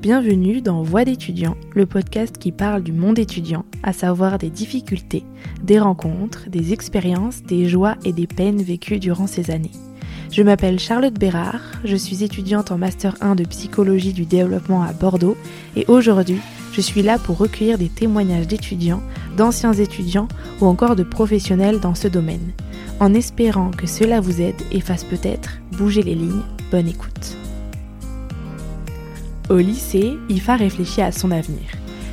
Bienvenue 0.00 0.60
dans 0.60 0.84
Voix 0.84 1.04
d'étudiants, 1.04 1.56
le 1.74 1.84
podcast 1.84 2.38
qui 2.38 2.52
parle 2.52 2.84
du 2.84 2.92
monde 2.92 3.18
étudiant, 3.18 3.64
à 3.82 3.92
savoir 3.92 4.38
des 4.38 4.48
difficultés, 4.48 5.24
des 5.60 5.80
rencontres, 5.80 6.48
des 6.48 6.72
expériences, 6.72 7.42
des 7.42 7.68
joies 7.68 7.96
et 8.04 8.12
des 8.12 8.28
peines 8.28 8.62
vécues 8.62 9.00
durant 9.00 9.26
ces 9.26 9.50
années. 9.50 9.72
Je 10.30 10.44
m'appelle 10.44 10.78
Charlotte 10.78 11.18
Bérard, 11.18 11.62
je 11.84 11.96
suis 11.96 12.22
étudiante 12.22 12.70
en 12.70 12.78
Master 12.78 13.16
1 13.20 13.34
de 13.34 13.42
psychologie 13.42 14.12
du 14.12 14.24
développement 14.24 14.84
à 14.84 14.92
Bordeaux 14.92 15.36
et 15.74 15.84
aujourd'hui, 15.88 16.38
je 16.72 16.80
suis 16.80 17.02
là 17.02 17.18
pour 17.18 17.36
recueillir 17.36 17.76
des 17.76 17.88
témoignages 17.88 18.46
d'étudiants, 18.46 19.02
d'anciens 19.36 19.72
étudiants 19.72 20.28
ou 20.60 20.66
encore 20.66 20.94
de 20.94 21.02
professionnels 21.02 21.80
dans 21.80 21.96
ce 21.96 22.06
domaine, 22.06 22.52
en 23.00 23.14
espérant 23.14 23.72
que 23.72 23.88
cela 23.88 24.20
vous 24.20 24.40
aide 24.40 24.62
et 24.70 24.80
fasse 24.80 25.02
peut-être 25.02 25.58
bouger 25.72 26.04
les 26.04 26.14
lignes. 26.14 26.44
Bonne 26.70 26.86
écoute. 26.86 27.36
Au 29.50 29.56
lycée, 29.56 30.18
Ifa 30.28 30.56
réfléchit 30.56 31.00
à 31.00 31.10
son 31.10 31.30
avenir. 31.30 31.70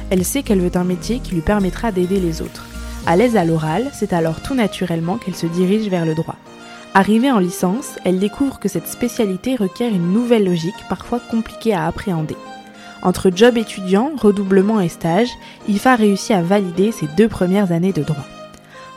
Elle 0.09 0.23
sait 0.23 0.41
qu'elle 0.41 0.61
veut 0.61 0.77
un 0.77 0.85
métier 0.85 1.19
qui 1.19 1.33
lui 1.33 1.41
permettra 1.41 1.91
d'aider 1.91 2.21
les 2.21 2.41
autres. 2.41 2.65
À 3.05 3.17
l'aise 3.17 3.35
à 3.35 3.43
l'oral, 3.43 3.91
c'est 3.93 4.13
alors 4.13 4.41
tout 4.41 4.55
naturellement 4.55 5.17
qu'elle 5.17 5.35
se 5.35 5.45
dirige 5.45 5.89
vers 5.89 6.05
le 6.05 6.15
droit. 6.15 6.37
Arrivée 6.93 7.31
en 7.31 7.39
licence, 7.39 7.99
elle 8.05 8.19
découvre 8.19 8.57
que 8.57 8.69
cette 8.69 8.87
spécialité 8.87 9.57
requiert 9.57 9.93
une 9.93 10.13
nouvelle 10.13 10.45
logique 10.45 10.73
parfois 10.87 11.19
compliquée 11.19 11.73
à 11.73 11.87
appréhender. 11.87 12.37
Entre 13.01 13.29
job 13.35 13.57
étudiant, 13.57 14.11
redoublement 14.17 14.79
et 14.79 14.87
stage, 14.87 15.29
Ifa 15.67 15.97
réussit 15.97 16.31
à 16.31 16.41
valider 16.41 16.93
ses 16.93 17.07
deux 17.17 17.27
premières 17.27 17.73
années 17.73 17.91
de 17.91 18.03
droit. 18.03 18.25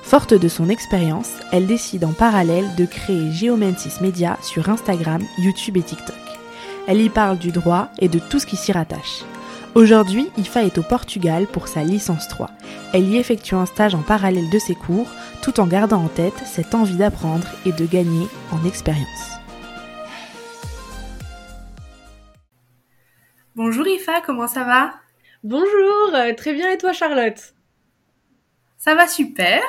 Forte 0.04 0.32
de 0.32 0.48
son 0.48 0.68
expérience, 0.68 1.32
elle 1.50 1.66
décide 1.66 2.04
en 2.04 2.12
parallèle 2.12 2.66
de 2.76 2.86
créer 2.86 3.32
Geomantis 3.32 4.00
Media 4.00 4.38
sur 4.42 4.68
Instagram, 4.68 5.22
YouTube 5.38 5.76
et 5.76 5.82
TikTok. 5.82 6.27
Elle 6.90 7.02
y 7.02 7.10
parle 7.10 7.36
du 7.36 7.52
droit 7.52 7.90
et 7.98 8.08
de 8.08 8.18
tout 8.18 8.38
ce 8.38 8.46
qui 8.46 8.56
s'y 8.56 8.72
rattache. 8.72 9.22
Aujourd'hui, 9.74 10.30
Ifa 10.38 10.64
est 10.64 10.78
au 10.78 10.82
Portugal 10.82 11.46
pour 11.46 11.68
sa 11.68 11.84
licence 11.84 12.28
3. 12.28 12.48
Elle 12.94 13.06
y 13.10 13.18
effectue 13.18 13.54
un 13.54 13.66
stage 13.66 13.94
en 13.94 14.00
parallèle 14.00 14.48
de 14.48 14.58
ses 14.58 14.74
cours, 14.74 15.06
tout 15.42 15.60
en 15.60 15.66
gardant 15.66 16.02
en 16.02 16.08
tête 16.08 16.38
cette 16.46 16.74
envie 16.74 16.96
d'apprendre 16.96 17.46
et 17.66 17.72
de 17.72 17.84
gagner 17.84 18.26
en 18.52 18.66
expérience. 18.66 19.34
Bonjour 23.54 23.86
Ifa, 23.86 24.22
comment 24.24 24.48
ça 24.48 24.64
va? 24.64 24.94
Bonjour, 25.44 26.14
euh, 26.14 26.32
très 26.34 26.54
bien 26.54 26.70
et 26.70 26.78
toi 26.78 26.94
Charlotte? 26.94 27.52
Ça 28.78 28.94
va 28.94 29.08
super. 29.08 29.60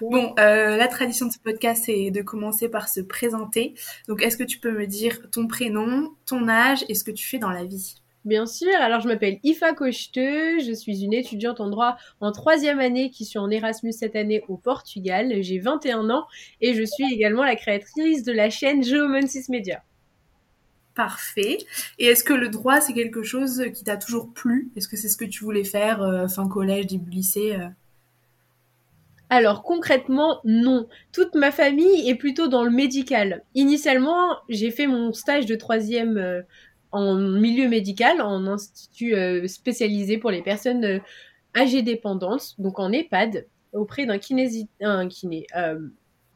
Bon, 0.00 0.34
euh, 0.38 0.76
la 0.76 0.86
tradition 0.86 1.26
de 1.26 1.32
ce 1.32 1.38
podcast, 1.38 1.82
c'est 1.86 2.10
de 2.10 2.22
commencer 2.22 2.68
par 2.68 2.88
se 2.88 3.00
présenter. 3.00 3.74
Donc, 4.08 4.22
est-ce 4.22 4.36
que 4.36 4.44
tu 4.44 4.58
peux 4.58 4.70
me 4.70 4.86
dire 4.86 5.18
ton 5.30 5.48
prénom, 5.48 6.14
ton 6.26 6.48
âge 6.48 6.84
et 6.88 6.94
ce 6.94 7.04
que 7.04 7.10
tu 7.10 7.26
fais 7.26 7.38
dans 7.38 7.50
la 7.50 7.64
vie? 7.64 7.96
Bien 8.24 8.46
sûr, 8.46 8.72
alors 8.80 9.00
je 9.00 9.08
m'appelle 9.08 9.40
Ifa 9.42 9.72
Cocheteux, 9.72 10.60
je 10.60 10.72
suis 10.72 11.02
une 11.02 11.12
étudiante 11.12 11.60
en 11.60 11.68
droit 11.68 11.96
en 12.20 12.30
troisième 12.30 12.78
année 12.78 13.10
qui 13.10 13.24
suis 13.24 13.40
en 13.40 13.50
Erasmus 13.50 13.92
cette 13.92 14.14
année 14.14 14.44
au 14.46 14.56
Portugal. 14.56 15.42
J'ai 15.42 15.58
21 15.58 16.08
ans 16.08 16.24
et 16.60 16.74
je 16.74 16.84
suis 16.84 17.12
également 17.12 17.42
la 17.42 17.56
créatrice 17.56 18.22
de 18.22 18.30
la 18.30 18.48
chaîne 18.48 18.84
Geomantis 18.84 19.46
Media. 19.48 19.82
Parfait. 20.94 21.58
Et 21.98 22.06
est-ce 22.06 22.22
que 22.22 22.32
le 22.32 22.48
droit, 22.48 22.80
c'est 22.80 22.92
quelque 22.92 23.24
chose 23.24 23.64
qui 23.74 23.82
t'a 23.82 23.96
toujours 23.96 24.32
plu? 24.32 24.70
Est-ce 24.76 24.86
que 24.86 24.96
c'est 24.96 25.08
ce 25.08 25.16
que 25.16 25.24
tu 25.24 25.42
voulais 25.42 25.64
faire 25.64 26.00
euh, 26.02 26.28
fin 26.28 26.46
collège, 26.48 26.86
début 26.86 27.10
lycée 27.10 27.56
euh? 27.56 27.66
Alors 29.32 29.62
concrètement, 29.62 30.40
non. 30.44 30.86
Toute 31.10 31.34
ma 31.34 31.50
famille 31.52 32.06
est 32.06 32.16
plutôt 32.16 32.48
dans 32.48 32.64
le 32.64 32.70
médical. 32.70 33.42
Initialement, 33.54 34.36
j'ai 34.50 34.70
fait 34.70 34.86
mon 34.86 35.14
stage 35.14 35.46
de 35.46 35.54
troisième 35.54 36.18
euh, 36.18 36.42
en 36.90 37.14
milieu 37.14 37.66
médical, 37.66 38.20
en 38.20 38.46
institut 38.46 39.14
euh, 39.14 39.48
spécialisé 39.48 40.18
pour 40.18 40.30
les 40.30 40.42
personnes 40.42 40.84
euh, 40.84 40.98
âgées 41.56 41.80
dépendantes, 41.80 42.60
donc 42.60 42.78
en 42.78 42.92
EHPAD, 42.92 43.46
auprès 43.72 44.04
d'un 44.04 44.18
kinési... 44.18 44.68
kiné. 45.08 45.46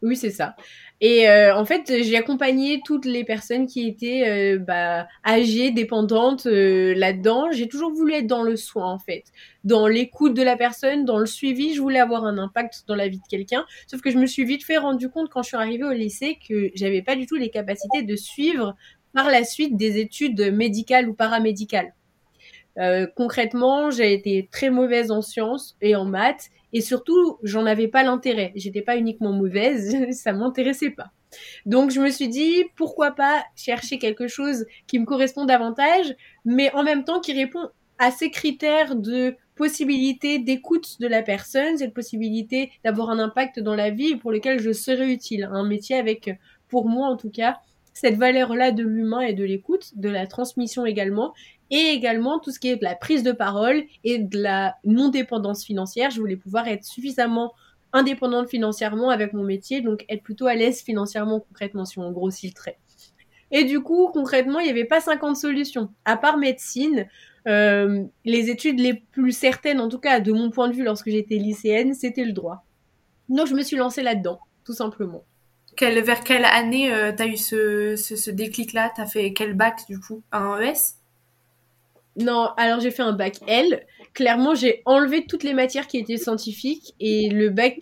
Oui, 0.06 0.17
c'est 0.17 0.31
ça. 0.31 0.55
Et 1.00 1.28
euh, 1.28 1.55
en 1.55 1.67
fait, 1.67 1.93
j'ai 2.03 2.17
accompagné 2.17 2.81
toutes 2.84 3.05
les 3.05 3.22
personnes 3.25 3.67
qui 3.67 3.87
étaient 3.87 4.55
euh, 4.55 4.59
bah, 4.59 5.06
âgées, 5.27 5.71
dépendantes 5.71 6.47
euh, 6.47 6.94
là-dedans. 6.94 7.50
J'ai 7.50 7.69
toujours 7.69 7.93
voulu 7.93 8.15
être 8.15 8.27
dans 8.27 8.43
le 8.43 8.56
soin, 8.56 8.91
en 8.91 8.99
fait, 8.99 9.25
dans 9.65 9.89
l'écoute 9.89 10.33
de 10.33 10.43
la 10.43 10.56
personne, 10.56 11.05
dans 11.05 11.19
le 11.19 11.27
suivi. 11.27 11.75
Je 11.75 11.83
voulais 11.83 11.99
avoir 11.99 12.25
un 12.25 12.39
impact 12.39 12.84
dans 12.87 12.95
la 12.95 13.09
vie 13.09 13.19
de 13.19 13.27
quelqu'un. 13.28 13.66
Sauf 13.89 14.00
que 14.00 14.11
je 14.11 14.16
me 14.16 14.27
suis 14.27 14.45
vite 14.45 14.65
fait 14.65 14.78
rendu 14.78 15.11
compte 15.11 15.28
quand 15.28 15.43
je 15.43 15.49
suis 15.49 15.56
arrivée 15.56 15.84
au 15.84 15.93
lycée 15.93 16.39
que 16.49 16.71
j'avais 16.75 17.03
pas 17.03 17.16
du 17.16 17.27
tout 17.27 17.37
les 17.37 17.50
capacités 17.50 18.03
de 18.03 18.16
suivre 18.16 18.75
par 19.12 19.28
la 19.31 19.45
suite 19.45 19.77
des 19.77 19.99
études 19.99 20.53
médicales 20.53 21.09
ou 21.09 21.15
paramédicales. 21.15 21.95
Concrètement, 23.16 23.91
j'ai 23.91 24.12
été 24.12 24.50
très 24.53 24.69
mauvaise 24.69 25.11
en 25.11 25.22
sciences 25.22 25.77
et 25.81 25.97
en 25.97 26.05
maths 26.05 26.50
et 26.72 26.81
surtout, 26.81 27.38
j'en 27.43 27.66
avais 27.66 27.88
pas 27.88 28.03
l'intérêt. 28.03 28.53
J'étais 28.54 28.82
pas 28.82 28.97
uniquement 28.97 29.32
mauvaise, 29.32 29.97
ça 30.12 30.32
m'intéressait 30.32 30.91
pas. 30.91 31.10
Donc 31.65 31.91
je 31.91 32.00
me 32.00 32.10
suis 32.10 32.28
dit 32.28 32.65
pourquoi 32.77 33.10
pas 33.12 33.44
chercher 33.56 33.99
quelque 33.99 34.28
chose 34.28 34.65
qui 34.87 34.99
me 34.99 35.04
correspond 35.04 35.44
davantage, 35.44 36.15
mais 36.44 36.72
en 36.72 36.82
même 36.82 37.04
temps 37.04 37.21
qui 37.21 37.32
répond 37.32 37.69
à 37.99 38.10
ces 38.10 38.31
critères 38.31 38.94
de 38.94 39.37
possibilité 39.56 40.38
d'écoute 40.38 41.00
de 41.00 41.06
la 41.06 41.22
personne, 41.22 41.78
cette 41.78 41.94
possibilité 41.94 42.71
d'avoir 42.84 43.10
un 43.10 43.19
impact 43.19 43.59
dans 43.59 43.75
la 43.75 43.91
vie 43.91 44.16
pour 44.16 44.31
lequel 44.31 44.60
je 44.60 44.72
serais 44.72 45.10
utile. 45.10 45.48
Un 45.50 45.65
métier 45.65 45.97
avec, 45.97 46.31
pour 46.69 46.88
moi 46.88 47.09
en 47.09 47.16
tout 47.16 47.31
cas, 47.31 47.59
cette 47.94 48.16
valeur-là 48.16 48.72
de 48.72 48.83
l'humain 48.83 49.22
et 49.22 49.33
de 49.33 49.44
l'écoute, 49.44 49.97
de 49.97 50.10
la 50.10 50.27
transmission 50.27 50.84
également, 50.84 51.33
et 51.71 51.91
également 51.91 52.38
tout 52.38 52.50
ce 52.50 52.59
qui 52.59 52.69
est 52.69 52.77
de 52.77 52.84
la 52.84 52.94
prise 52.94 53.22
de 53.22 53.32
parole 53.32 53.84
et 54.04 54.19
de 54.19 54.38
la 54.38 54.77
non-dépendance 54.84 55.65
financière. 55.65 56.10
Je 56.10 56.21
voulais 56.21 56.37
pouvoir 56.37 56.69
être 56.69 56.84
suffisamment 56.84 57.53
indépendante 57.93 58.49
financièrement 58.49 59.10
avec 59.10 59.32
mon 59.32 59.44
métier, 59.44 59.81
donc 59.81 60.04
être 60.09 60.22
plutôt 60.22 60.47
à 60.47 60.54
l'aise 60.54 60.82
financièrement 60.82 61.41
concrètement 61.41 61.84
si 61.84 61.99
on 61.99 62.10
grossit 62.12 62.50
le 62.50 62.54
trait. 62.54 62.78
Et 63.50 63.65
du 63.65 63.81
coup, 63.81 64.10
concrètement, 64.12 64.59
il 64.59 64.65
n'y 64.65 64.71
avait 64.71 64.84
pas 64.84 65.00
50 65.00 65.37
solutions. 65.37 65.91
À 66.04 66.16
part 66.16 66.37
médecine, 66.37 67.06
euh, 67.47 68.04
les 68.25 68.50
études 68.50 68.81
les 68.81 68.94
plus 68.94 69.33
certaines, 69.33 69.81
en 69.81 69.88
tout 69.88 70.00
cas 70.00 70.21
de 70.21 70.33
mon 70.33 70.50
point 70.50 70.69
de 70.69 70.75
vue 70.75 70.84
lorsque 70.84 71.10
j'étais 71.10 71.37
lycéenne, 71.37 71.94
c'était 71.94 72.25
le 72.25 72.33
droit. 72.33 72.65
Donc 73.28 73.47
je 73.47 73.54
me 73.54 73.62
suis 73.62 73.77
lancée 73.77 74.03
là-dedans, 74.03 74.41
tout 74.65 74.72
simplement. 74.72 75.25
Quelle, 75.77 76.03
vers 76.03 76.25
quelle 76.25 76.44
année 76.44 76.93
euh, 76.93 77.12
tu 77.12 77.22
as 77.22 77.27
eu 77.27 77.37
ce, 77.37 77.97
ce, 77.97 78.16
ce 78.16 78.31
déclic-là? 78.31 78.93
T'as 78.97 79.06
fait 79.06 79.33
quel 79.33 79.54
bac 79.54 79.81
du 79.88 80.00
coup? 80.00 80.22
Un 80.33 80.59
ES 80.59 80.96
non, 82.16 82.49
alors 82.56 82.81
j'ai 82.81 82.91
fait 82.91 83.03
un 83.03 83.12
bac 83.12 83.37
L. 83.47 83.84
Clairement, 84.15 84.54
j'ai 84.54 84.82
enlevé 84.87 85.27
toutes 85.27 85.43
les 85.43 85.54
matières 85.54 85.87
qui 85.87 85.99
étaient 85.99 86.16
scientifiques 86.16 86.94
et 86.99 87.28
le 87.28 87.50
bac 87.50 87.78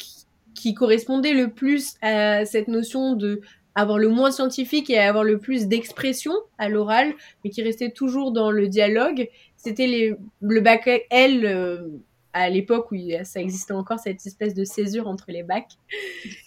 qui 0.55 0.75
correspondait 0.75 1.35
le 1.35 1.51
plus 1.51 1.95
à 2.03 2.45
cette 2.45 2.69
notion 2.69 3.15
de 3.15 3.41
avoir 3.77 3.99
le 3.99 4.09
moins 4.09 4.31
scientifique 4.31 4.89
et 4.91 4.99
avoir 4.99 5.25
le 5.25 5.39
plus 5.39 5.67
d'expression 5.67 6.33
à 6.59 6.69
l'oral, 6.69 7.15
mais 7.43 7.51
qui 7.51 7.63
restait 7.63 7.91
toujours 7.91 8.33
dans 8.33 8.51
le 8.51 8.69
dialogue, 8.69 9.29
c'était 9.57 10.17
le 10.41 10.61
bac 10.61 10.89
L 11.11 11.45
euh, 11.45 11.89
à 12.33 12.51
l'époque 12.51 12.91
où 12.93 12.97
ça 13.25 13.41
existait 13.41 13.73
encore 13.73 13.99
cette 13.99 14.25
espèce 14.27 14.55
de 14.55 14.65
césure 14.65 15.09
entre 15.09 15.27
les 15.29 15.43
bacs. 15.43 15.73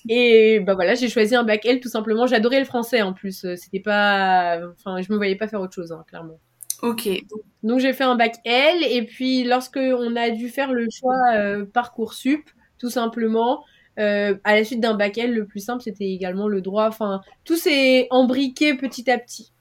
Et 0.10 0.60
bah 0.62 0.76
voilà, 0.76 0.96
j'ai 0.96 1.10
choisi 1.10 1.36
un 1.36 1.44
bac 1.44 1.66
L 1.66 1.80
tout 1.80 1.90
simplement. 1.90 2.28
J'adorais 2.28 2.60
le 2.60 2.66
français 2.66 3.02
en 3.02 3.14
plus. 3.14 3.46
C'était 3.56 3.80
pas, 3.80 4.60
enfin, 4.72 5.02
je 5.02 5.12
me 5.12 5.18
voyais 5.18 5.36
pas 5.36 5.48
faire 5.48 5.62
autre 5.62 5.74
chose, 5.74 5.92
hein, 5.92 6.04
clairement. 6.08 6.40
Ok. 6.82 7.10
Donc 7.64 7.80
j'ai 7.80 7.94
fait 7.94 8.04
un 8.04 8.16
bac 8.16 8.36
L 8.46 8.84
et 8.84 9.04
puis 9.04 9.44
lorsque 9.44 9.78
on 9.78 10.16
a 10.16 10.30
dû 10.30 10.50
faire 10.50 10.74
le 10.74 10.88
choix 10.92 11.18
euh, 11.34 11.66
parcoursup, 11.66 12.50
tout 12.78 12.90
simplement, 12.90 13.64
euh, 14.00 14.36
à 14.44 14.56
la 14.56 14.64
suite 14.64 14.80
d'un 14.80 14.94
bac 14.94 15.18
L, 15.18 15.34
le 15.34 15.46
plus 15.46 15.60
simple 15.60 15.82
c'était 15.82 16.10
également 16.10 16.48
le 16.48 16.62
droit. 16.62 16.88
Enfin, 16.88 17.22
tout 17.46 17.56
s'est 17.56 18.08
embriqué 18.12 18.76
petit 18.76 19.10
à 19.10 19.18
petit. 19.18 19.52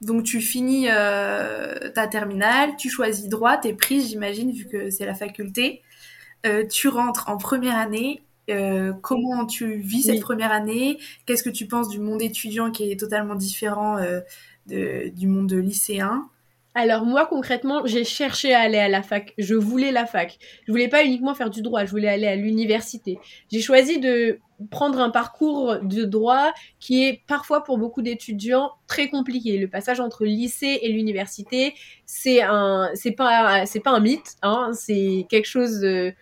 Donc 0.00 0.24
tu 0.24 0.40
finis 0.40 0.86
euh, 0.88 1.90
ta 1.94 2.08
terminale, 2.08 2.74
tu 2.76 2.88
choisis 2.88 3.28
droit, 3.28 3.58
t'es 3.58 3.74
prise, 3.74 4.08
j'imagine, 4.08 4.50
vu 4.50 4.66
que 4.66 4.90
c'est 4.90 5.06
la 5.06 5.14
faculté. 5.14 5.82
Euh, 6.46 6.66
tu 6.66 6.88
rentres 6.88 7.28
en 7.28 7.36
première 7.36 7.76
année. 7.76 8.22
Comment 9.02 9.46
tu 9.46 9.76
vis 9.76 10.06
cette 10.06 10.20
première 10.22 10.50
année? 10.50 10.98
Qu'est-ce 11.24 11.44
que 11.44 11.50
tu 11.50 11.68
penses 11.68 11.88
du 11.88 12.00
monde 12.00 12.20
étudiant 12.20 12.72
qui 12.72 12.90
est 12.90 12.98
totalement 12.98 13.36
différent 13.36 13.96
euh, 14.72 15.10
du 15.10 15.26
monde 15.26 15.52
lycéen 15.52 16.28
alors 16.74 17.04
moi 17.04 17.26
concrètement, 17.26 17.84
j'ai 17.84 18.04
cherché 18.04 18.54
à 18.54 18.60
aller 18.60 18.78
à 18.78 18.88
la 18.88 19.02
fac. 19.02 19.34
Je 19.38 19.54
voulais 19.56 19.90
la 19.90 20.06
fac. 20.06 20.38
Je 20.66 20.72
voulais 20.72 20.88
pas 20.88 21.04
uniquement 21.04 21.34
faire 21.34 21.50
du 21.50 21.62
droit, 21.62 21.84
je 21.84 21.90
voulais 21.90 22.08
aller 22.08 22.28
à 22.28 22.36
l'université. 22.36 23.18
J'ai 23.50 23.60
choisi 23.60 23.98
de 23.98 24.38
prendre 24.70 25.00
un 25.00 25.10
parcours 25.10 25.78
de 25.82 26.04
droit 26.04 26.52
qui 26.78 27.04
est 27.04 27.22
parfois 27.26 27.64
pour 27.64 27.78
beaucoup 27.78 28.02
d'étudiants 28.02 28.70
très 28.86 29.08
compliqué. 29.08 29.58
Le 29.58 29.68
passage 29.68 29.98
entre 29.98 30.24
lycée 30.24 30.78
et 30.82 30.92
l'université, 30.92 31.74
c'est 32.06 32.42
un 32.42 32.90
c'est 32.94 33.12
pas 33.12 33.66
c'est 33.66 33.80
pas 33.80 33.90
un 33.90 34.00
mythe 34.00 34.36
hein, 34.42 34.70
c'est 34.72 35.26
quelque 35.28 35.48
chose 35.48 35.80
de 35.80 36.14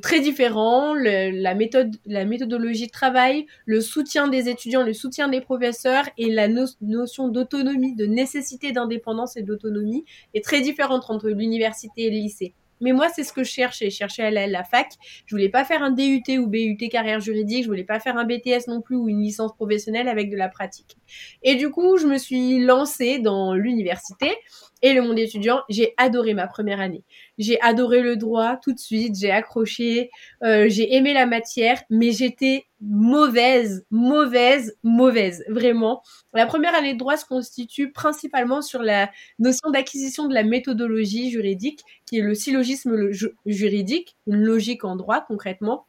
très 0.00 0.20
différents, 0.20 0.94
la 0.94 1.54
méthode, 1.54 1.96
la 2.06 2.24
méthodologie 2.24 2.86
de 2.86 2.92
travail, 2.92 3.46
le 3.64 3.80
soutien 3.80 4.28
des 4.28 4.48
étudiants, 4.48 4.82
le 4.82 4.92
soutien 4.92 5.28
des 5.28 5.40
professeurs 5.40 6.04
et 6.18 6.30
la 6.30 6.48
notion 6.48 7.28
d'autonomie, 7.28 7.94
de 7.96 8.06
nécessité 8.06 8.72
d'indépendance 8.72 9.36
et 9.36 9.42
d'autonomie 9.42 10.04
est 10.34 10.44
très 10.44 10.60
différente 10.60 11.04
entre 11.08 11.28
l'université 11.28 12.04
et 12.04 12.10
le 12.10 12.16
lycée. 12.16 12.54
Mais 12.80 12.92
moi, 12.92 13.08
c'est 13.14 13.24
ce 13.24 13.32
que 13.32 13.44
je 13.44 13.50
cherchais. 13.50 13.90
Je 13.90 13.96
cherchais 13.96 14.22
à 14.22 14.28
à 14.28 14.46
la 14.46 14.64
fac. 14.64 14.88
Je 15.26 15.34
voulais 15.34 15.48
pas 15.50 15.64
faire 15.64 15.82
un 15.82 15.90
DUT 15.90 16.22
ou 16.38 16.46
BUT 16.46 16.76
carrière 16.90 17.20
juridique. 17.20 17.64
Je 17.64 17.68
voulais 17.68 17.84
pas 17.84 18.00
faire 18.00 18.16
un 18.16 18.24
BTS 18.24 18.68
non 18.68 18.80
plus 18.80 18.96
ou 18.96 19.08
une 19.08 19.20
licence 19.20 19.54
professionnelle 19.54 20.08
avec 20.08 20.30
de 20.30 20.36
la 20.36 20.48
pratique. 20.48 20.96
Et 21.42 21.56
du 21.56 21.70
coup, 21.70 21.98
je 21.98 22.06
me 22.06 22.16
suis 22.16 22.64
lancée 22.64 23.18
dans 23.18 23.54
l'université 23.54 24.34
et 24.82 24.92
le 24.92 25.02
monde 25.02 25.18
étudiant. 25.18 25.62
J'ai 25.68 25.94
adoré 25.96 26.34
ma 26.34 26.46
première 26.46 26.80
année. 26.80 27.04
J'ai 27.38 27.60
adoré 27.60 28.00
le 28.00 28.16
droit 28.16 28.56
tout 28.56 28.72
de 28.72 28.78
suite. 28.78 29.16
J'ai 29.18 29.30
accroché. 29.30 30.10
Euh, 30.42 30.66
j'ai 30.68 30.94
aimé 30.94 31.12
la 31.12 31.26
matière, 31.26 31.82
mais 31.90 32.12
j'étais 32.12 32.64
mauvaise, 32.80 33.84
mauvaise, 33.90 34.76
mauvaise, 34.82 35.44
vraiment. 35.48 36.02
La 36.32 36.46
première 36.46 36.74
année 36.74 36.94
de 36.94 36.98
droit 36.98 37.16
se 37.16 37.26
constitue 37.26 37.92
principalement 37.92 38.62
sur 38.62 38.82
la 38.82 39.10
notion 39.38 39.70
d'acquisition 39.70 40.28
de 40.28 40.34
la 40.34 40.44
méthodologie 40.44 41.30
juridique, 41.30 41.80
qui 42.06 42.18
est 42.18 42.22
le 42.22 42.34
syllogisme 42.34 43.10
juridique, 43.46 44.16
une 44.26 44.42
logique 44.42 44.84
en 44.84 44.96
droit 44.96 45.20
concrètement. 45.20 45.86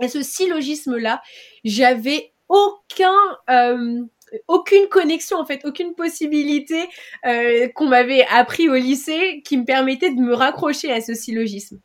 Et 0.00 0.08
ce 0.08 0.22
syllogisme-là, 0.22 1.22
j'avais 1.64 2.32
aucun, 2.48 3.14
euh, 3.50 4.02
aucune 4.48 4.88
connexion 4.88 5.38
en 5.38 5.44
fait, 5.44 5.64
aucune 5.64 5.94
possibilité 5.94 6.88
euh, 7.24 7.68
qu'on 7.74 7.86
m'avait 7.86 8.24
appris 8.26 8.68
au 8.68 8.74
lycée 8.74 9.42
qui 9.44 9.56
me 9.56 9.64
permettait 9.64 10.10
de 10.10 10.20
me 10.20 10.34
raccrocher 10.34 10.92
à 10.92 11.00
ce 11.00 11.14
syllogisme. 11.14 11.80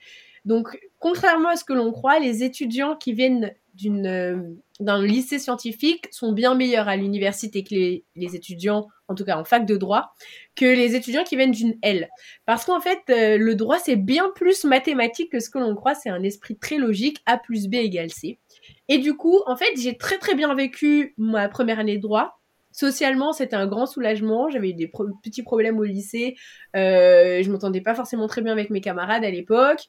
Donc, 0.45 0.79
contrairement 0.99 1.49
à 1.49 1.55
ce 1.55 1.63
que 1.63 1.73
l'on 1.73 1.91
croit, 1.91 2.19
les 2.19 2.43
étudiants 2.43 2.95
qui 2.95 3.13
viennent 3.13 3.53
d'une 3.75 4.07
euh, 4.07 4.37
d'un 4.81 5.01
lycée 5.01 5.39
scientifique 5.39 6.07
sont 6.11 6.31
bien 6.31 6.55
meilleurs 6.55 6.87
à 6.87 6.97
l'université 6.97 7.63
que 7.63 7.69
les, 7.73 8.35
étudiants, 8.35 8.87
en 9.07 9.15
tout 9.15 9.23
cas 9.23 9.37
en 9.37 9.43
fac 9.43 9.65
de 9.65 9.77
droit, 9.77 10.13
que 10.55 10.65
les 10.65 10.95
étudiants 10.95 11.23
qui 11.23 11.35
viennent 11.35 11.51
d'une 11.51 11.77
L. 11.81 12.09
Parce 12.45 12.65
qu'en 12.65 12.81
fait, 12.81 12.99
euh, 13.09 13.37
le 13.37 13.55
droit, 13.55 13.77
c'est 13.77 13.95
bien 13.95 14.31
plus 14.33 14.63
mathématique 14.63 15.31
que 15.31 15.39
ce 15.39 15.49
que 15.49 15.59
l'on 15.59 15.75
croit. 15.75 15.95
C'est 15.95 16.09
un 16.09 16.23
esprit 16.23 16.57
très 16.57 16.77
logique. 16.77 17.21
A 17.25 17.37
plus 17.37 17.67
B 17.67 17.75
égale 17.75 18.09
C. 18.09 18.39
Et 18.87 18.97
du 18.97 19.15
coup, 19.15 19.41
en 19.45 19.55
fait, 19.55 19.73
j'ai 19.77 19.97
très 19.97 20.17
très 20.17 20.35
bien 20.35 20.53
vécu 20.53 21.13
ma 21.17 21.49
première 21.49 21.79
année 21.79 21.97
de 21.97 22.01
droit. 22.01 22.39
Socialement, 22.71 23.33
c'était 23.33 23.55
un 23.55 23.67
grand 23.67 23.85
soulagement. 23.85 24.49
J'avais 24.49 24.69
eu 24.69 24.73
des 24.73 24.91
petits 25.23 25.43
problèmes 25.43 25.77
au 25.77 25.83
lycée. 25.83 26.35
Euh, 26.75 27.43
je 27.43 27.51
m'entendais 27.51 27.81
pas 27.81 27.95
forcément 27.95 28.27
très 28.27 28.41
bien 28.41 28.53
avec 28.53 28.69
mes 28.69 28.81
camarades 28.81 29.25
à 29.25 29.29
l'époque. 29.29 29.87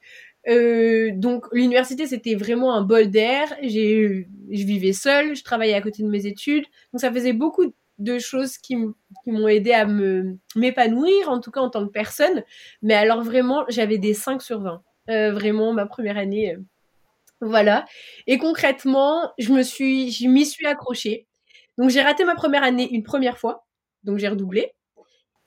Euh, 0.49 1.11
donc 1.15 1.47
l'université 1.53 2.07
c'était 2.07 2.35
vraiment 2.35 2.75
un 2.75 2.83
bol 2.83 3.09
d'air. 3.09 3.55
J'ai, 3.63 4.29
je 4.51 4.65
vivais 4.65 4.93
seule, 4.93 5.37
je 5.37 5.45
travaillais 5.45 5.75
à 5.75 5.81
côté 5.81 6.03
de 6.03 6.09
mes 6.09 6.27
études, 6.27 6.65
donc 6.93 7.01
ça 7.01 7.13
faisait 7.13 7.33
beaucoup 7.33 7.73
de 7.99 8.19
choses 8.19 8.59
qui, 8.59 8.77
m'ont 9.27 9.49
aidé 9.49 9.73
à 9.73 9.87
m'épanouir, 10.57 11.29
en 11.29 11.41
tout 11.41 11.51
cas 11.51 11.61
en 11.61 11.71
tant 11.71 11.87
que 11.87 11.93
personne. 11.93 12.43
Mais 12.83 12.95
alors 12.95 13.23
vraiment, 13.23 13.65
j'avais 13.69 13.99
des 13.99 14.15
5 14.15 14.43
sur 14.43 14.61
20. 14.61 14.83
Euh, 15.11 15.33
vraiment, 15.33 15.73
ma 15.73 15.87
première 15.87 16.17
année, 16.17 16.55
euh, 16.55 16.59
voilà. 17.43 17.85
Et 18.27 18.39
concrètement, 18.39 19.33
je 19.39 19.53
me 19.53 19.63
suis, 19.63 20.13
je 20.13 20.29
m'y 20.29 20.47
suis 20.47 20.67
accrochée. 20.67 21.27
Donc 21.77 21.91
j'ai 21.91 22.01
raté 22.01 22.25
ma 22.25 22.35
première 22.35 22.63
année 22.63 22.89
une 22.93 23.03
première 23.03 23.39
fois, 23.39 23.67
donc 24.05 24.19
j'ai 24.19 24.29
redoublé. 24.29 24.73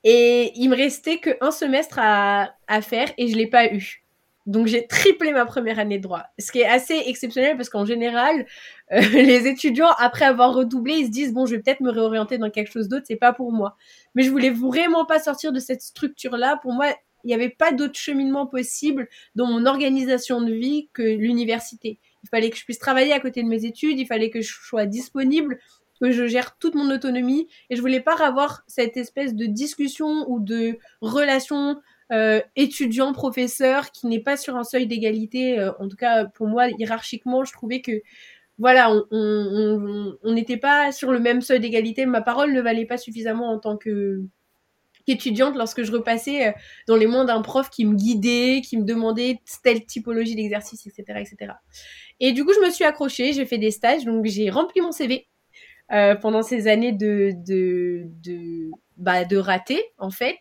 Et 0.04 0.52
il 0.56 0.68
me 0.68 0.76
restait 0.76 1.18
qu'un 1.18 1.50
semestre 1.50 1.98
à, 2.00 2.52
faire 2.82 3.08
et 3.18 3.28
je 3.28 3.36
l'ai 3.36 3.48
pas 3.48 3.72
eu. 3.72 4.04
Donc 4.44 4.68
j'ai 4.68 4.86
triplé 4.86 5.32
ma 5.32 5.44
première 5.46 5.78
année 5.80 5.98
de 5.98 6.02
droit, 6.02 6.24
ce 6.38 6.52
qui 6.52 6.60
est 6.60 6.68
assez 6.68 7.02
exceptionnel 7.06 7.56
parce 7.56 7.68
qu'en 7.68 7.84
général, 7.84 8.46
euh, 8.92 9.00
les 9.12 9.48
étudiants 9.48 9.90
après 9.98 10.24
avoir 10.24 10.54
redoublé, 10.54 10.94
ils 10.94 11.06
se 11.06 11.10
disent 11.10 11.32
bon, 11.32 11.46
je 11.46 11.56
vais 11.56 11.62
peut-être 11.62 11.80
me 11.80 11.90
réorienter 11.90 12.38
dans 12.38 12.50
quelque 12.50 12.70
chose 12.70 12.88
d'autre, 12.88 13.06
c'est 13.08 13.16
pas 13.16 13.32
pour 13.32 13.52
moi. 13.52 13.76
Mais 14.14 14.22
je 14.22 14.30
voulais 14.30 14.50
vraiment 14.50 15.06
pas 15.06 15.18
sortir 15.18 15.52
de 15.52 15.58
cette 15.58 15.82
structure-là. 15.82 16.58
Pour 16.62 16.72
moi, 16.72 16.94
il 17.26 17.30
n'y 17.30 17.34
avait 17.34 17.50
pas 17.50 17.72
d'autre 17.72 17.98
cheminement 17.98 18.46
possible 18.46 19.08
dans 19.34 19.46
mon 19.46 19.66
organisation 19.66 20.40
de 20.40 20.52
vie 20.52 20.88
que 20.92 21.02
l'université. 21.02 21.98
Il 22.22 22.28
fallait 22.28 22.50
que 22.50 22.56
je 22.56 22.64
puisse 22.64 22.78
travailler 22.78 23.12
à 23.12 23.18
côté 23.18 23.42
de 23.42 23.48
mes 23.48 23.64
études, 23.64 23.98
il 23.98 24.06
fallait 24.06 24.30
que 24.30 24.40
je 24.40 24.54
sois 24.62 24.86
disponible, 24.86 25.58
que 26.00 26.12
je 26.12 26.28
gère 26.28 26.56
toute 26.58 26.76
mon 26.76 26.88
autonomie 26.88 27.48
et 27.68 27.74
je 27.74 27.80
voulais 27.80 28.00
pas 28.00 28.14
avoir 28.24 28.62
cette 28.68 28.96
espèce 28.96 29.34
de 29.34 29.46
discussion 29.46 30.24
ou 30.30 30.38
de 30.38 30.78
relation 31.00 31.80
euh, 32.12 32.40
étudiant 32.54 33.12
professeur 33.12 33.90
qui 33.90 34.06
n'est 34.06 34.22
pas 34.22 34.36
sur 34.36 34.56
un 34.56 34.62
seuil 34.62 34.86
d'égalité. 34.86 35.58
Euh, 35.58 35.72
en 35.80 35.88
tout 35.88 35.96
cas, 35.96 36.26
pour 36.26 36.46
moi, 36.46 36.68
hiérarchiquement, 36.78 37.44
je 37.44 37.52
trouvais 37.52 37.80
que 37.80 38.02
voilà, 38.58 38.90
on 39.10 40.32
n'était 40.32 40.56
pas 40.56 40.92
sur 40.92 41.10
le 41.10 41.18
même 41.18 41.40
seuil 41.40 41.58
d'égalité. 41.58 42.06
Ma 42.06 42.22
parole 42.22 42.52
ne 42.52 42.60
valait 42.60 42.86
pas 42.86 42.98
suffisamment 42.98 43.50
en 43.50 43.58
tant 43.58 43.76
que 43.76 44.22
qu'étudiante 45.06 45.54
lorsque 45.56 45.82
je 45.82 45.92
repassais 45.92 46.48
euh, 46.48 46.52
dans 46.88 46.96
les 46.96 47.06
mains 47.06 47.24
d'un 47.24 47.42
prof 47.42 47.70
qui 47.70 47.84
me 47.84 47.94
guidait, 47.94 48.60
qui 48.62 48.76
me 48.76 48.84
demandait 48.84 49.40
telle 49.62 49.84
typologie 49.86 50.34
d'exercice, 50.36 50.86
etc., 50.86 51.20
etc. 51.20 51.54
Et 52.20 52.32
du 52.32 52.44
coup, 52.44 52.52
je 52.54 52.64
me 52.66 52.70
suis 52.70 52.84
accrochée, 52.84 53.32
j'ai 53.32 53.46
fait 53.46 53.58
des 53.58 53.70
stages, 53.70 54.04
donc 54.04 54.24
j'ai 54.26 54.50
rempli 54.50 54.80
mon 54.80 54.92
CV 54.92 55.26
euh, 55.92 56.14
pendant 56.16 56.42
ces 56.42 56.68
années 56.68 56.92
de 56.92 57.32
de 57.46 58.04
de 58.24 58.70
bah, 58.96 59.24
de 59.24 59.36
raté 59.36 59.80
en 59.98 60.10
fait 60.10 60.38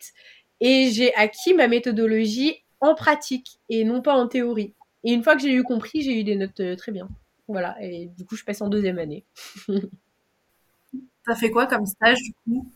et 0.61 0.89
j'ai 0.91 1.13
acquis 1.15 1.53
ma 1.53 1.67
méthodologie 1.67 2.55
en 2.81 2.95
pratique 2.95 3.59
et 3.69 3.83
non 3.83 4.01
pas 4.01 4.15
en 4.15 4.27
théorie. 4.27 4.73
Et 5.03 5.13
une 5.13 5.23
fois 5.23 5.35
que 5.35 5.41
j'ai 5.41 5.53
eu 5.53 5.63
compris, 5.63 6.01
j'ai 6.01 6.19
eu 6.19 6.23
des 6.23 6.35
notes 6.35 6.59
euh, 6.61 6.75
très 6.75 6.91
bien. 6.91 7.07
Voilà, 7.47 7.75
et 7.81 8.07
du 8.17 8.25
coup, 8.25 8.35
je 8.35 8.43
passe 8.43 8.61
en 8.61 8.69
deuxième 8.69 8.97
année. 8.97 9.23
T'as 11.25 11.35
fait 11.35 11.51
quoi 11.51 11.67
comme 11.67 11.85
stage 11.85 12.19
du 12.21 12.33
coup? 12.45 12.71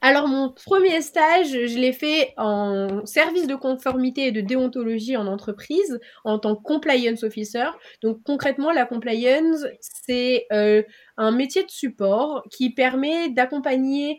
Alors 0.00 0.28
mon 0.28 0.50
premier 0.50 1.00
stage, 1.00 1.50
je 1.50 1.78
l'ai 1.78 1.92
fait 1.92 2.34
en 2.36 3.04
service 3.06 3.46
de 3.46 3.54
conformité 3.54 4.26
et 4.26 4.32
de 4.32 4.40
déontologie 4.40 5.16
en 5.16 5.26
entreprise 5.26 5.98
en 6.24 6.38
tant 6.38 6.56
que 6.56 6.62
compliance 6.62 7.22
officer. 7.22 7.66
Donc 8.02 8.22
concrètement, 8.22 8.72
la 8.72 8.86
compliance, 8.86 9.64
c'est 9.80 10.46
euh, 10.52 10.82
un 11.16 11.32
métier 11.32 11.64
de 11.64 11.70
support 11.70 12.44
qui 12.50 12.70
permet 12.70 13.30
d'accompagner 13.30 14.18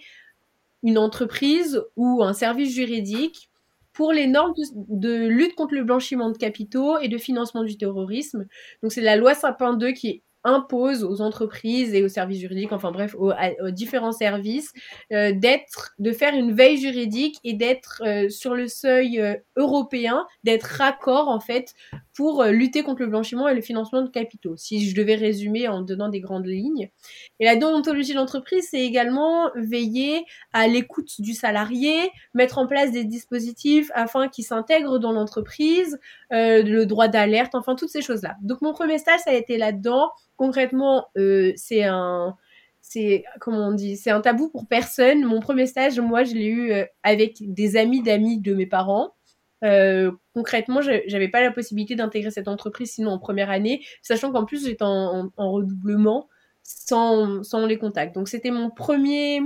une 0.84 0.98
entreprise 0.98 1.84
ou 1.96 2.24
un 2.24 2.34
service 2.34 2.74
juridique 2.74 3.50
pour 3.94 4.14
les 4.14 4.28
normes 4.28 4.54
de, 4.76 5.28
lutte 5.28 5.56
contre 5.56 5.74
le 5.74 5.84
blanchiment 5.84 6.30
de 6.30 6.38
capitaux 6.38 7.00
et 7.00 7.08
de 7.08 7.18
financement 7.18 7.64
du 7.64 7.78
terrorisme. 7.78 8.46
Donc 8.84 8.92
c'est 8.92 9.02
la 9.02 9.16
loi 9.16 9.34
Sapin 9.34 9.74
2 9.74 9.92
qui 9.92 10.22
impose 10.48 11.04
aux 11.04 11.22
entreprises 11.22 11.94
et 11.94 12.04
aux 12.04 12.08
services 12.08 12.40
juridiques, 12.40 12.72
enfin 12.72 12.92
bref, 12.92 13.16
aux, 13.20 13.34
différents 13.70 14.14
services, 14.14 14.72
euh, 15.12 15.34
d'être, 15.34 15.94
de 16.00 16.12
faire 16.14 16.34
une 16.34 16.54
veille 16.54 16.78
juridique 16.78 17.38
et 17.44 17.54
d'être 17.54 18.02
euh, 18.06 18.30
sur 18.30 18.56
le 18.56 18.68
seuil 18.68 19.20
euh, 19.20 19.36
européen, 19.58 20.26
d'être 20.44 20.64
raccord 20.64 21.28
en 21.28 21.42
fait 21.42 21.74
pour 22.18 22.44
lutter 22.46 22.84
contre 22.84 23.02
le 23.02 23.08
blanchiment 23.08 23.48
et 23.48 23.56
le 23.56 23.62
financement 23.62 24.02
de 24.02 24.10
capitaux. 24.10 24.58
Si 24.58 24.90
je 24.90 24.96
devais 24.96 25.16
résumer 25.16 25.70
en 25.70 25.82
donnant 25.82 26.10
des 26.10 26.20
grandes 26.20 26.48
lignes. 26.48 26.90
Et 27.40 27.46
la 27.46 27.56
déontologie 27.56 28.12
de 28.12 28.18
l'entreprise, 28.18 28.68
c'est 28.72 28.82
également 28.82 29.52
veiller 29.56 30.26
à 30.52 30.68
l'écoute 30.68 31.22
du 31.22 31.34
salarié, 31.34 31.94
mettre 32.34 32.58
en 32.58 32.68
place 32.68 32.92
des 32.92 33.06
dispositifs 33.06 33.92
afin 33.94 34.28
qu'il 34.28 34.44
s'intègre 34.44 34.98
dans 34.98 35.12
l'entreprise, 35.12 36.00
le 36.32 36.84
droit 36.86 37.08
d'alerte, 37.08 37.56
enfin 37.56 37.76
toutes 37.76 37.90
ces 37.90 38.02
choses-là. 38.02 38.36
Donc 38.42 38.62
mon 38.62 38.74
premier 38.74 38.98
stage, 38.98 39.22
ça 39.22 39.32
a 39.32 39.36
été 39.36 39.58
là-dedans 39.58 40.10
concrètement, 40.38 41.08
euh, 41.18 41.52
c'est 41.58 41.84
un, 41.84 42.38
c'est 42.82 43.26
comment 43.42 43.68
on 43.68 43.74
dit, 43.74 43.98
c'est 43.98 44.12
un 44.12 44.22
tabou 44.22 44.50
pour 44.50 44.68
personne. 44.68 45.26
Mon 45.26 45.42
premier 45.42 45.66
stage, 45.66 46.00
moi, 46.00 46.24
je 46.24 46.34
l'ai 46.36 46.46
eu 46.46 46.72
euh, 46.72 46.86
avec 47.04 47.38
des 47.42 47.76
amis 47.76 48.02
d'amis 48.02 48.40
de 48.40 48.54
mes 48.54 48.68
parents. 48.68 49.14
Euh, 49.64 50.12
concrètement, 50.34 50.82
j'avais 50.82 51.28
pas 51.30 51.42
la 51.42 51.52
possibilité 51.52 51.96
d'intégrer 51.96 52.32
cette 52.32 52.48
entreprise 52.48 52.92
sinon 52.92 53.12
en 53.12 53.20
première 53.20 53.50
année, 53.50 53.84
sachant 54.02 54.32
qu'en 54.32 54.46
plus 54.46 54.66
j'étais 54.66 54.84
en, 54.84 55.32
redoublement 55.38 56.28
sans, 56.64 57.44
sans 57.44 57.66
les 57.66 57.78
contacts. 57.78 58.14
Donc 58.16 58.28
c'était 58.28 58.52
mon 58.52 58.70
premier 58.70 59.42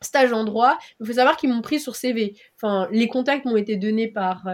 stage 0.00 0.32
en 0.32 0.44
droit. 0.44 0.78
Il 1.00 1.06
faut 1.06 1.12
savoir 1.14 1.36
qu'ils 1.36 1.50
m'ont 1.50 1.62
pris 1.62 1.80
sur 1.80 1.96
CV. 1.96 2.36
Enfin, 2.56 2.88
les 2.90 3.08
contacts 3.08 3.44
m'ont 3.44 3.56
été 3.56 3.76
donnés 3.76 4.08
par 4.08 4.48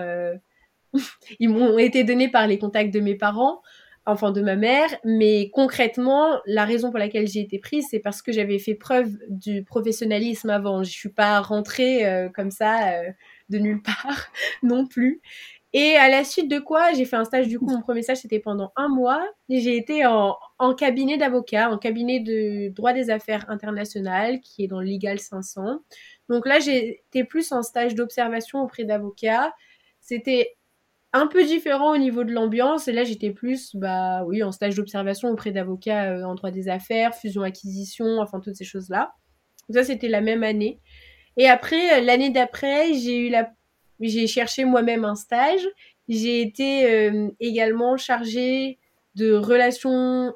ils 1.38 1.48
m'ont 1.48 1.78
été 1.78 2.04
donnés 2.04 2.30
par 2.30 2.46
les 2.46 2.58
contacts 2.58 2.92
de 2.92 3.00
mes 3.00 3.14
parents 3.14 3.62
enfin 4.08 4.32
de 4.32 4.40
ma 4.40 4.56
mère, 4.56 4.88
mais 5.04 5.50
concrètement, 5.50 6.40
la 6.46 6.64
raison 6.64 6.90
pour 6.90 6.98
laquelle 6.98 7.28
j'ai 7.28 7.40
été 7.40 7.58
prise, 7.58 7.86
c'est 7.90 7.98
parce 7.98 8.22
que 8.22 8.32
j'avais 8.32 8.58
fait 8.58 8.74
preuve 8.74 9.10
du 9.28 9.64
professionnalisme 9.64 10.48
avant. 10.48 10.82
Je 10.82 10.90
suis 10.90 11.10
pas 11.10 11.40
rentrée 11.40 12.06
euh, 12.06 12.30
comme 12.30 12.50
ça 12.50 12.88
euh, 12.88 13.10
de 13.48 13.58
nulle 13.58 13.82
part 13.82 14.28
non 14.62 14.86
plus. 14.86 15.20
Et 15.74 15.96
à 15.96 16.08
la 16.08 16.24
suite 16.24 16.50
de 16.50 16.58
quoi, 16.58 16.94
j'ai 16.94 17.04
fait 17.04 17.16
un 17.16 17.24
stage, 17.24 17.46
du 17.46 17.58
coup, 17.58 17.66
mon 17.66 17.82
premier 17.82 18.02
stage, 18.02 18.18
c'était 18.18 18.40
pendant 18.40 18.72
un 18.76 18.88
mois. 18.88 19.22
J'ai 19.50 19.76
été 19.76 20.06
en, 20.06 20.34
en 20.58 20.74
cabinet 20.74 21.18
d'avocat, 21.18 21.70
en 21.70 21.76
cabinet 21.76 22.20
de 22.20 22.68
droit 22.70 22.94
des 22.94 23.10
affaires 23.10 23.44
internationales, 23.50 24.40
qui 24.40 24.64
est 24.64 24.66
dans 24.66 24.80
le 24.80 24.86
Legal 24.86 25.18
500. 25.18 25.80
Donc 26.30 26.46
là, 26.46 26.58
j'étais 26.58 27.24
plus 27.24 27.52
en 27.52 27.62
stage 27.62 27.94
d'observation 27.94 28.62
auprès 28.62 28.84
d'avocats. 28.84 29.52
C'était 30.00 30.56
un 31.12 31.26
peu 31.26 31.44
différent 31.44 31.94
au 31.94 31.98
niveau 31.98 32.24
de 32.24 32.32
l'ambiance. 32.32 32.88
Et 32.88 32.92
là, 32.92 33.04
j'étais 33.04 33.30
plus, 33.30 33.74
bah 33.74 34.24
oui, 34.24 34.42
en 34.42 34.52
stage 34.52 34.74
d'observation 34.74 35.30
auprès 35.30 35.50
d'avocats 35.52 36.12
euh, 36.12 36.24
en 36.24 36.34
droit 36.34 36.50
des 36.50 36.68
affaires, 36.68 37.14
fusion-acquisition, 37.14 38.20
enfin 38.20 38.40
toutes 38.40 38.56
ces 38.56 38.64
choses-là. 38.64 39.12
Ça, 39.70 39.84
c'était 39.84 40.08
la 40.08 40.20
même 40.20 40.42
année. 40.44 40.80
Et 41.38 41.48
après, 41.48 41.98
euh, 41.98 42.04
l'année 42.04 42.30
d'après, 42.30 42.92
j'ai 42.94 43.16
eu 43.16 43.30
la, 43.30 43.50
j'ai 44.00 44.26
cherché 44.26 44.64
moi-même 44.64 45.04
un 45.04 45.14
stage. 45.14 45.66
J'ai 46.08 46.42
été 46.42 46.90
euh, 46.90 47.28
également 47.40 47.96
chargée 47.96 48.78
de 49.14 49.34
relations 49.34 50.34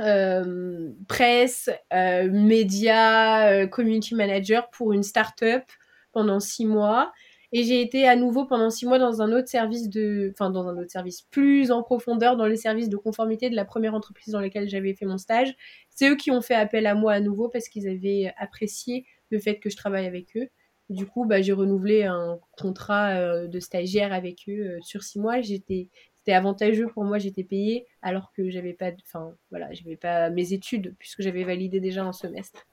euh, 0.00 0.90
presse, 1.08 1.70
médias, 1.92 3.66
community 3.68 4.14
manager 4.14 4.68
pour 4.70 4.92
une 4.92 5.02
start-up 5.02 5.64
pendant 6.12 6.38
six 6.38 6.66
mois. 6.66 7.12
Et 7.52 7.62
j'ai 7.62 7.80
été 7.80 8.06
à 8.06 8.16
nouveau 8.16 8.44
pendant 8.44 8.70
six 8.70 8.84
mois 8.84 8.98
dans 8.98 9.22
un 9.22 9.32
autre 9.32 9.48
service 9.48 9.88
de, 9.88 10.30
enfin 10.32 10.50
dans 10.50 10.66
un 10.66 10.76
autre 10.76 10.90
service 10.90 11.22
plus 11.22 11.70
en 11.70 11.82
profondeur, 11.82 12.36
dans 12.36 12.46
le 12.46 12.56
service 12.56 12.88
de 12.88 12.96
conformité 12.96 13.48
de 13.48 13.56
la 13.56 13.64
première 13.64 13.94
entreprise 13.94 14.32
dans 14.32 14.40
laquelle 14.40 14.68
j'avais 14.68 14.94
fait 14.94 15.06
mon 15.06 15.16
stage. 15.16 15.54
C'est 15.88 16.10
eux 16.10 16.16
qui 16.16 16.30
ont 16.30 16.42
fait 16.42 16.54
appel 16.54 16.86
à 16.86 16.94
moi 16.94 17.12
à 17.12 17.20
nouveau 17.20 17.48
parce 17.48 17.68
qu'ils 17.68 17.88
avaient 17.88 18.34
apprécié 18.36 19.06
le 19.30 19.38
fait 19.38 19.58
que 19.58 19.70
je 19.70 19.76
travaille 19.76 20.06
avec 20.06 20.36
eux. 20.36 20.48
du 20.88 21.06
coup, 21.06 21.26
bah, 21.26 21.42
j'ai 21.42 21.52
renouvelé 21.52 22.04
un 22.04 22.38
contrat 22.52 23.10
euh, 23.16 23.48
de 23.48 23.60
stagiaire 23.60 24.12
avec 24.12 24.44
eux 24.48 24.76
euh, 24.76 24.78
sur 24.82 25.02
six 25.02 25.18
mois. 25.18 25.40
J'étais, 25.40 25.88
c'était 26.14 26.32
avantageux 26.32 26.88
pour 26.88 27.04
moi. 27.04 27.18
J'étais 27.18 27.44
payée 27.44 27.86
alors 28.02 28.32
que 28.32 28.50
j'avais 28.50 28.74
pas, 28.74 28.92
enfin 29.02 29.34
voilà, 29.50 29.72
j'avais 29.72 29.96
pas 29.96 30.30
mes 30.30 30.52
études 30.52 30.94
puisque 30.98 31.22
j'avais 31.22 31.44
validé 31.44 31.80
déjà 31.80 32.04
un 32.04 32.12
semestre. 32.12 32.66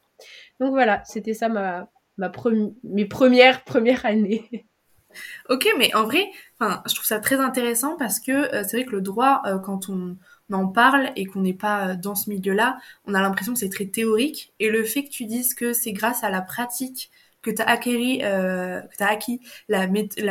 Donc 0.59 0.71
voilà, 0.71 1.03
c'était 1.05 1.33
ça 1.33 1.49
ma 1.49 1.89
ma 2.17 2.31
mes 2.83 3.05
premières 3.05 3.63
premières 3.65 4.05
années. 4.05 4.65
Ok, 5.49 5.67
mais 5.77 5.93
en 5.95 6.03
vrai, 6.05 6.29
je 6.61 6.93
trouve 6.93 7.05
ça 7.05 7.19
très 7.19 7.39
intéressant 7.39 7.95
parce 7.97 8.19
que 8.19 8.31
euh, 8.31 8.63
c'est 8.63 8.77
vrai 8.77 8.85
que 8.85 8.91
le 8.91 9.01
droit, 9.01 9.41
euh, 9.45 9.59
quand 9.59 9.89
on, 9.89 10.17
en 10.51 10.67
parle 10.67 11.09
et 11.15 11.25
qu'on 11.25 11.41
n'est 11.41 11.53
pas 11.53 11.89
euh, 11.89 11.95
dans 11.95 12.13
ce 12.13 12.29
milieu-là, 12.29 12.77
on 13.05 13.15
a 13.15 13.21
l'impression 13.21 13.53
que 13.53 13.59
c'est 13.59 13.69
très 13.69 13.87
théorique. 13.87 14.53
Et 14.59 14.69
le 14.69 14.83
fait 14.83 15.03
que 15.03 15.09
tu 15.09 15.25
dises 15.25 15.55
que 15.55 15.73
c'est 15.73 15.93
grâce 15.93 16.23
à 16.23 16.29
la 16.29 16.41
pratique 16.41 17.09
que 17.41 17.49
tu 17.51 17.61
as 17.61 17.65
as 17.67 19.07
acquis 19.07 19.41
la, 19.67 19.87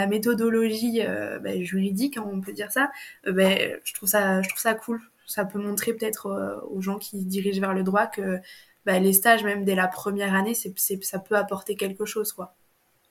méthodologie 0.07 1.01
ben, 1.43 1.63
juridique, 1.63 2.17
hein, 2.17 2.25
on 2.33 2.41
peut 2.41 2.53
dire 2.53 2.71
ça, 2.73 2.91
ben, 3.27 3.79
je 3.85 3.95
trouve 3.95 4.09
ça, 4.09 4.41
je 4.43 4.49
trouve 4.49 4.61
ça 4.61 4.75
cool. 4.75 5.01
Ça 5.27 5.45
peut 5.45 5.59
montrer 5.59 5.93
peut-être 5.93 6.63
aux 6.71 6.81
gens 6.81 6.99
qui 6.99 7.25
dirigent 7.25 7.61
vers 7.61 7.75
le 7.75 7.83
droit 7.83 8.07
que 8.07 8.41
ben, 8.87 9.03
les 9.03 9.13
stages, 9.13 9.45
même 9.45 9.65
dès 9.65 9.75
la 9.75 9.89
première 9.89 10.35
année, 10.35 10.55
ça 10.55 11.19
peut 11.19 11.37
apporter 11.37 11.77
quelque 11.77 12.05
chose, 12.05 12.33
quoi. 12.33 12.55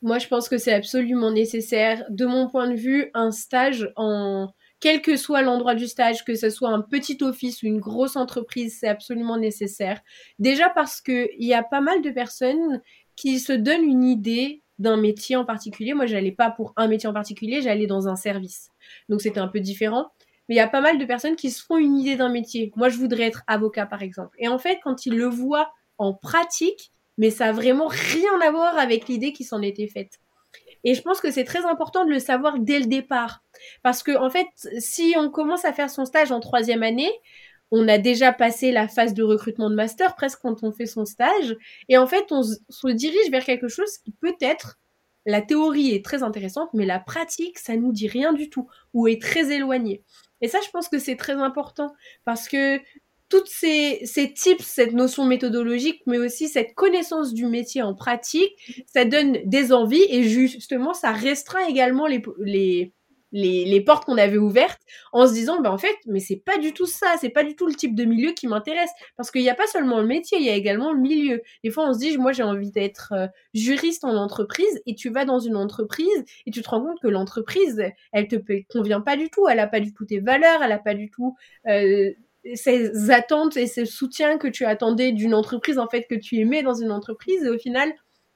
Moi, 0.01 0.17
je 0.17 0.27
pense 0.27 0.49
que 0.49 0.57
c'est 0.57 0.73
absolument 0.73 1.31
nécessaire. 1.31 2.03
De 2.09 2.25
mon 2.25 2.47
point 2.47 2.69
de 2.69 2.75
vue, 2.75 3.11
un 3.13 3.31
stage 3.31 3.91
en 3.95 4.49
quel 4.79 5.01
que 5.03 5.15
soit 5.15 5.43
l'endroit 5.43 5.75
du 5.75 5.87
stage, 5.87 6.25
que 6.25 6.33
ce 6.33 6.49
soit 6.49 6.69
un 6.69 6.81
petit 6.81 7.19
office 7.21 7.61
ou 7.61 7.67
une 7.67 7.79
grosse 7.79 8.15
entreprise, 8.15 8.77
c'est 8.79 8.87
absolument 8.87 9.37
nécessaire. 9.37 10.01
Déjà 10.39 10.69
parce 10.69 11.01
que 11.01 11.29
il 11.37 11.47
y 11.47 11.53
a 11.53 11.61
pas 11.61 11.81
mal 11.81 12.01
de 12.01 12.09
personnes 12.09 12.81
qui 13.15 13.39
se 13.39 13.53
donnent 13.53 13.83
une 13.83 14.03
idée 14.03 14.63
d'un 14.79 14.97
métier 14.97 15.35
en 15.35 15.45
particulier. 15.45 15.93
Moi, 15.93 16.07
j'allais 16.07 16.31
pas 16.31 16.49
pour 16.49 16.73
un 16.75 16.87
métier 16.87 17.07
en 17.07 17.13
particulier, 17.13 17.61
j'allais 17.61 17.85
dans 17.85 18.07
un 18.07 18.15
service. 18.15 18.69
Donc 19.07 19.21
c'était 19.21 19.39
un 19.39 19.47
peu 19.47 19.59
différent. 19.59 20.07
Mais 20.49 20.55
il 20.55 20.57
y 20.57 20.61
a 20.61 20.67
pas 20.67 20.81
mal 20.81 20.97
de 20.97 21.05
personnes 21.05 21.35
qui 21.35 21.51
se 21.51 21.63
font 21.63 21.77
une 21.77 21.99
idée 21.99 22.15
d'un 22.15 22.29
métier. 22.29 22.71
Moi, 22.75 22.89
je 22.89 22.97
voudrais 22.97 23.25
être 23.25 23.43
avocat, 23.45 23.85
par 23.85 24.01
exemple. 24.01 24.35
Et 24.39 24.47
en 24.47 24.57
fait, 24.57 24.79
quand 24.83 25.05
ils 25.05 25.15
le 25.15 25.27
voient 25.27 25.71
en 25.99 26.15
pratique, 26.15 26.91
mais 27.17 27.29
ça 27.29 27.47
a 27.47 27.51
vraiment 27.51 27.87
rien 27.87 28.39
à 28.41 28.51
voir 28.51 28.77
avec 28.77 29.07
l'idée 29.07 29.33
qui 29.33 29.43
s'en 29.43 29.61
était 29.61 29.87
faite. 29.87 30.19
Et 30.83 30.95
je 30.95 31.01
pense 31.01 31.21
que 31.21 31.31
c'est 31.31 31.43
très 31.43 31.65
important 31.65 32.05
de 32.05 32.09
le 32.09 32.19
savoir 32.19 32.59
dès 32.59 32.79
le 32.79 32.85
départ. 32.85 33.43
Parce 33.83 34.03
que, 34.03 34.17
en 34.17 34.29
fait, 34.29 34.47
si 34.79 35.13
on 35.17 35.29
commence 35.29 35.65
à 35.65 35.73
faire 35.73 35.89
son 35.89 36.05
stage 36.05 36.31
en 36.31 36.39
troisième 36.39 36.83
année, 36.83 37.11
on 37.71 37.87
a 37.87 37.97
déjà 37.97 38.33
passé 38.33 38.71
la 38.71 38.87
phase 38.87 39.13
de 39.13 39.23
recrutement 39.23 39.69
de 39.69 39.75
master 39.75 40.15
presque 40.15 40.39
quand 40.41 40.63
on 40.63 40.71
fait 40.71 40.87
son 40.87 41.05
stage. 41.05 41.55
Et 41.87 41.97
en 41.97 42.07
fait, 42.07 42.31
on 42.31 42.43
se 42.43 42.87
dirige 42.87 43.29
vers 43.31 43.45
quelque 43.45 43.69
chose 43.69 43.97
qui 43.99 44.11
peut 44.11 44.35
être, 44.41 44.79
la 45.25 45.41
théorie 45.41 45.93
est 45.93 46.03
très 46.03 46.23
intéressante, 46.23 46.69
mais 46.73 46.85
la 46.85 46.99
pratique, 46.99 47.59
ça 47.59 47.75
nous 47.75 47.93
dit 47.93 48.07
rien 48.07 48.33
du 48.33 48.49
tout, 48.49 48.67
ou 48.93 49.07
est 49.07 49.21
très 49.21 49.51
éloigné. 49.53 50.03
Et 50.41 50.47
ça, 50.47 50.57
je 50.65 50.69
pense 50.71 50.89
que 50.89 50.97
c'est 50.99 51.15
très 51.15 51.33
important 51.33 51.93
parce 52.25 52.49
que 52.49 52.81
toutes 53.31 53.47
ces, 53.47 54.01
ces 54.03 54.33
tips, 54.33 54.65
cette 54.65 54.93
notion 54.93 55.25
méthodologique, 55.25 56.01
mais 56.05 56.19
aussi 56.19 56.49
cette 56.49 56.75
connaissance 56.75 57.33
du 57.33 57.47
métier 57.47 57.81
en 57.81 57.95
pratique, 57.95 58.51
ça 58.85 59.05
donne 59.05 59.39
des 59.45 59.71
envies 59.71 60.05
et 60.09 60.23
justement, 60.23 60.93
ça 60.93 61.11
restreint 61.11 61.65
également 61.67 62.07
les, 62.07 62.21
les, 62.37 62.93
les, 63.31 63.81
portes 63.81 64.05
qu'on 64.05 64.17
avait 64.17 64.37
ouvertes 64.37 64.81
en 65.13 65.25
se 65.27 65.33
disant, 65.33 65.61
bah, 65.61 65.71
en 65.71 65.77
fait, 65.77 65.95
mais 66.05 66.19
c'est 66.19 66.41
pas 66.43 66.57
du 66.57 66.73
tout 66.73 66.85
ça, 66.85 67.15
c'est 67.19 67.29
pas 67.29 67.43
du 67.43 67.55
tout 67.55 67.67
le 67.67 67.73
type 67.73 67.95
de 67.95 68.03
milieu 68.03 68.31
qui 68.31 68.47
m'intéresse. 68.47 68.91
Parce 69.15 69.31
qu'il 69.31 69.41
n'y 69.41 69.49
a 69.49 69.55
pas 69.55 69.67
seulement 69.67 69.99
le 69.99 70.07
métier, 70.07 70.37
il 70.37 70.45
y 70.45 70.49
a 70.49 70.55
également 70.55 70.91
le 70.91 70.99
milieu. 70.99 71.41
Des 71.63 71.71
fois, 71.71 71.87
on 71.87 71.93
se 71.93 71.99
dit, 71.99 72.17
moi, 72.17 72.33
j'ai 72.33 72.43
envie 72.43 72.71
d'être 72.71 73.13
euh, 73.15 73.27
juriste 73.53 74.03
en 74.03 74.15
entreprise 74.15 74.81
et 74.85 74.95
tu 74.95 75.09
vas 75.09 75.23
dans 75.23 75.39
une 75.39 75.55
entreprise 75.55 76.25
et 76.45 76.51
tu 76.51 76.61
te 76.61 76.69
rends 76.69 76.81
compte 76.81 76.99
que 77.01 77.07
l'entreprise, 77.07 77.81
elle 78.11 78.27
te 78.27 78.35
convient 78.69 79.01
pas 79.01 79.15
du 79.15 79.29
tout, 79.29 79.47
elle 79.47 79.59
a 79.59 79.67
pas 79.67 79.79
du 79.79 79.93
tout 79.93 80.05
tes 80.05 80.19
valeurs, 80.19 80.61
elle 80.61 80.73
a 80.73 80.79
pas 80.79 80.93
du 80.93 81.09
tout, 81.09 81.35
euh, 81.67 82.11
ces 82.55 83.11
attentes 83.11 83.57
et 83.57 83.67
ce 83.67 83.85
soutien 83.85 84.37
que 84.37 84.47
tu 84.47 84.65
attendais 84.65 85.11
d'une 85.11 85.33
entreprise, 85.33 85.77
en 85.77 85.87
fait, 85.87 86.07
que 86.09 86.15
tu 86.15 86.37
aimais 86.37 86.63
dans 86.63 86.73
une 86.73 86.91
entreprise. 86.91 87.43
Et 87.43 87.49
au 87.49 87.57
final, 87.57 87.91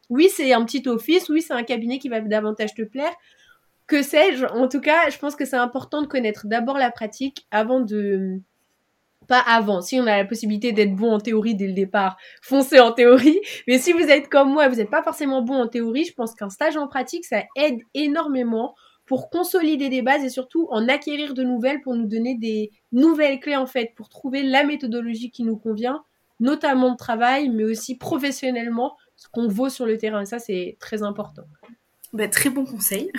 oui, 0.09 0.29
c'est 0.33 0.53
un 0.53 0.63
petit 0.63 0.87
office, 0.87 1.29
oui, 1.29 1.41
c'est 1.41 1.53
un 1.53 1.63
cabinet 1.63 1.99
qui 1.99 2.09
va 2.09 2.21
davantage 2.21 2.73
te 2.75 2.83
plaire. 2.83 3.13
Que 3.87 4.01
sais-je? 4.01 4.45
En 4.45 4.67
tout 4.67 4.81
cas, 4.81 5.09
je 5.09 5.17
pense 5.17 5.35
que 5.35 5.45
c'est 5.45 5.55
important 5.55 6.01
de 6.01 6.07
connaître 6.07 6.47
d'abord 6.47 6.77
la 6.77 6.91
pratique 6.91 7.45
avant 7.51 7.81
de... 7.81 8.39
Pas 9.27 9.39
avant. 9.39 9.81
Si 9.81 9.99
on 9.99 10.05
a 10.05 10.17
la 10.17 10.25
possibilité 10.25 10.71
d'être 10.71 10.95
bon 10.95 11.13
en 11.13 11.19
théorie 11.19 11.55
dès 11.55 11.65
le 11.65 11.73
départ, 11.73 12.15
foncez 12.43 12.79
en 12.79 12.91
théorie. 12.91 13.39
Mais 13.67 13.79
si 13.79 13.91
vous 13.91 14.03
êtes 14.03 14.29
comme 14.29 14.51
moi, 14.53 14.67
vous 14.67 14.75
n'êtes 14.75 14.91
pas 14.91 15.01
forcément 15.01 15.41
bon 15.41 15.55
en 15.55 15.67
théorie, 15.67 16.05
je 16.05 16.13
pense 16.13 16.35
qu'un 16.35 16.51
stage 16.51 16.77
en 16.77 16.87
pratique, 16.87 17.25
ça 17.25 17.41
aide 17.55 17.79
énormément 17.95 18.75
pour 19.05 19.29
consolider 19.29 19.89
des 19.89 20.01
bases 20.01 20.23
et 20.23 20.29
surtout 20.29 20.67
en 20.71 20.87
acquérir 20.87 21.33
de 21.33 21.43
nouvelles 21.43 21.81
pour 21.81 21.95
nous 21.95 22.07
donner 22.07 22.35
des 22.35 22.71
nouvelles 22.91 23.39
clés 23.39 23.55
en 23.55 23.67
fait 23.67 23.93
pour 23.95 24.09
trouver 24.09 24.43
la 24.43 24.63
méthodologie 24.63 25.31
qui 25.31 25.43
nous 25.43 25.57
convient, 25.57 26.03
notamment 26.39 26.91
de 26.91 26.97
travail, 26.97 27.49
mais 27.49 27.63
aussi 27.63 27.97
professionnellement, 27.97 28.97
ce 29.15 29.27
qu'on 29.29 29.47
vaut 29.47 29.69
sur 29.69 29.85
le 29.85 29.97
terrain. 29.97 30.21
Et 30.21 30.25
ça, 30.25 30.39
c'est 30.39 30.77
très 30.79 31.03
important. 31.03 31.43
Bah, 32.13 32.27
très 32.27 32.49
bon 32.49 32.65
conseil. 32.65 33.11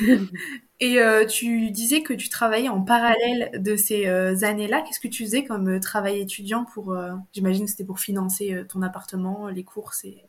et 0.80 0.98
euh, 0.98 1.24
tu 1.24 1.70
disais 1.70 2.02
que 2.02 2.12
tu 2.12 2.28
travaillais 2.28 2.68
en 2.68 2.82
parallèle 2.82 3.50
de 3.62 3.76
ces 3.76 4.06
euh, 4.06 4.42
années-là. 4.42 4.82
Qu'est-ce 4.82 5.00
que 5.00 5.08
tu 5.08 5.24
faisais 5.24 5.44
comme 5.44 5.68
euh, 5.68 5.80
travail 5.80 6.20
étudiant 6.20 6.64
pour, 6.64 6.96
j'imagine 7.32 7.64
que 7.64 7.70
c'était 7.70 7.84
pour 7.84 8.00
financer 8.00 8.64
ton 8.68 8.82
appartement, 8.82 9.48
les 9.48 9.64
courses 9.64 10.04
et... 10.04 10.24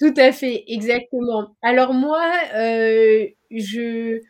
Tout 0.00 0.14
à 0.16 0.32
fait, 0.32 0.64
exactement. 0.66 1.54
Alors 1.62 1.92
moi, 1.92 2.26
je, 3.50 4.20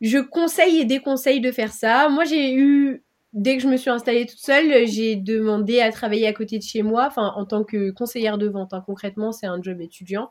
je 0.00 0.18
conseille 0.18 0.80
et 0.80 0.84
déconseille 0.84 1.40
de 1.40 1.50
faire 1.52 1.72
ça. 1.72 2.08
Moi, 2.08 2.24
j'ai 2.24 2.54
eu, 2.54 3.04
dès 3.32 3.56
que 3.56 3.62
je 3.62 3.68
me 3.68 3.76
suis 3.76 3.90
installée 3.90 4.26
toute 4.26 4.38
seule, 4.38 4.86
j'ai 4.86 5.16
demandé 5.16 5.80
à 5.80 5.90
travailler 5.90 6.26
à 6.28 6.32
côté 6.32 6.58
de 6.58 6.62
chez 6.62 6.82
moi, 6.82 7.06
enfin, 7.08 7.32
en 7.36 7.46
tant 7.46 7.64
que 7.64 7.90
conseillère 7.90 8.38
de 8.38 8.48
vente. 8.48 8.74
Hein. 8.74 8.82
Concrètement, 8.86 9.32
c'est 9.32 9.46
un 9.46 9.60
job 9.62 9.80
étudiant. 9.80 10.30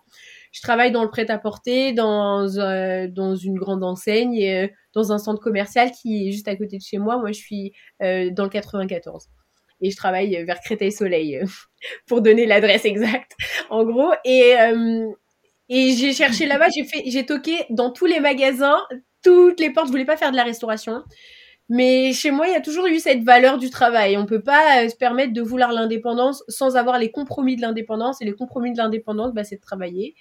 Je 0.54 0.62
travaille 0.62 0.92
dans 0.92 1.04
le 1.04 1.10
prêt-à-porter, 1.10 1.94
dans, 1.94 2.48
euh, 2.58 3.08
dans 3.10 3.36
une 3.36 3.56
grande 3.56 3.84
enseigne, 3.84 4.42
euh, 4.44 4.68
dans 4.94 5.12
un 5.12 5.18
centre 5.18 5.42
commercial 5.42 5.92
qui 5.92 6.28
est 6.28 6.32
juste 6.32 6.48
à 6.48 6.56
côté 6.56 6.78
de 6.78 6.84
chez 6.84 6.98
moi. 6.98 7.18
Moi, 7.18 7.32
je 7.34 7.40
suis 7.40 7.74
euh, 8.04 8.30
dans 8.32 8.44
le 8.44 8.50
94 8.50 9.28
et 9.82 9.92
je 9.92 9.96
travaille 9.96 10.44
vers 10.46 10.60
Créteil-Soleil 10.62 11.42
pour 12.08 12.22
donner 12.22 12.46
l'adresse 12.46 12.86
exacte 12.86 13.36
en 13.70 13.84
gros 13.84 14.12
et 14.24 14.56
et 15.74 15.94
j'ai 15.94 16.12
cherché 16.12 16.48
là-bas, 16.48 16.68
j'ai 16.76 16.84
fait, 16.84 17.02
j'ai 17.06 17.26
toqué 17.26 17.66
dans 17.70 17.92
tous 17.92 18.06
les 18.06 18.20
magasins, 18.20 18.82
toutes 19.24 19.58
les 19.62 19.70
portes. 19.70 19.88
Je 19.88 19.92
voulais 19.92 20.04
pas 20.04 20.18
faire 20.18 20.32
de 20.32 20.36
la 20.36 20.44
restauration. 20.44 21.02
Mais 21.70 22.12
chez 22.12 22.32
moi, 22.32 22.46
il 22.50 22.52
y 22.52 22.58
a 22.58 22.60
toujours 22.60 22.88
eu 22.88 23.00
cette 23.00 23.24
valeur 23.24 23.58
du 23.58 23.70
travail. 23.70 24.18
On 24.18 24.26
peut 24.26 24.42
pas 24.42 24.84
euh, 24.84 24.90
se 24.90 24.96
permettre 24.98 25.32
de 25.32 25.42
vouloir 25.42 25.72
l'indépendance 25.72 26.44
sans 26.50 26.76
avoir 26.76 27.00
les 27.00 27.10
compromis 27.10 27.56
de 27.56 27.62
l'indépendance. 27.62 28.22
Et 28.22 28.26
les 28.26 28.34
compromis 28.34 28.74
de 28.74 28.78
l'indépendance, 28.80 29.34
bah, 29.34 29.46
c'est 29.46 29.56
de 29.56 29.62
travailler. 29.62 30.16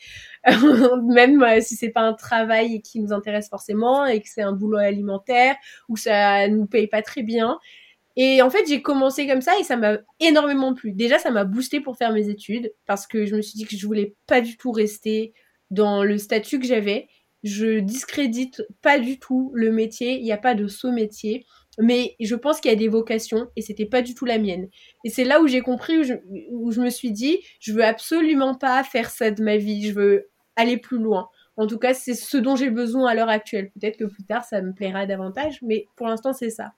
Même 1.02 1.42
euh, 1.42 1.60
si 1.60 1.74
c'est 1.74 1.90
pas 1.90 2.02
un 2.02 2.14
travail 2.14 2.80
qui 2.82 3.00
nous 3.00 3.12
intéresse 3.12 3.48
forcément 3.48 4.06
et 4.06 4.20
que 4.20 4.28
c'est 4.28 4.42
un 4.42 4.52
boulot 4.52 4.78
alimentaire 4.78 5.56
ou 5.88 5.96
ça 5.96 6.46
nous 6.46 6.66
paye 6.66 6.86
pas 6.86 7.02
très 7.02 7.24
bien. 7.24 7.58
Et 8.16 8.42
en 8.42 8.50
fait, 8.50 8.66
j'ai 8.68 8.82
commencé 8.82 9.26
comme 9.26 9.40
ça 9.40 9.52
et 9.58 9.64
ça 9.64 9.76
m'a 9.76 9.98
énormément 10.18 10.74
plu. 10.74 10.92
Déjà, 10.92 11.18
ça 11.18 11.30
m'a 11.30 11.44
boosté 11.44 11.80
pour 11.80 11.96
faire 11.96 12.12
mes 12.12 12.28
études 12.28 12.72
parce 12.86 13.06
que 13.06 13.24
je 13.24 13.36
me 13.36 13.42
suis 13.42 13.56
dit 13.56 13.66
que 13.66 13.76
je 13.76 13.86
voulais 13.86 14.14
pas 14.26 14.40
du 14.40 14.56
tout 14.56 14.72
rester 14.72 15.32
dans 15.70 16.02
le 16.02 16.18
statut 16.18 16.58
que 16.58 16.66
j'avais. 16.66 17.08
Je 17.44 17.78
discrédite 17.78 18.62
pas 18.82 18.98
du 18.98 19.18
tout 19.18 19.52
le 19.54 19.70
métier. 19.70 20.18
Il 20.18 20.24
n'y 20.24 20.32
a 20.32 20.38
pas 20.38 20.54
de 20.54 20.66
saut 20.66 20.92
métier. 20.92 21.46
Mais 21.78 22.16
je 22.20 22.34
pense 22.34 22.60
qu'il 22.60 22.70
y 22.70 22.74
a 22.74 22.76
des 22.76 22.88
vocations 22.88 23.48
et 23.56 23.62
c'était 23.62 23.86
pas 23.86 24.02
du 24.02 24.14
tout 24.14 24.24
la 24.24 24.38
mienne. 24.38 24.68
Et 25.04 25.08
c'est 25.10 25.24
là 25.24 25.40
où 25.40 25.46
j'ai 25.46 25.60
compris, 25.60 25.98
où 25.98 26.02
je, 26.02 26.14
où 26.50 26.72
je 26.72 26.80
me 26.80 26.90
suis 26.90 27.12
dit, 27.12 27.38
je 27.60 27.72
veux 27.72 27.84
absolument 27.84 28.54
pas 28.54 28.82
faire 28.84 29.08
ça 29.08 29.30
de 29.30 29.42
ma 29.42 29.56
vie. 29.56 29.86
Je 29.88 29.94
veux 29.94 30.30
aller 30.56 30.76
plus 30.76 30.98
loin. 30.98 31.28
En 31.60 31.66
tout 31.66 31.78
cas, 31.78 31.94
c'est 31.94 32.14
ce 32.14 32.36
dont 32.36 32.56
j'ai 32.56 32.70
besoin 32.70 33.10
à 33.10 33.14
l'heure 33.14 33.28
actuelle. 33.28 33.70
Peut-être 33.72 33.96
que 33.96 34.04
plus 34.04 34.24
tard, 34.24 34.44
ça 34.44 34.62
me 34.62 34.72
plaira 34.72 35.06
davantage, 35.06 35.58
mais 35.62 35.86
pour 35.96 36.06
l'instant, 36.06 36.32
c'est 36.32 36.50
ça. 36.50 36.72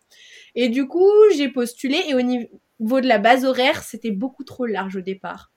Et 0.54 0.68
du 0.68 0.86
coup, 0.86 1.10
j'ai 1.36 1.48
postulé 1.48 1.96
et 2.08 2.14
au 2.14 2.22
niveau 2.22 3.00
de 3.00 3.06
la 3.06 3.18
base 3.18 3.44
horaire, 3.44 3.82
c'était 3.82 4.10
beaucoup 4.10 4.44
trop 4.44 4.66
large 4.66 4.96
au 4.96 5.00
départ. 5.00 5.52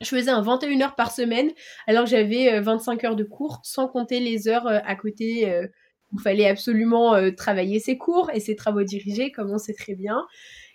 Je 0.00 0.08
faisais 0.08 0.30
un 0.30 0.42
21 0.42 0.80
heures 0.80 0.96
par 0.96 1.12
semaine, 1.12 1.50
alors 1.86 2.04
que 2.04 2.10
j'avais 2.10 2.60
25 2.60 3.04
heures 3.04 3.16
de 3.16 3.24
cours, 3.24 3.60
sans 3.62 3.86
compter 3.86 4.18
les 4.18 4.48
heures 4.48 4.66
à 4.66 4.96
côté 4.96 5.68
il 6.14 6.20
fallait 6.20 6.48
absolument 6.48 7.14
euh, 7.14 7.30
travailler 7.32 7.80
ses 7.80 7.98
cours 7.98 8.30
et 8.32 8.40
ses 8.40 8.56
travaux 8.56 8.84
dirigés, 8.84 9.32
comme 9.32 9.50
on 9.50 9.58
sait 9.58 9.74
très 9.74 9.94
bien. 9.94 10.24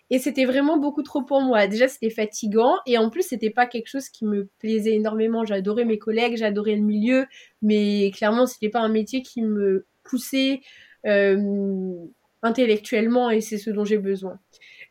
Et 0.10 0.18
c'était 0.20 0.46
vraiment 0.46 0.78
beaucoup 0.78 1.04
trop 1.04 1.22
pour 1.22 1.42
moi. 1.42 1.68
Déjà, 1.68 1.88
c'était 1.88 2.10
fatigant 2.10 2.78
et 2.86 2.98
en 2.98 3.10
plus, 3.10 3.24
c'était 3.24 3.51
pas 3.51 3.68
quelque 3.68 3.88
chose 3.88 4.10
qui 4.10 4.25
me 4.25 4.50
plaisait 4.60 4.96
énormément. 4.96 5.46
J'adorais 5.46 5.86
mes 5.86 6.00
collègues, 6.00 6.36
j'adorais 6.38 6.75
le 6.75 6.82
milieu, 6.82 7.28
mais 7.62 8.12
clairement, 8.16 8.48
c'était 8.48 8.70
pas 8.70 8.80
un 8.80 8.89
métier 8.89 9.22
qui 9.22 9.44
me 9.44 9.86
poussait 10.04 10.62
euh, 11.06 11.94
intellectuellement 12.42 13.30
et 13.30 13.42
c'est 13.42 13.58
ce 13.58 13.70
dont 13.70 13.86
j'ai 13.86 14.00
besoin. 14.00 14.39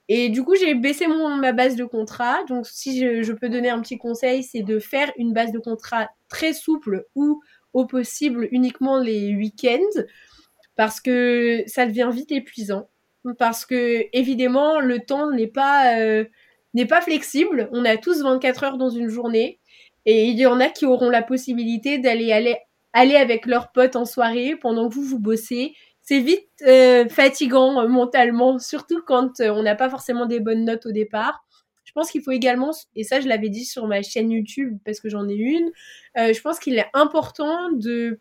Et 0.09 0.31
du 0.31 0.43
coup, 0.43 0.55
j'ai 0.55 0.75
baissé 0.75 1.07
ma 1.07 1.53
base 1.53 1.77
de 1.77 1.85
contrat. 1.85 2.45
Donc, 2.49 2.67
si 2.67 2.99
je, 2.99 3.23
je 3.23 3.33
peux 3.33 3.49
donner 3.49 3.69
un 3.69 3.81
petit 3.81 3.99
conseil, 3.99 4.43
c'est 4.43 4.63
de 4.63 4.79
faire 4.79 5.11
une 5.19 5.33
base 5.33 5.53
de 5.53 5.59
contrat 5.59 6.09
très 6.29 6.53
souple 6.55 7.07
ou 7.15 7.43
au 7.75 7.87
possible 7.87 8.49
uniquement 8.51 8.99
les 8.99 9.35
week-ends 9.35 10.03
parce 10.77 11.01
que 11.01 11.63
ça 11.67 11.87
devient 11.87 12.09
vite 12.13 12.33
épuisant. 12.33 12.89
Parce 13.39 13.67
que 13.67 14.05
évidemment, 14.13 14.81
le 14.81 15.01
temps 15.01 15.31
n'est 15.31 15.49
pas 15.49 15.99
euh, 15.99 16.25
n'est 16.75 16.87
pas 16.87 17.01
flexible. 17.01 17.69
On 17.73 17.85
a 17.85 17.97
tous 17.97 18.23
24 18.23 18.65
heures 18.65 18.79
dans 18.79 18.91
une 18.91 19.09
journée 19.09 19.61
et 20.07 20.27
il 20.27 20.39
y 20.39 20.47
en 20.47 20.61
a 20.61 20.69
qui 20.69 20.87
auront 20.87 21.11
la 21.11 21.23
possibilité 21.23 21.99
d'aller 21.99 22.33
aller 22.33 22.57
aller 22.93 23.17
avec 23.17 23.47
leurs 23.47 23.73
potes 23.73 23.97
en 23.97 24.05
soirée 24.05 24.57
pendant 24.57 24.89
que 24.89 24.95
vous 24.95 25.03
vous 25.03 25.19
bossez. 25.19 25.75
C'est 26.03 26.21
vite 26.21 26.49
euh, 26.67 27.07
fatigant 27.09 27.83
euh, 27.83 27.89
mentalement, 27.89 28.59
surtout 28.59 29.03
quand 29.07 29.41
on 29.41 29.63
n'a 29.63 29.75
pas 29.75 29.91
forcément 29.91 30.27
des 30.27 30.41
bonnes 30.41 30.65
notes 30.65 30.87
au 30.87 30.93
départ. 30.93 31.45
Je 31.85 31.93
pense 31.93 32.11
qu'il 32.11 32.23
faut 32.23 32.31
également, 32.31 32.71
et 32.95 33.03
ça 33.03 33.21
je 33.21 33.29
l'avais 33.29 33.49
dit 33.49 33.65
sur 33.65 33.87
ma 33.87 34.03
chaîne 34.03 34.31
YouTube 34.31 34.79
parce 34.85 35.01
que 35.01 35.09
j'en 35.09 35.29
ai 35.29 35.35
une, 35.35 35.71
je 36.17 36.41
pense 36.43 36.59
qu'il 36.59 36.79
est 36.79 36.89
important 36.93 37.73
de 37.73 38.21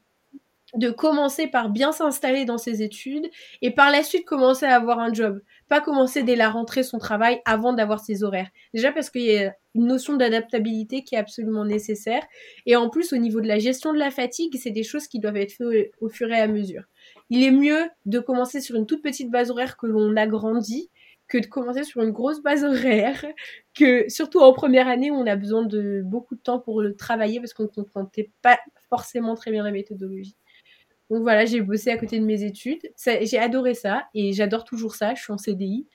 de 0.74 0.90
commencer 0.90 1.48
par 1.48 1.70
bien 1.70 1.92
s'installer 1.92 2.44
dans 2.46 2.58
ses 2.58 2.84
études 2.84 3.30
et 3.62 3.72
par 3.72 3.90
la 3.90 4.04
suite 4.04 4.26
commencer 4.26 4.66
à 4.66 4.76
avoir 4.76 5.00
un 5.00 5.14
job. 5.14 5.42
Pas 5.70 5.80
commencer 5.80 6.24
dès 6.24 6.36
la 6.36 6.50
rentrée 6.50 6.84
son 6.84 6.98
travail 6.98 7.42
avant 7.46 7.74
d'avoir 7.74 8.00
ses 8.00 8.24
horaires. 8.24 8.50
Déjà 8.74 8.92
parce 8.92 9.10
qu'il 9.10 9.22
y 9.24 9.38
a 9.38 9.54
une 9.76 9.88
notion 9.88 10.18
d'adaptabilité 10.18 11.04
qui 11.04 11.16
est 11.16 11.20
absolument 11.20 11.64
nécessaire. 11.64 12.24
Et 12.66 12.76
en 12.76 12.90
plus, 12.90 13.14
au 13.14 13.18
niveau 13.18 13.40
de 13.42 13.48
la 13.48 13.60
gestion 13.60 13.94
de 13.94 14.00
la 14.00 14.12
fatigue, 14.12 14.58
c'est 14.60 14.72
des 14.72 14.84
choses 14.84 15.08
qui 15.08 15.20
doivent 15.20 15.38
être 15.38 15.54
faites 15.54 15.92
au, 16.02 16.10
fur 16.10 16.32
et 16.32 16.40
à 16.40 16.48
mesure. 16.48 16.84
Il 17.30 17.44
est 17.44 17.52
mieux 17.52 17.90
de 18.06 18.20
commencer 18.20 18.60
sur 18.60 18.76
une 18.76 18.86
toute 18.86 19.02
petite 19.02 19.32
base 19.32 19.52
horaire 19.52 19.78
que 19.78 19.88
l'on 19.88 20.16
agrandit 20.16 20.90
que 21.30 21.38
de 21.38 21.46
commencer 21.46 21.84
sur 21.84 22.02
une 22.02 22.12
grosse 22.12 22.42
base 22.42 22.64
horaire, 22.64 23.26
que 23.74 24.08
surtout 24.08 24.40
en 24.40 24.54
première 24.54 24.88
année 24.88 25.12
on 25.12 25.28
a 25.28 25.36
besoin 25.36 25.64
de 25.64 26.02
beaucoup 26.06 26.36
de 26.36 26.40
temps 26.40 26.58
pour 26.58 26.82
le 26.82 26.96
travailler 26.96 27.42
parce 27.42 27.54
qu'on 27.54 27.64
ne 27.64 27.68
comprendait 27.68 28.32
pas 28.42 28.58
forcément 28.90 29.36
très 29.36 29.52
bien 29.52 29.62
la 29.62 29.72
méthodologie. 29.72 30.38
Donc 31.10 31.22
voilà, 31.22 31.46
j'ai 31.46 31.62
bossé 31.62 31.90
à 31.90 31.98
côté 31.98 32.20
de 32.20 32.26
mes 32.26 32.44
études. 32.44 32.82
J'ai 33.06 33.40
adoré 33.40 33.74
ça 33.74 34.08
et 34.14 34.34
j'adore 34.34 34.64
toujours 34.64 34.96
ça. 34.96 35.16
Je 35.16 35.22
suis 35.22 35.34
en 35.34 35.38
CDI. 35.38 35.88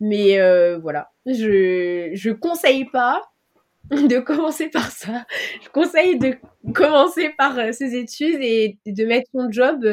Mais 0.00 0.38
euh, 0.38 0.78
voilà, 0.78 1.10
je 1.26 2.10
je 2.14 2.30
conseille 2.30 2.84
pas 2.84 3.22
de 3.90 4.18
commencer 4.20 4.68
par 4.68 4.90
ça. 4.90 5.26
Je 5.62 5.68
conseille 5.70 6.18
de 6.18 6.36
commencer 6.72 7.30
par 7.36 7.58
euh, 7.58 7.72
ses 7.72 7.96
études 7.96 8.40
et 8.40 8.78
de 8.86 9.04
mettre 9.06 9.28
son 9.32 9.50
job 9.50 9.84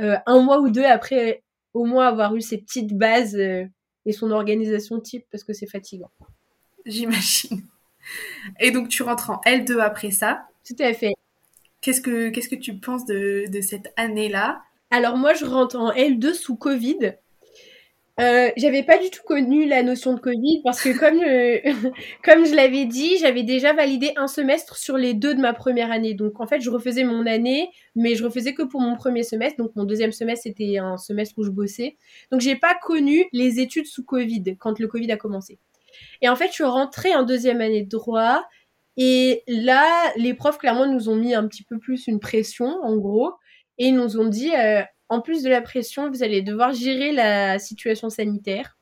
euh, 0.00 0.16
un 0.26 0.40
mois 0.42 0.60
ou 0.60 0.68
deux 0.68 0.84
après 0.84 1.42
au 1.72 1.84
moins 1.84 2.08
avoir 2.08 2.34
eu 2.36 2.40
ses 2.40 2.58
petites 2.58 2.94
bases 2.96 3.36
et 3.36 4.12
son 4.12 4.30
organisation 4.30 5.00
type 5.00 5.26
parce 5.30 5.44
que 5.44 5.52
c'est 5.52 5.66
fatigant. 5.66 6.10
J'imagine. 6.84 7.62
Et 8.60 8.70
donc 8.70 8.88
tu 8.88 9.02
rentres 9.02 9.30
en 9.30 9.40
L2 9.46 9.78
après 9.80 10.10
ça? 10.10 10.46
Tout 10.66 10.76
à 10.80 10.92
fait. 10.94 11.14
Qu'est-ce 11.86 12.00
que, 12.00 12.30
qu'est-ce 12.30 12.48
que 12.48 12.56
tu 12.56 12.74
penses 12.74 13.04
de, 13.04 13.44
de 13.48 13.60
cette 13.60 13.92
année-là? 13.94 14.60
Alors 14.90 15.16
moi, 15.16 15.34
je 15.34 15.44
rentre 15.44 15.76
en 15.76 15.92
L2 15.92 16.34
sous 16.34 16.56
Covid. 16.56 17.14
Euh, 18.18 18.50
j'avais 18.56 18.82
pas 18.82 18.98
du 18.98 19.08
tout 19.10 19.22
connu 19.24 19.68
la 19.68 19.84
notion 19.84 20.12
de 20.12 20.18
Covid 20.18 20.62
parce 20.64 20.82
que 20.82 20.98
comme 20.98 21.20
je, 21.20 21.88
comme 22.24 22.44
je 22.44 22.56
l'avais 22.56 22.86
dit, 22.86 23.18
j'avais 23.18 23.44
déjà 23.44 23.72
validé 23.72 24.10
un 24.16 24.26
semestre 24.26 24.76
sur 24.76 24.96
les 24.96 25.14
deux 25.14 25.36
de 25.36 25.40
ma 25.40 25.52
première 25.52 25.92
année. 25.92 26.14
Donc 26.14 26.40
en 26.40 26.48
fait, 26.48 26.60
je 26.60 26.70
refaisais 26.70 27.04
mon 27.04 27.24
année, 27.24 27.70
mais 27.94 28.16
je 28.16 28.24
refaisais 28.24 28.52
que 28.52 28.64
pour 28.64 28.80
mon 28.80 28.96
premier 28.96 29.22
semestre. 29.22 29.58
Donc 29.58 29.76
mon 29.76 29.84
deuxième 29.84 30.10
semestre 30.10 30.42
c'était 30.42 30.78
un 30.78 30.96
semestre 30.96 31.38
où 31.38 31.44
je 31.44 31.50
bossais. 31.50 31.96
Donc 32.32 32.40
j'ai 32.40 32.56
pas 32.56 32.76
connu 32.82 33.26
les 33.32 33.60
études 33.60 33.86
sous 33.86 34.02
Covid 34.02 34.56
quand 34.58 34.80
le 34.80 34.88
Covid 34.88 35.12
a 35.12 35.16
commencé. 35.16 35.60
Et 36.20 36.28
en 36.28 36.34
fait, 36.34 36.48
je 36.48 36.54
suis 36.54 36.64
rentrée 36.64 37.14
en 37.14 37.22
deuxième 37.22 37.60
année 37.60 37.84
de 37.84 37.88
droit 37.88 38.42
et 38.96 39.42
là, 39.46 40.12
les 40.16 40.34
profs, 40.34 40.58
clairement, 40.58 40.86
nous 40.86 41.08
ont 41.08 41.16
mis 41.16 41.34
un 41.34 41.46
petit 41.46 41.64
peu 41.64 41.78
plus 41.78 42.06
une 42.06 42.20
pression, 42.20 42.66
en 42.82 42.96
gros, 42.96 43.32
et 43.78 43.88
ils 43.88 43.94
nous 43.94 44.18
ont 44.18 44.28
dit, 44.28 44.54
euh, 44.54 44.82
en 45.08 45.20
plus 45.20 45.42
de 45.42 45.50
la 45.50 45.60
pression, 45.60 46.10
vous 46.10 46.22
allez 46.22 46.42
devoir 46.42 46.72
gérer 46.72 47.12
la 47.12 47.58
situation 47.58 48.08
sanitaire. 48.08 48.78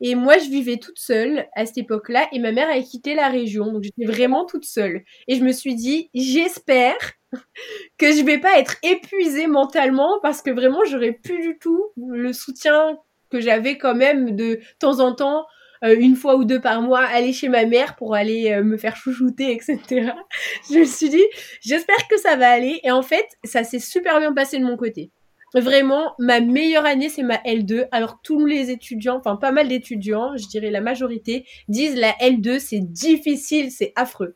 Et 0.00 0.14
moi, 0.14 0.38
je 0.38 0.48
vivais 0.48 0.76
toute 0.76 0.98
seule 0.98 1.46
à 1.54 1.66
cette 1.66 1.78
époque-là, 1.78 2.28
et 2.32 2.38
ma 2.38 2.52
mère 2.52 2.68
a 2.68 2.80
quitté 2.80 3.14
la 3.14 3.28
région, 3.28 3.72
donc 3.72 3.82
j'étais 3.82 4.06
vraiment 4.06 4.44
toute 4.44 4.64
seule. 4.64 5.04
Et 5.28 5.36
je 5.36 5.44
me 5.44 5.52
suis 5.52 5.74
dit, 5.74 6.10
j'espère 6.14 6.96
que 7.98 8.12
je 8.12 8.24
vais 8.24 8.38
pas 8.38 8.58
être 8.58 8.76
épuisée 8.82 9.46
mentalement, 9.46 10.18
parce 10.22 10.42
que 10.42 10.50
vraiment, 10.50 10.84
j'aurais 10.84 11.12
plus 11.12 11.40
du 11.40 11.58
tout 11.58 11.92
le 11.96 12.32
soutien 12.32 12.98
que 13.30 13.40
j'avais 13.40 13.78
quand 13.78 13.94
même 13.94 14.34
de 14.34 14.60
temps 14.80 15.00
en 15.00 15.14
temps 15.14 15.46
une 15.82 16.16
fois 16.16 16.36
ou 16.36 16.44
deux 16.44 16.60
par 16.60 16.82
mois 16.82 17.00
aller 17.00 17.32
chez 17.32 17.48
ma 17.48 17.64
mère 17.64 17.96
pour 17.96 18.14
aller 18.14 18.50
euh, 18.52 18.62
me 18.62 18.76
faire 18.76 18.96
chouchouter, 18.96 19.52
etc. 19.52 20.12
je 20.70 20.78
me 20.78 20.84
suis 20.84 21.08
dit, 21.08 21.24
j'espère 21.60 22.08
que 22.08 22.18
ça 22.18 22.36
va 22.36 22.50
aller. 22.50 22.80
Et 22.84 22.90
en 22.90 23.02
fait, 23.02 23.26
ça 23.44 23.64
s'est 23.64 23.78
super 23.78 24.18
bien 24.20 24.32
passé 24.32 24.58
de 24.58 24.64
mon 24.64 24.76
côté. 24.76 25.10
Vraiment, 25.54 26.14
ma 26.18 26.40
meilleure 26.40 26.84
année, 26.84 27.08
c'est 27.08 27.22
ma 27.22 27.36
L2. 27.36 27.88
Alors 27.90 28.20
tous 28.22 28.44
les 28.44 28.70
étudiants, 28.70 29.16
enfin 29.16 29.36
pas 29.36 29.50
mal 29.50 29.68
d'étudiants, 29.68 30.36
je 30.36 30.46
dirais 30.46 30.70
la 30.70 30.82
majorité, 30.82 31.46
disent 31.68 31.96
la 31.96 32.12
L2, 32.20 32.58
c'est 32.58 32.80
difficile, 32.80 33.70
c'est 33.70 33.92
affreux. 33.96 34.34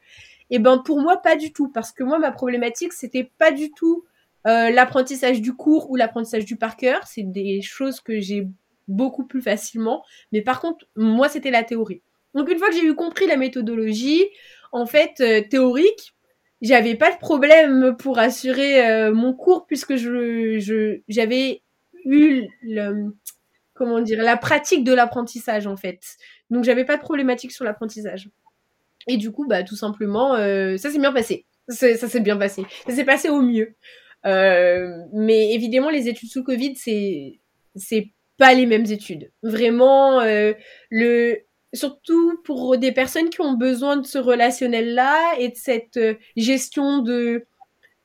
Et 0.49 0.59
ben 0.59 0.79
pour 0.79 1.01
moi, 1.01 1.19
pas 1.19 1.37
du 1.37 1.53
tout, 1.53 1.69
parce 1.69 1.93
que 1.93 2.03
moi, 2.03 2.19
ma 2.19 2.33
problématique, 2.33 2.93
c'était 2.93 3.31
pas 3.39 3.53
du 3.53 3.73
tout 3.73 4.05
euh, 4.47 4.71
l'apprentissage 4.71 5.41
du 5.41 5.55
cours 5.55 5.91
ou 5.91 5.97
l'apprentissage 5.97 6.45
du 6.45 6.57
par 6.57 6.77
cœur. 6.77 7.07
C'est 7.07 7.31
des 7.31 7.61
choses 7.63 8.01
que 8.01 8.19
j'ai 8.21 8.49
beaucoup 8.88 9.27
plus 9.27 9.42
facilement. 9.42 10.05
Mais 10.33 10.42
par 10.42 10.61
contre, 10.61 10.87
moi, 10.97 11.29
c'était 11.29 11.51
la 11.51 11.64
théorie. 11.64 12.03
Donc 12.35 12.51
une 12.51 12.59
fois 12.59 12.68
que 12.68 12.75
j'ai 12.75 12.85
eu 12.85 12.95
compris 12.95 13.27
la 13.27 13.37
méthodologie, 13.37 14.25
en 14.73 14.87
fait, 14.87 15.21
euh, 15.21 15.42
théorique, 15.49 16.14
j'avais 16.62 16.95
pas 16.95 17.12
de 17.12 17.18
problème 17.18 17.97
pour 17.99 18.18
assurer 18.18 18.87
euh, 18.87 19.12
mon 19.12 19.35
cours 19.35 19.66
puisque 19.66 19.97
je 19.97 21.01
j'avais 21.09 21.62
eu 22.05 22.47
le 22.62 23.12
comment 23.75 24.01
dire 24.01 24.23
la 24.23 24.37
pratique 24.37 24.85
de 24.85 24.92
l'apprentissage 24.92 25.66
en 25.66 25.77
fait. 25.77 26.01
Donc 26.51 26.64
j'avais 26.64 26.85
pas 26.85 26.97
de 26.97 27.03
problématique 27.03 27.53
sur 27.53 27.64
l'apprentissage. 27.64 28.31
Et 29.09 29.16
du 29.16 29.33
coup, 29.33 29.47
bah 29.49 29.64
tout 29.64 29.77
simplement, 29.77 30.37
euh, 30.37 30.77
ça 30.77 30.90
s'est 30.90 31.01
bien 31.01 31.12
passé. 31.12 31.47
Ça 31.68 31.97
s'est 31.97 32.21
bien 32.21 32.37
passé. 32.37 32.64
Ça 32.87 32.95
s'est 32.95 33.05
passé 33.05 33.29
au 33.29 33.42
mieux. 33.42 33.75
mais 34.25 35.53
évidemment, 35.53 35.90
les 35.90 36.09
études 36.09 36.31
sous 36.31 36.45
Covid, 36.45 36.77
c'est 36.77 37.40
c'est 37.75 38.11
pas 38.38 38.55
les 38.55 38.66
mêmes 38.66 38.87
études. 38.87 39.31
Vraiment, 39.42 40.21
euh, 40.21 40.53
le 40.90 41.38
surtout 41.75 42.38
pour 42.45 42.77
des 42.77 42.92
personnes 42.92 43.31
qui 43.31 43.40
ont 43.40 43.55
besoin 43.55 43.97
de 43.97 44.07
ce 44.07 44.18
relationnel-là 44.18 45.37
et 45.38 45.49
de 45.49 45.57
cette 45.57 45.97
euh, 45.97 46.14
gestion 46.37 46.99
de 46.99 47.47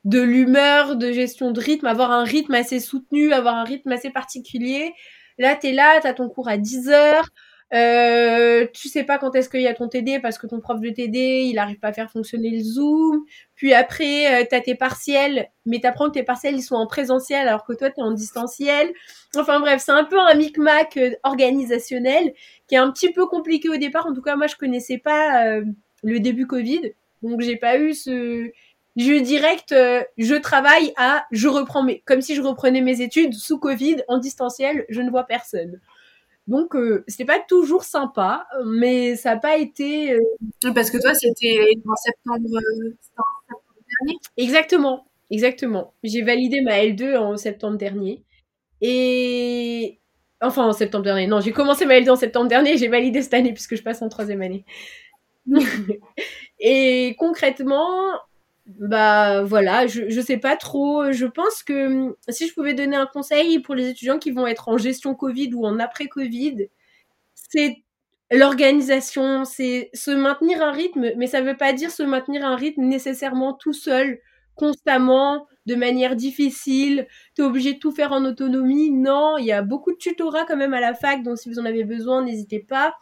de 0.05 0.21
l'humeur, 0.21 0.95
de 0.95 1.11
gestion 1.11 1.51
de 1.51 1.59
rythme, 1.59 1.85
avoir 1.85 2.11
un 2.11 2.23
rythme 2.23 2.53
assez 2.53 2.79
soutenu, 2.79 3.33
avoir 3.33 3.55
un 3.55 3.65
rythme 3.65 3.91
assez 3.91 4.09
particulier. 4.09 4.93
Là, 5.37 5.55
t'es 5.55 5.73
là, 5.73 5.99
t'as 6.01 6.13
ton 6.13 6.29
cours 6.29 6.47
à 6.47 6.57
10 6.57 6.87
heures, 6.89 7.27
euh, 7.73 8.65
tu 8.73 8.87
sais 8.87 9.03
pas 9.03 9.17
quand 9.17 9.35
est-ce 9.35 9.49
qu'il 9.49 9.61
y 9.61 9.67
a 9.67 9.73
ton 9.73 9.89
TD 9.89 10.19
parce 10.19 10.37
que 10.37 10.47
ton 10.47 10.61
prof 10.61 10.79
de 10.79 10.89
TD, 10.89 11.47
il 11.49 11.59
arrive 11.59 11.79
pas 11.79 11.89
à 11.89 11.93
faire 11.93 12.09
fonctionner 12.09 12.49
le 12.51 12.63
Zoom. 12.63 13.25
Puis 13.55 13.73
après, 13.73 14.41
euh, 14.41 14.45
t'as 14.49 14.61
tes 14.61 14.75
partiels, 14.75 15.49
mais 15.65 15.79
t'apprends 15.79 16.07
que 16.07 16.13
tes 16.13 16.23
partiels, 16.23 16.55
ils 16.55 16.61
sont 16.61 16.75
en 16.75 16.87
présentiel 16.87 17.47
alors 17.47 17.65
que 17.65 17.73
toi, 17.73 17.89
t'es 17.89 18.01
en 18.01 18.11
distanciel. 18.11 18.93
Enfin 19.35 19.59
bref, 19.59 19.81
c'est 19.85 19.91
un 19.91 20.05
peu 20.05 20.17
un 20.19 20.33
micmac 20.35 20.95
euh, 20.97 21.11
organisationnel 21.23 22.33
qui 22.67 22.75
est 22.75 22.79
un 22.79 22.91
petit 22.91 23.11
peu 23.11 23.25
compliqué 23.25 23.67
au 23.69 23.77
départ. 23.77 24.07
En 24.07 24.13
tout 24.13 24.21
cas, 24.21 24.37
moi, 24.37 24.47
je 24.47 24.55
connaissais 24.55 24.97
pas 24.97 25.45
euh, 25.45 25.65
le 26.03 26.19
début 26.19 26.47
Covid. 26.47 26.93
Donc, 27.21 27.41
j'ai 27.41 27.57
pas 27.57 27.77
eu 27.77 27.93
ce 27.93 28.49
jeu 28.95 29.21
direct, 29.21 29.75
je 30.17 30.35
travaille 30.35 30.91
à, 30.97 31.25
je 31.29 31.47
reprends 31.47 31.83
mes, 31.83 31.99
comme 32.01 32.21
si 32.21 32.33
je 32.33 32.41
reprenais 32.41 32.81
mes 32.81 33.01
études 33.01 33.35
sous 33.35 33.59
Covid, 33.59 33.97
en 34.07 34.17
distanciel, 34.17 34.85
je 34.89 35.01
ne 35.01 35.11
vois 35.11 35.25
personne. 35.25 35.79
Donc, 36.47 36.75
euh, 36.75 37.03
c'était 37.07 37.25
pas 37.25 37.39
toujours 37.39 37.83
sympa, 37.83 38.47
mais 38.65 39.15
ça 39.17 39.35
n'a 39.35 39.39
pas 39.39 39.57
été. 39.57 40.13
Euh, 40.13 40.21
Parce 40.73 40.89
que 40.89 40.97
toi, 40.97 41.13
c'était 41.13 41.59
en 41.85 41.95
septembre, 41.95 42.57
euh, 42.57 42.95
septembre, 43.01 43.63
dernier. 44.05 44.19
Exactement. 44.37 45.05
exactement. 45.29 45.93
J'ai 46.03 46.21
validé 46.21 46.61
ma 46.61 46.77
L2 46.83 47.17
en 47.17 47.35
septembre 47.35 47.77
dernier. 47.77 48.23
Et 48.81 49.99
enfin 50.41 50.65
en 50.67 50.73
septembre 50.73 51.03
dernier. 51.03 51.27
Non, 51.27 51.41
j'ai 51.41 51.51
commencé 51.51 51.85
ma 51.85 51.99
L2 51.99 52.11
en 52.11 52.15
septembre 52.15 52.47
dernier. 52.47 52.77
J'ai 52.77 52.87
validé 52.87 53.21
cette 53.21 53.33
année 53.33 53.53
puisque 53.53 53.75
je 53.75 53.83
passe 53.83 54.01
en 54.01 54.07
troisième 54.09 54.41
année. 54.41 54.63
et 56.59 57.15
concrètement, 57.19 58.11
bah 58.67 59.43
voilà, 59.43 59.87
je, 59.87 60.09
je 60.09 60.21
sais 60.21 60.37
pas 60.37 60.57
trop. 60.57 61.11
Je 61.11 61.25
pense 61.25 61.63
que 61.63 61.87
hum, 61.87 62.15
si 62.29 62.47
je 62.47 62.53
pouvais 62.53 62.73
donner 62.73 62.95
un 62.97 63.05
conseil 63.07 63.59
pour 63.59 63.75
les 63.75 63.89
étudiants 63.89 64.19
qui 64.19 64.31
vont 64.31 64.47
être 64.47 64.67
en 64.69 64.77
gestion 64.77 65.15
Covid 65.15 65.53
ou 65.53 65.65
en 65.65 65.79
après-Covid, 65.79 66.67
c'est 67.35 67.77
l'organisation, 68.31 69.45
c'est 69.45 69.89
se 69.93 70.11
maintenir 70.11 70.61
un 70.63 70.71
rythme, 70.71 71.11
mais 71.17 71.27
ça 71.27 71.41
veut 71.41 71.57
pas 71.57 71.73
dire 71.73 71.91
se 71.91 72.03
maintenir 72.03 72.45
un 72.45 72.55
rythme 72.57 72.83
nécessairement 72.83 73.53
tout 73.53 73.73
seul, 73.73 74.19
constamment, 74.55 75.47
de 75.65 75.75
manière 75.75 76.15
difficile. 76.15 77.07
Tu 77.35 77.41
es 77.41 77.45
obligé 77.45 77.73
de 77.73 77.79
tout 77.79 77.91
faire 77.91 78.11
en 78.13 78.25
autonomie. 78.25 78.91
Non, 78.91 79.37
il 79.37 79.45
y 79.45 79.51
a 79.53 79.61
beaucoup 79.61 79.91
de 79.93 79.97
tutorats 79.97 80.45
quand 80.45 80.57
même 80.57 80.73
à 80.73 80.81
la 80.81 80.93
fac, 80.93 81.23
donc 81.23 81.37
si 81.39 81.49
vous 81.49 81.59
en 81.59 81.65
avez 81.65 81.83
besoin, 81.85 82.23
n'hésitez 82.23 82.59
pas. 82.59 82.95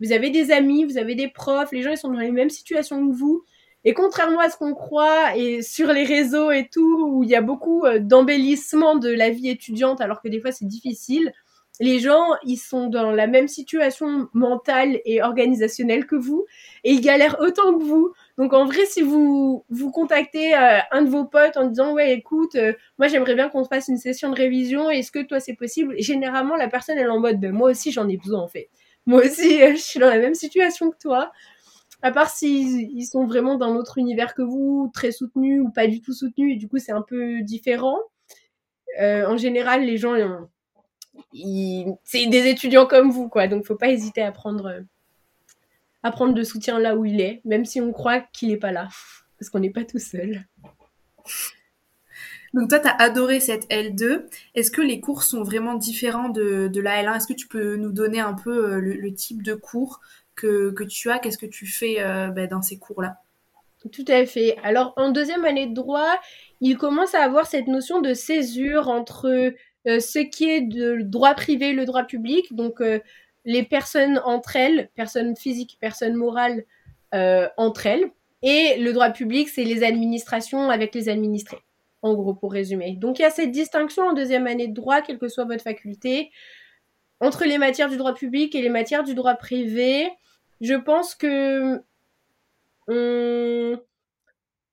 Vous 0.00 0.12
avez 0.12 0.30
des 0.30 0.52
amis, 0.52 0.84
vous 0.84 0.98
avez 0.98 1.14
des 1.16 1.28
profs, 1.28 1.72
les 1.72 1.82
gens 1.82 1.90
ils 1.90 1.98
sont 1.98 2.10
dans 2.12 2.20
les 2.20 2.30
mêmes 2.30 2.50
situations 2.50 3.06
que 3.08 3.14
vous. 3.14 3.44
Et 3.84 3.94
contrairement 3.94 4.40
à 4.40 4.50
ce 4.50 4.56
qu'on 4.56 4.74
croit, 4.74 5.36
et 5.36 5.62
sur 5.62 5.92
les 5.92 6.04
réseaux 6.04 6.50
et 6.50 6.68
tout, 6.70 7.06
où 7.08 7.22
il 7.22 7.30
y 7.30 7.36
a 7.36 7.40
beaucoup 7.40 7.84
euh, 7.84 7.98
d'embellissement 7.98 8.96
de 8.96 9.10
la 9.10 9.30
vie 9.30 9.48
étudiante, 9.48 10.00
alors 10.00 10.20
que 10.20 10.28
des 10.28 10.40
fois 10.40 10.52
c'est 10.52 10.66
difficile, 10.66 11.32
les 11.80 12.00
gens, 12.00 12.30
ils 12.44 12.56
sont 12.56 12.88
dans 12.88 13.12
la 13.12 13.26
même 13.26 13.46
situation 13.46 14.28
mentale 14.32 15.00
et 15.04 15.22
organisationnelle 15.22 16.06
que 16.06 16.16
vous, 16.16 16.44
et 16.82 16.92
ils 16.92 17.00
galèrent 17.00 17.38
autant 17.40 17.78
que 17.78 17.84
vous. 17.84 18.12
Donc 18.36 18.52
en 18.52 18.64
vrai, 18.64 18.84
si 18.86 19.02
vous 19.02 19.64
vous 19.70 19.90
contactez 19.92 20.56
euh, 20.56 20.78
un 20.90 21.02
de 21.02 21.08
vos 21.10 21.24
potes 21.24 21.56
en 21.56 21.66
disant 21.66 21.92
ouais, 21.92 22.12
écoute, 22.14 22.56
euh, 22.56 22.72
moi 22.98 23.06
j'aimerais 23.08 23.36
bien 23.36 23.48
qu'on 23.48 23.64
fasse 23.64 23.88
une 23.88 23.98
session 23.98 24.30
de 24.30 24.36
révision, 24.36 24.90
est-ce 24.90 25.12
que 25.12 25.20
toi 25.22 25.38
c'est 25.38 25.54
possible? 25.54 25.94
Généralement, 25.98 26.56
la 26.56 26.68
personne 26.68 26.98
elle 26.98 27.06
est 27.06 27.10
en 27.10 27.20
mode 27.20 27.38
ben 27.38 27.52
moi 27.52 27.70
aussi 27.70 27.92
j'en 27.92 28.08
ai 28.08 28.16
besoin 28.16 28.40
en 28.40 28.48
fait. 28.48 28.70
Moi 29.06 29.22
aussi, 29.24 29.58
je 29.70 29.76
suis 29.76 30.00
dans 30.00 30.08
la 30.08 30.18
même 30.18 30.34
situation 30.34 30.90
que 30.90 30.98
toi. 30.98 31.32
À 32.02 32.12
part 32.12 32.30
s'ils 32.30 32.90
ils 32.92 33.06
sont 33.06 33.26
vraiment 33.26 33.56
dans 33.56 33.74
autre 33.74 33.98
univers 33.98 34.34
que 34.34 34.42
vous, 34.42 34.90
très 34.94 35.10
soutenus 35.10 35.60
ou 35.60 35.70
pas 35.70 35.86
du 35.86 36.00
tout 36.00 36.12
soutenus, 36.12 36.54
et 36.54 36.56
du 36.56 36.68
coup 36.68 36.78
c'est 36.78 36.92
un 36.92 37.02
peu 37.02 37.42
différent. 37.42 37.98
Euh, 39.00 39.26
en 39.26 39.36
général, 39.36 39.84
les 39.84 39.96
gens, 39.96 40.14
c'est 42.04 42.26
des 42.26 42.46
étudiants 42.48 42.86
comme 42.86 43.10
vous, 43.10 43.28
quoi. 43.28 43.48
Donc 43.48 43.64
faut 43.64 43.76
pas 43.76 43.90
hésiter 43.90 44.22
à 44.22 44.32
prendre, 44.32 44.84
à 46.02 46.10
prendre 46.10 46.34
de 46.34 46.42
soutien 46.42 46.78
là 46.78 46.96
où 46.96 47.04
il 47.04 47.20
est, 47.20 47.40
même 47.44 47.64
si 47.64 47.80
on 47.80 47.92
croit 47.92 48.20
qu'il 48.20 48.50
n'est 48.50 48.56
pas 48.56 48.72
là, 48.72 48.88
parce 49.38 49.50
qu'on 49.50 49.60
n'est 49.60 49.70
pas 49.70 49.84
tout 49.84 49.98
seul. 49.98 50.46
Donc 52.54 52.70
toi, 52.70 52.78
tu 52.78 52.88
as 52.88 52.96
adoré 52.96 53.40
cette 53.40 53.68
L2. 53.70 54.24
Est-ce 54.54 54.70
que 54.70 54.80
les 54.80 55.00
cours 55.00 55.22
sont 55.22 55.42
vraiment 55.42 55.74
différents 55.74 56.30
de, 56.30 56.70
la 56.80 57.02
L1 57.02 57.16
Est-ce 57.16 57.26
que 57.26 57.34
tu 57.34 57.46
peux 57.46 57.76
nous 57.76 57.92
donner 57.92 58.20
un 58.20 58.32
peu 58.32 58.72
euh, 58.74 58.80
le 58.80 59.12
type 59.12 59.42
de 59.42 59.54
cours 59.54 60.00
que, 60.38 60.84
tu 60.84 61.10
as, 61.10 61.18
qu'est-ce 61.18 61.38
que 61.38 61.46
tu 61.46 61.66
fais 61.66 61.96
euh, 61.98 62.28
ben, 62.28 62.46
dans 62.46 62.62
ces 62.62 62.78
cours-là? 62.78 63.18
Tout 63.92 64.04
à 64.08 64.26
fait. 64.26 64.56
Alors 64.62 64.92
en 64.96 65.10
deuxième 65.10 65.44
année 65.44 65.66
de 65.66 65.74
droit, 65.74 66.20
il 66.60 66.76
commence 66.76 67.14
à 67.14 67.22
avoir 67.22 67.46
cette 67.46 67.68
notion 67.68 68.00
de 68.00 68.12
césure 68.12 68.88
entre 68.88 69.26
euh, 69.86 70.00
ce 70.00 70.18
qui 70.18 70.50
est 70.50 70.62
de 70.62 71.02
droit 71.02 71.34
privé 71.34 71.70
et 71.70 71.72
le 71.72 71.84
droit 71.84 72.04
public, 72.04 72.54
donc 72.54 72.80
euh, 72.80 72.98
les 73.44 73.62
personnes 73.62 74.20
entre 74.24 74.56
elles, 74.56 74.90
personnes 74.96 75.36
physiques, 75.36 75.78
personnes 75.80 76.14
morales 76.14 76.64
entre 77.56 77.86
elles, 77.86 78.10
et 78.42 78.76
le 78.78 78.92
droit 78.92 79.08
public, 79.08 79.48
c'est 79.48 79.64
les 79.64 79.82
administrations 79.82 80.68
avec 80.68 80.94
les 80.94 81.08
administrés, 81.08 81.62
en 82.02 82.12
gros 82.12 82.34
pour 82.34 82.52
résumer. 82.52 82.96
Donc 82.96 83.18
il 83.18 83.22
y 83.22 83.24
a 83.24 83.30
cette 83.30 83.50
distinction 83.50 84.08
en 84.08 84.12
deuxième 84.12 84.46
année 84.46 84.68
de 84.68 84.74
droit, 84.74 85.00
quelle 85.00 85.18
que 85.18 85.28
soit 85.28 85.46
votre 85.46 85.62
faculté, 85.62 86.30
entre 87.20 87.46
les 87.46 87.56
matières 87.56 87.88
du 87.88 87.96
droit 87.96 88.12
public 88.12 88.54
et 88.54 88.60
les 88.60 88.68
matières 88.68 89.04
du 89.04 89.14
droit 89.14 89.36
privé 89.36 90.10
je 90.60 90.74
pense 90.74 91.14
que 91.14 91.82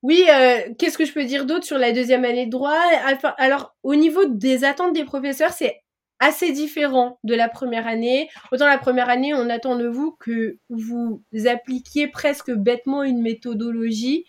oui, 0.06 0.24
euh, 0.30 0.60
qu'est-ce 0.78 1.00
que 1.00 1.06
je 1.06 1.14
peux 1.14 1.26
dire 1.26 1.46
d'autre 1.46 1.66
sur 1.66 1.80
la 1.80 1.92
deuxième 1.92 2.26
année 2.26 2.46
de 2.46 2.52
droit? 2.52 2.80
Alors, 3.38 3.76
au 3.82 3.96
niveau 3.96 4.26
des 4.26 4.64
attentes 4.64 4.94
des 4.94 5.04
professeurs, 5.04 5.52
c'est 5.52 5.82
assez 6.20 6.52
différent 6.52 7.20
de 7.24 7.34
la 7.34 7.50
première 7.50 7.88
année. 7.88 8.30
Autant 8.52 8.68
la 8.68 8.78
première 8.78 9.10
année, 9.10 9.34
on 9.34 9.50
attend 9.50 9.76
de 9.76 9.88
vous 9.88 10.16
que 10.20 10.60
vous 10.70 11.24
appliquiez 11.48 12.08
presque 12.08 12.52
bêtement 12.52 13.02
une 13.02 13.22
méthodologie 13.22 14.26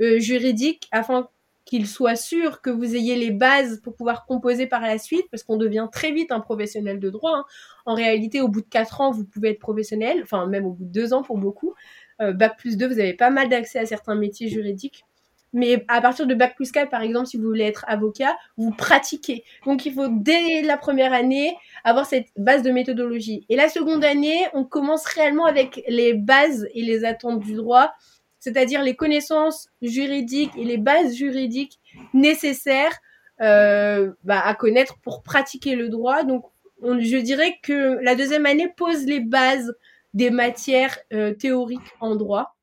euh, 0.00 0.18
juridique 0.18 0.88
afin 0.90 1.28
qu'il 1.70 1.86
soit 1.86 2.16
sûr 2.16 2.60
que 2.60 2.68
vous 2.68 2.96
ayez 2.96 3.14
les 3.14 3.30
bases 3.30 3.80
pour 3.80 3.94
pouvoir 3.94 4.26
composer 4.26 4.66
par 4.66 4.80
la 4.80 4.98
suite, 4.98 5.26
parce 5.30 5.44
qu'on 5.44 5.56
devient 5.56 5.86
très 5.92 6.10
vite 6.10 6.32
un 6.32 6.40
professionnel 6.40 6.98
de 6.98 7.10
droit. 7.10 7.36
Hein. 7.36 7.44
En 7.86 7.94
réalité, 7.94 8.40
au 8.40 8.48
bout 8.48 8.60
de 8.60 8.66
quatre 8.66 9.00
ans, 9.00 9.12
vous 9.12 9.24
pouvez 9.24 9.50
être 9.50 9.60
professionnel, 9.60 10.18
enfin 10.24 10.46
même 10.46 10.66
au 10.66 10.72
bout 10.72 10.84
de 10.84 10.92
deux 10.92 11.14
ans 11.14 11.22
pour 11.22 11.38
beaucoup. 11.38 11.74
Euh, 12.20 12.32
bac 12.32 12.58
plus 12.58 12.76
2, 12.76 12.88
vous 12.88 12.98
avez 12.98 13.14
pas 13.14 13.30
mal 13.30 13.48
d'accès 13.48 13.78
à 13.78 13.86
certains 13.86 14.16
métiers 14.16 14.48
juridiques. 14.48 15.04
Mais 15.52 15.84
à 15.88 16.00
partir 16.00 16.26
de 16.26 16.34
Bac 16.34 16.54
plus 16.54 16.70
4, 16.70 16.90
par 16.90 17.02
exemple, 17.02 17.26
si 17.26 17.36
vous 17.36 17.42
voulez 17.42 17.64
être 17.64 17.84
avocat, 17.88 18.36
vous 18.56 18.70
pratiquez. 18.70 19.42
Donc 19.64 19.84
il 19.84 19.92
faut 19.92 20.06
dès 20.08 20.62
la 20.62 20.76
première 20.76 21.12
année 21.12 21.56
avoir 21.82 22.06
cette 22.06 22.28
base 22.36 22.62
de 22.62 22.70
méthodologie. 22.70 23.46
Et 23.48 23.56
la 23.56 23.68
seconde 23.68 24.04
année, 24.04 24.46
on 24.54 24.64
commence 24.64 25.04
réellement 25.06 25.46
avec 25.46 25.82
les 25.88 26.14
bases 26.14 26.68
et 26.72 26.82
les 26.82 27.04
attentes 27.04 27.40
du 27.40 27.54
droit 27.54 27.92
c'est-à-dire 28.40 28.82
les 28.82 28.96
connaissances 28.96 29.68
juridiques 29.82 30.56
et 30.56 30.64
les 30.64 30.78
bases 30.78 31.14
juridiques 31.14 31.78
nécessaires 32.14 32.98
euh, 33.40 34.12
bah, 34.24 34.40
à 34.40 34.54
connaître 34.54 34.98
pour 34.98 35.22
pratiquer 35.22 35.76
le 35.76 35.88
droit. 35.88 36.24
Donc, 36.24 36.44
je 36.82 37.16
dirais 37.18 37.58
que 37.62 37.98
la 38.02 38.14
deuxième 38.14 38.46
année 38.46 38.72
pose 38.76 39.04
les 39.04 39.20
bases 39.20 39.74
des 40.14 40.30
matières 40.30 40.98
euh, 41.12 41.32
théoriques 41.34 41.94
en 42.00 42.16
droit, 42.16 42.56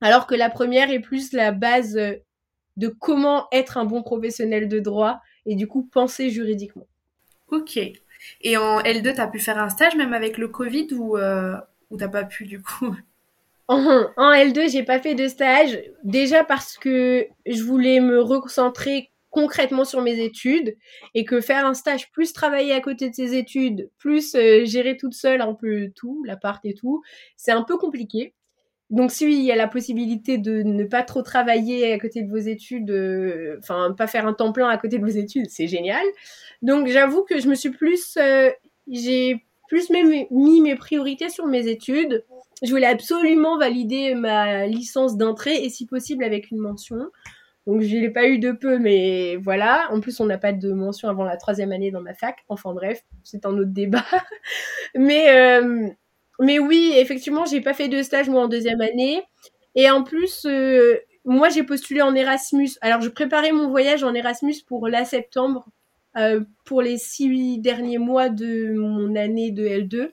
alors 0.00 0.26
que 0.26 0.34
la 0.34 0.48
première 0.48 0.90
est 0.90 1.00
plus 1.00 1.32
la 1.32 1.52
base 1.52 1.96
euh, 1.96 2.14
de 2.76 2.88
comment 2.88 3.48
être 3.52 3.76
un 3.76 3.84
bon 3.84 4.02
professionnel 4.02 4.68
de 4.68 4.78
droit 4.78 5.20
et 5.44 5.56
du 5.56 5.66
coup 5.66 5.82
penser 5.82 6.30
juridiquement. 6.30 6.86
Ok. 7.48 7.78
Et 8.40 8.56
en 8.56 8.80
L2, 8.80 9.14
tu 9.14 9.20
as 9.20 9.28
pu 9.28 9.38
faire 9.38 9.58
un 9.58 9.68
stage 9.68 9.96
même 9.96 10.12
avec 10.12 10.38
le 10.38 10.48
Covid 10.48 10.88
ou, 10.92 11.16
ou 11.16 11.96
t'as 11.96 12.08
pas 12.08 12.24
pu 12.24 12.44
du 12.44 12.60
coup? 12.60 12.96
En, 13.68 14.06
en 14.16 14.32
L2, 14.32 14.70
j'ai 14.70 14.82
pas 14.82 15.00
fait 15.00 15.14
de 15.14 15.28
stage. 15.28 15.80
Déjà 16.04 16.44
parce 16.44 16.76
que 16.78 17.26
je 17.46 17.62
voulais 17.62 18.00
me 18.00 18.20
recentrer 18.20 19.10
concrètement 19.36 19.84
sur 19.84 20.00
mes 20.00 20.24
études 20.24 20.76
et 21.14 21.26
que 21.26 21.42
faire 21.42 21.66
un 21.66 21.74
stage 21.74 22.10
plus 22.10 22.32
travailler 22.32 22.72
à 22.72 22.80
côté 22.80 23.10
de 23.10 23.14
ses 23.14 23.34
études 23.36 23.90
plus 23.98 24.34
euh, 24.34 24.64
gérer 24.64 24.96
toute 24.96 25.12
seule 25.12 25.42
un 25.42 25.52
peu 25.52 25.90
tout 25.94 26.24
l'appart 26.24 26.64
et 26.64 26.72
tout 26.72 27.02
c'est 27.36 27.52
un 27.52 27.62
peu 27.62 27.76
compliqué. 27.76 28.32
Donc 28.88 29.10
si 29.10 29.26
il 29.26 29.42
y 29.42 29.52
a 29.52 29.56
la 29.56 29.68
possibilité 29.68 30.38
de 30.38 30.62
ne 30.62 30.84
pas 30.84 31.02
trop 31.02 31.20
travailler 31.20 31.92
à 31.92 31.98
côté 31.98 32.22
de 32.22 32.30
vos 32.30 32.38
études 32.38 32.90
euh, 32.90 33.58
enfin 33.58 33.92
pas 33.92 34.06
faire 34.06 34.26
un 34.26 34.32
temps 34.32 34.52
plein 34.52 34.68
à 34.68 34.78
côté 34.78 34.96
de 34.96 35.04
vos 35.04 35.18
études 35.18 35.50
c'est 35.50 35.66
génial. 35.66 36.06
Donc 36.62 36.86
j'avoue 36.86 37.22
que 37.22 37.38
je 37.38 37.48
me 37.48 37.54
suis 37.54 37.70
plus 37.70 38.16
euh, 38.16 38.50
j'ai 38.90 39.44
plus 39.68 39.90
mis 39.90 40.60
mes 40.62 40.76
priorités 40.76 41.28
sur 41.28 41.46
mes 41.46 41.68
études 41.68 42.24
je 42.62 42.70
voulais 42.70 42.86
absolument 42.86 43.58
valider 43.58 44.14
ma 44.14 44.66
licence 44.66 45.16
d'entrée 45.16 45.56
et 45.56 45.68
si 45.68 45.86
possible 45.86 46.24
avec 46.24 46.50
une 46.50 46.58
mention. 46.58 47.10
Donc 47.66 47.82
je 47.82 47.96
l'ai 47.96 48.10
pas 48.10 48.28
eu 48.28 48.38
de 48.38 48.52
peu, 48.52 48.78
mais 48.78 49.36
voilà. 49.36 49.88
En 49.90 50.00
plus, 50.00 50.20
on 50.20 50.26
n'a 50.26 50.38
pas 50.38 50.52
de 50.52 50.72
mention 50.72 51.08
avant 51.08 51.24
la 51.24 51.36
troisième 51.36 51.72
année 51.72 51.90
dans 51.90 52.00
ma 52.00 52.14
fac. 52.14 52.36
Enfin 52.48 52.72
bref, 52.72 53.02
c'est 53.24 53.44
un 53.44 53.58
autre 53.58 53.72
débat. 53.72 54.04
mais 54.94 55.30
euh, 55.30 55.88
mais 56.38 56.58
oui, 56.58 56.92
effectivement, 56.96 57.44
j'ai 57.44 57.60
pas 57.60 57.74
fait 57.74 57.88
de 57.88 58.02
stage 58.02 58.28
moi 58.28 58.42
en 58.42 58.48
deuxième 58.48 58.80
année. 58.80 59.22
Et 59.74 59.90
en 59.90 60.04
plus, 60.04 60.46
euh, 60.46 60.98
moi 61.24 61.48
j'ai 61.48 61.64
postulé 61.64 62.02
en 62.02 62.14
Erasmus. 62.14 62.70
Alors 62.80 63.00
je 63.00 63.08
préparais 63.08 63.52
mon 63.52 63.68
voyage 63.68 64.04
en 64.04 64.14
Erasmus 64.14 64.56
pour 64.66 64.86
la 64.88 65.04
septembre, 65.04 65.68
euh, 66.16 66.42
pour 66.64 66.82
les 66.82 66.98
six 66.98 67.58
derniers 67.58 67.98
mois 67.98 68.28
de 68.28 68.74
mon 68.74 69.16
année 69.16 69.50
de 69.50 69.66
L2. 69.66 70.10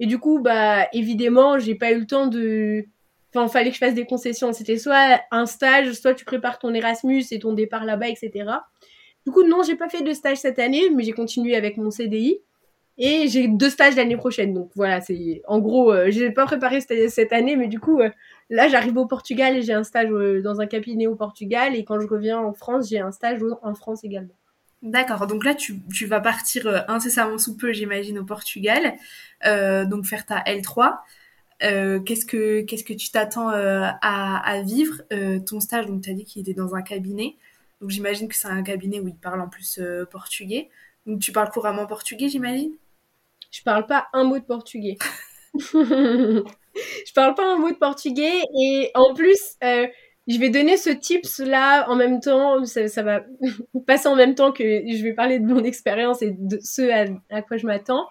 Et 0.00 0.06
du 0.06 0.18
coup, 0.18 0.40
bah, 0.40 0.86
évidemment, 0.92 1.58
j'ai 1.58 1.74
pas 1.74 1.92
eu 1.92 2.00
le 2.00 2.06
temps 2.06 2.26
de. 2.26 2.84
Enfin, 3.34 3.48
fallait 3.48 3.70
que 3.70 3.74
je 3.74 3.80
fasse 3.80 3.94
des 3.94 4.06
concessions. 4.06 4.52
C'était 4.52 4.78
soit 4.78 5.20
un 5.30 5.46
stage, 5.46 5.92
soit 5.92 6.14
tu 6.14 6.24
prépares 6.24 6.58
ton 6.58 6.72
Erasmus 6.74 7.24
et 7.30 7.38
ton 7.38 7.52
départ 7.52 7.84
là-bas, 7.84 8.08
etc. 8.08 8.46
Du 9.26 9.32
coup, 9.32 9.42
non, 9.44 9.62
j'ai 9.62 9.76
pas 9.76 9.88
fait 9.88 10.02
de 10.02 10.12
stage 10.12 10.38
cette 10.38 10.58
année, 10.58 10.90
mais 10.90 11.02
j'ai 11.04 11.12
continué 11.12 11.56
avec 11.56 11.76
mon 11.76 11.90
CDI. 11.90 12.40
Et 12.96 13.26
j'ai 13.28 13.48
deux 13.48 13.70
stages 13.70 13.96
l'année 13.96 14.16
prochaine. 14.16 14.54
Donc 14.54 14.70
voilà, 14.76 15.00
c'est 15.00 15.42
en 15.48 15.58
gros, 15.58 15.92
euh, 15.92 16.10
j'ai 16.10 16.30
pas 16.30 16.46
préparé 16.46 16.80
cette, 16.80 17.32
année, 17.32 17.56
mais 17.56 17.66
du 17.66 17.80
coup, 17.80 18.00
euh, 18.00 18.10
là, 18.50 18.68
j'arrive 18.68 18.96
au 18.98 19.06
Portugal 19.06 19.56
et 19.56 19.62
j'ai 19.62 19.72
un 19.72 19.82
stage 19.82 20.10
euh, 20.12 20.42
dans 20.42 20.60
un 20.60 20.66
cabinet 20.66 21.06
au 21.08 21.16
Portugal. 21.16 21.74
Et 21.74 21.84
quand 21.84 21.98
je 22.00 22.06
reviens 22.06 22.38
en 22.38 22.52
France, 22.52 22.88
j'ai 22.88 23.00
un 23.00 23.10
stage 23.10 23.40
en 23.62 23.74
France 23.74 24.04
également. 24.04 24.34
D'accord, 24.84 25.26
donc 25.26 25.44
là 25.44 25.54
tu, 25.54 25.80
vas 26.06 26.20
partir 26.20 26.66
euh, 26.66 26.80
incessamment 26.88 27.38
sous 27.38 27.56
peu, 27.56 27.72
j'imagine, 27.72 28.18
au 28.18 28.24
Portugal, 28.24 28.94
euh, 29.46 29.86
donc 29.86 30.04
faire 30.04 30.26
ta 30.26 30.40
L3. 30.40 30.98
Euh, 31.62 32.00
qu'est-ce 32.00 32.26
que 32.26 32.92
tu 32.92 33.10
t'attends 33.10 33.48
à, 33.48 34.60
vivre 34.62 35.02
Ton 35.46 35.60
stage, 35.60 35.86
donc 35.86 36.02
tu 36.02 36.10
as 36.10 36.12
dit 36.12 36.26
qu'il 36.26 36.42
était 36.42 36.52
dans 36.52 36.74
un 36.74 36.82
cabinet. 36.82 37.36
Donc 37.80 37.88
j'imagine 37.88 38.28
que 38.28 38.34
c'est 38.34 38.48
un 38.48 38.62
cabinet 38.62 39.00
où 39.00 39.08
ils 39.08 39.16
parlent 39.16 39.40
en 39.40 39.48
plus 39.48 39.80
portugais. 40.10 40.68
Donc 41.06 41.20
tu 41.20 41.32
parles 41.32 41.50
couramment 41.50 41.86
portugais, 41.86 42.28
j'imagine? 42.28 42.72
Je 43.50 43.62
parle 43.62 43.86
pas 43.86 44.08
un 44.12 44.24
mot 44.24 44.38
de 44.38 44.44
portugais. 44.44 44.98
je 45.54 47.12
parle 47.14 47.34
pas 47.34 47.54
un 47.54 47.56
mot 47.56 47.70
de 47.70 47.76
portugais 47.76 48.42
et 48.60 48.90
en 48.94 49.14
plus, 49.14 49.56
je 50.26 50.38
vais 50.38 50.48
donner 50.48 50.76
ce 50.76 50.90
tips 50.90 51.38
là 51.38 51.88
en 51.88 51.96
même 51.96 52.20
temps, 52.20 52.64
ça, 52.64 53.02
va 53.02 53.24
passer 53.86 54.08
en 54.08 54.16
même 54.16 54.34
temps 54.34 54.52
que 54.52 54.64
je 54.64 55.02
vais 55.02 55.12
parler 55.12 55.38
de 55.38 55.46
mon 55.46 55.62
expérience 55.62 56.22
et 56.22 56.30
de 56.30 56.58
ce 56.62 57.12
à, 57.30 57.42
quoi 57.42 57.56
je 57.56 57.66
m'attends. 57.66 58.06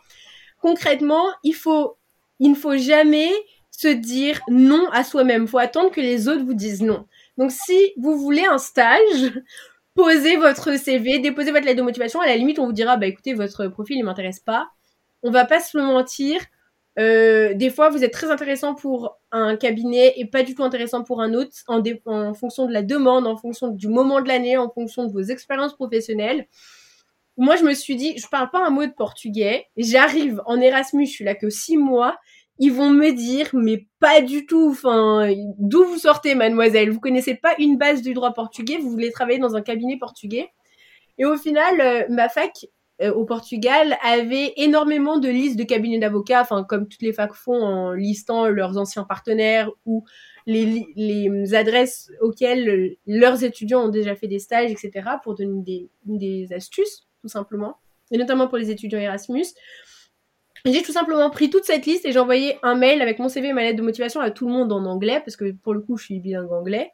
Concrètement, 0.62 1.26
il 1.44 1.54
faut, 1.54 1.98
il 2.40 2.52
ne 2.52 2.56
faut 2.56 2.78
jamais 2.78 3.30
se 3.72 3.88
dire 3.88 4.42
non 4.48 4.88
à 4.92 5.04
soi-même. 5.04 5.44
Il 5.44 5.48
faut 5.48 5.58
attendre 5.58 5.92
que 5.92 6.02
les 6.02 6.28
autres 6.28 6.44
vous 6.44 6.54
disent 6.54 6.84
non. 6.84 7.06
Donc 7.38 7.52
si 7.52 7.94
vous 7.98 8.18
voulez 8.18 8.46
un 8.46 8.60
stage, 8.60 9.34
posez 9.96 10.38
votre 10.38 10.78
CV, 10.78 11.20
déposez 11.20 11.52
votre 11.52 11.66
lettre 11.66 11.80
de 11.80 11.84
motivation. 11.84 12.22
À 12.22 12.28
la 12.28 12.38
limite, 12.38 12.60
on 12.60 12.68
vous 12.68 12.74
dira, 12.74 12.98
bah 12.98 13.08
écoutez, 13.08 13.34
votre 13.34 13.68
profil 13.68 14.00
ne 14.00 14.06
m'intéresse 14.06 14.40
pas. 14.40 14.70
On 15.24 15.32
va 15.32 15.46
pas 15.46 15.60
se 15.60 15.78
le 15.78 15.84
mentir. 15.84 16.40
Euh, 17.00 17.54
des 17.56 17.72
fois, 17.72 17.90
vous 17.90 18.04
êtes 18.04 18.14
très 18.14 18.30
intéressant 18.30 18.76
pour 18.76 19.18
un 19.34 19.58
cabinet 19.58 20.14
et 20.16 20.26
pas 20.26 20.44
du 20.44 20.56
tout 20.56 20.64
intéressant 20.64 21.04
pour 21.04 21.22
un 21.22 21.34
autre, 21.34 21.52
en, 21.68 21.84
en 22.06 22.34
fonction 22.34 22.66
de 22.66 22.72
la 22.72 22.84
demande, 22.84 23.28
en 23.28 23.36
fonction 23.36 23.68
du 23.68 23.90
moment 23.90 24.22
de 24.22 24.28
l'année, 24.30 24.56
en 24.56 24.70
fonction 24.70 25.06
de 25.06 25.12
vos 25.12 25.24
expériences 25.24 25.74
professionnelles. 25.74 26.48
Moi, 27.36 27.56
je 27.56 27.64
me 27.64 27.74
suis 27.74 27.96
dit, 27.96 28.18
je 28.18 28.28
parle 28.28 28.52
pas 28.52 28.64
un 28.64 28.70
mot 28.70 28.86
de 28.86 28.92
portugais. 28.92 29.66
J'arrive 29.76 30.42
en 30.46 30.62
Erasmus, 30.62 31.08
je 31.08 31.12
suis 31.12 31.26
là 31.26 31.34
que 31.34 31.50
six 31.50 31.78
mois. 31.78 32.16
Ils 32.60 32.72
vont 32.72 32.92
me 32.92 33.12
dire, 33.12 33.50
mais 33.54 33.88
pas 34.00 34.22
du 34.22 34.46
tout. 34.46 34.70
Enfin, 34.70 35.34
d'où 35.58 35.84
vous 35.86 35.98
sortez, 35.98 36.36
mademoiselle? 36.36 36.92
Vous 36.92 37.00
connaissez 37.00 37.34
pas 37.34 37.56
une 37.58 37.80
base 37.80 38.04
du 38.04 38.14
droit 38.14 38.34
portugais? 38.34 38.78
Vous 38.78 38.92
voulez 38.92 39.12
travailler 39.12 39.40
dans 39.40 39.56
un 39.56 39.64
cabinet 39.64 39.98
portugais? 39.98 40.52
Et 41.18 41.26
au 41.26 41.36
final, 41.36 41.82
euh, 41.82 42.06
ma 42.10 42.30
fac 42.30 42.68
euh, 43.02 43.12
au 43.12 43.26
Portugal 43.26 43.98
avait 44.04 44.54
énormément 44.58 45.18
de 45.18 45.28
listes 45.28 45.58
de 45.58 45.64
cabinets 45.64 46.00
d'avocats, 46.00 46.42
enfin 46.42 46.64
comme 46.64 46.88
toutes 46.88 47.02
les 47.02 47.14
facs 47.14 47.34
font 47.34 47.62
en 47.62 47.92
listant 47.92 48.48
leurs 48.48 48.78
anciens 48.78 49.04
partenaires 49.04 49.72
ou 49.86 50.06
les, 50.46 50.86
les 50.96 51.56
adresses 51.56 52.12
auxquelles 52.22 52.96
leurs 53.08 53.44
étudiants 53.44 53.86
ont 53.86 53.90
déjà 53.90 54.16
fait 54.16 54.28
des 54.28 54.40
stages, 54.40 54.72
etc., 54.72 55.10
pour 55.24 55.36
donner 55.36 55.62
des, 55.64 55.90
des 56.06 56.54
astuces, 56.54 57.08
tout 57.22 57.30
simplement, 57.30 57.78
et 58.12 58.18
notamment 58.18 58.48
pour 58.48 58.58
les 58.58 58.70
étudiants 58.70 59.00
Erasmus. 59.00 59.46
J'ai 60.66 60.82
tout 60.82 60.94
simplement 60.94 61.30
pris 61.30 61.50
toute 61.50 61.66
cette 61.66 61.86
liste 61.86 62.06
et 62.06 62.12
j'ai 62.14 62.20
envoyé 62.20 62.58
un 62.64 62.76
mail 62.76 63.02
avec 63.02 63.20
mon 63.20 63.28
CV 63.28 63.50
et 63.50 63.54
ma 63.54 63.64
lettre 63.64 63.78
de 63.78 63.82
motivation 63.82 64.22
à 64.22 64.32
tout 64.32 64.48
le 64.48 64.54
monde 64.54 64.72
en 64.72 64.86
anglais, 64.86 65.22
parce 65.26 65.36
que 65.36 65.52
pour 65.52 65.74
le 65.74 65.82
coup, 65.82 65.98
je 65.98 66.06
suis 66.06 66.20
bilingue 66.20 66.52
anglais. 66.52 66.92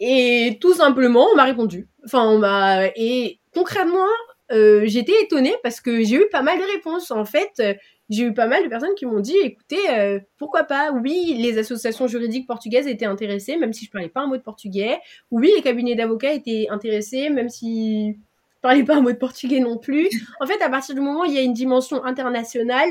Et 0.00 0.58
tout 0.60 0.74
simplement, 0.74 1.26
on 1.32 1.36
m'a 1.36 1.44
répondu. 1.44 1.88
Enfin, 2.04 2.28
on 2.28 2.38
m'a... 2.38 2.86
Et 2.96 3.40
concrètement, 3.54 4.06
euh, 4.50 4.82
j'étais 4.86 5.22
étonnée 5.22 5.54
parce 5.62 5.80
que 5.80 6.02
j'ai 6.02 6.16
eu 6.16 6.28
pas 6.30 6.42
mal 6.42 6.58
de 6.58 6.64
réponses. 6.64 7.10
En 7.10 7.24
fait, 7.24 7.52
euh, 7.60 7.74
j'ai 8.08 8.24
eu 8.24 8.34
pas 8.34 8.46
mal 8.46 8.64
de 8.64 8.68
personnes 8.68 8.94
qui 8.96 9.04
m'ont 9.06 9.20
dit, 9.20 9.36
écoutez, 9.42 9.90
euh, 9.90 10.18
pourquoi 10.38 10.64
pas? 10.64 10.92
Oui, 10.92 11.36
les 11.38 11.58
associations 11.58 12.06
juridiques 12.06 12.46
portugaises 12.46 12.86
étaient 12.86 13.06
intéressées, 13.06 13.56
même 13.56 13.72
si 13.72 13.84
je 13.84 13.90
parlais 13.90 14.08
pas 14.08 14.22
un 14.22 14.26
mot 14.26 14.36
de 14.36 14.42
portugais. 14.42 14.98
Oui, 15.30 15.52
les 15.54 15.62
cabinets 15.62 15.94
d'avocats 15.94 16.32
étaient 16.32 16.66
intéressés, 16.70 17.28
même 17.28 17.50
si 17.50 18.12
je 18.12 18.60
parlais 18.62 18.84
pas 18.84 18.96
un 18.96 19.00
mot 19.02 19.12
de 19.12 19.16
portugais 19.16 19.60
non 19.60 19.76
plus. 19.76 20.08
En 20.40 20.46
fait, 20.46 20.60
à 20.62 20.70
partir 20.70 20.94
du 20.94 21.00
moment 21.00 21.22
où 21.22 21.26
il 21.26 21.34
y 21.34 21.38
a 21.38 21.42
une 21.42 21.52
dimension 21.52 22.04
internationale, 22.04 22.88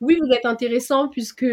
oui, 0.00 0.18
vous 0.20 0.32
êtes 0.32 0.46
intéressant 0.46 1.08
puisque 1.08 1.44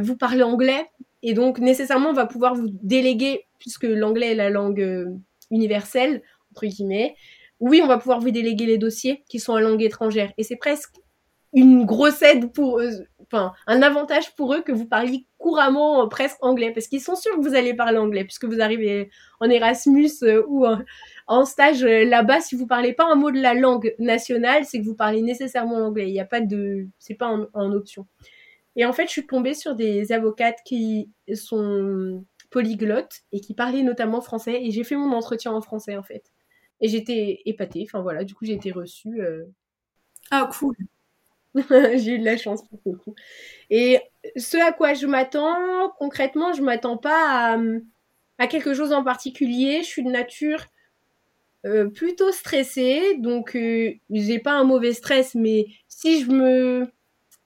vous 0.00 0.16
parlez 0.16 0.42
anglais. 0.42 0.86
Et 1.22 1.32
donc, 1.32 1.58
nécessairement, 1.58 2.10
on 2.10 2.14
va 2.14 2.26
pouvoir 2.26 2.54
vous 2.54 2.68
déléguer, 2.82 3.46
puisque 3.58 3.84
l'anglais 3.84 4.32
est 4.32 4.36
la 4.36 4.50
langue 4.50 5.18
universelle, 5.50 6.22
entre 6.52 6.66
guillemets, 6.66 7.16
oui, 7.64 7.80
on 7.82 7.86
va 7.86 7.96
pouvoir 7.96 8.20
vous 8.20 8.30
déléguer 8.30 8.66
les 8.66 8.76
dossiers 8.76 9.24
qui 9.26 9.40
sont 9.40 9.54
en 9.54 9.58
langue 9.58 9.82
étrangère. 9.82 10.30
Et 10.36 10.44
c'est 10.44 10.56
presque 10.56 10.96
une 11.54 11.86
grosse 11.86 12.20
aide 12.20 12.52
pour 12.52 12.78
eux, 12.78 13.06
enfin, 13.22 13.54
un 13.66 13.80
avantage 13.80 14.34
pour 14.34 14.52
eux 14.52 14.60
que 14.60 14.72
vous 14.72 14.84
parliez 14.84 15.26
couramment 15.38 16.02
euh, 16.02 16.06
presque 16.08 16.36
anglais, 16.42 16.72
parce 16.72 16.88
qu'ils 16.88 17.00
sont 17.00 17.14
sûrs 17.14 17.34
que 17.36 17.40
vous 17.40 17.54
allez 17.54 17.72
parler 17.72 17.96
anglais, 17.96 18.24
puisque 18.24 18.44
vous 18.44 18.60
arrivez 18.60 19.08
en 19.40 19.48
Erasmus 19.48 20.10
euh, 20.24 20.42
ou 20.46 20.66
en, 21.26 21.44
stage 21.46 21.82
euh, 21.84 22.04
là-bas, 22.04 22.42
si 22.42 22.54
vous 22.54 22.66
parlez 22.66 22.92
pas 22.92 23.06
un 23.06 23.14
mot 23.14 23.30
de 23.30 23.40
la 23.40 23.54
langue 23.54 23.94
nationale, 23.98 24.66
c'est 24.66 24.78
que 24.80 24.84
vous 24.84 24.96
parlez 24.96 25.22
nécessairement 25.22 25.78
l'anglais. 25.78 26.08
Il 26.08 26.12
n'y 26.12 26.20
a 26.20 26.26
pas 26.26 26.42
de, 26.42 26.86
c'est 26.98 27.14
pas 27.14 27.28
en, 27.28 27.46
en, 27.54 27.72
option. 27.72 28.06
Et 28.76 28.84
en 28.84 28.92
fait, 28.92 29.06
je 29.06 29.12
suis 29.12 29.26
tombée 29.26 29.54
sur 29.54 29.74
des 29.74 30.12
avocates 30.12 30.58
qui 30.66 31.08
sont 31.32 32.26
polyglottes 32.50 33.22
et 33.32 33.40
qui 33.40 33.54
parlaient 33.54 33.82
notamment 33.82 34.20
français, 34.20 34.60
et 34.62 34.70
j'ai 34.70 34.84
fait 34.84 34.96
mon 34.96 35.12
entretien 35.16 35.52
en 35.52 35.62
français 35.62 35.96
en 35.96 36.02
fait. 36.02 36.24
Et 36.80 36.88
j'étais 36.88 37.40
épatée. 37.46 37.84
Enfin 37.86 38.00
voilà, 38.00 38.24
du 38.24 38.34
coup, 38.34 38.44
j'ai 38.44 38.54
été 38.54 38.70
reçue. 38.70 39.20
Euh. 39.20 39.44
Ah, 40.30 40.48
cool. 40.58 40.76
j'ai 41.54 42.14
eu 42.14 42.18
de 42.18 42.24
la 42.24 42.36
chance 42.36 42.62
pour 42.62 42.80
le 42.84 42.98
coup. 42.98 43.14
Et 43.70 44.00
ce 44.36 44.56
à 44.56 44.72
quoi 44.72 44.94
je 44.94 45.06
m'attends, 45.06 45.90
concrètement, 45.98 46.52
je 46.52 46.62
m'attends 46.62 46.96
pas 46.96 47.56
à, 48.38 48.46
quelque 48.46 48.74
chose 48.74 48.92
en 48.92 49.04
particulier. 49.04 49.82
Je 49.82 49.86
suis 49.86 50.02
de 50.02 50.10
nature 50.10 50.66
euh, 51.64 51.88
plutôt 51.88 52.32
stressée, 52.32 53.16
donc 53.18 53.56
euh, 53.56 53.92
j'ai 54.10 54.38
pas 54.38 54.52
un 54.52 54.64
mauvais 54.64 54.92
stress, 54.92 55.34
mais 55.34 55.66
si 55.88 56.22
je 56.22 56.30
me, 56.30 56.86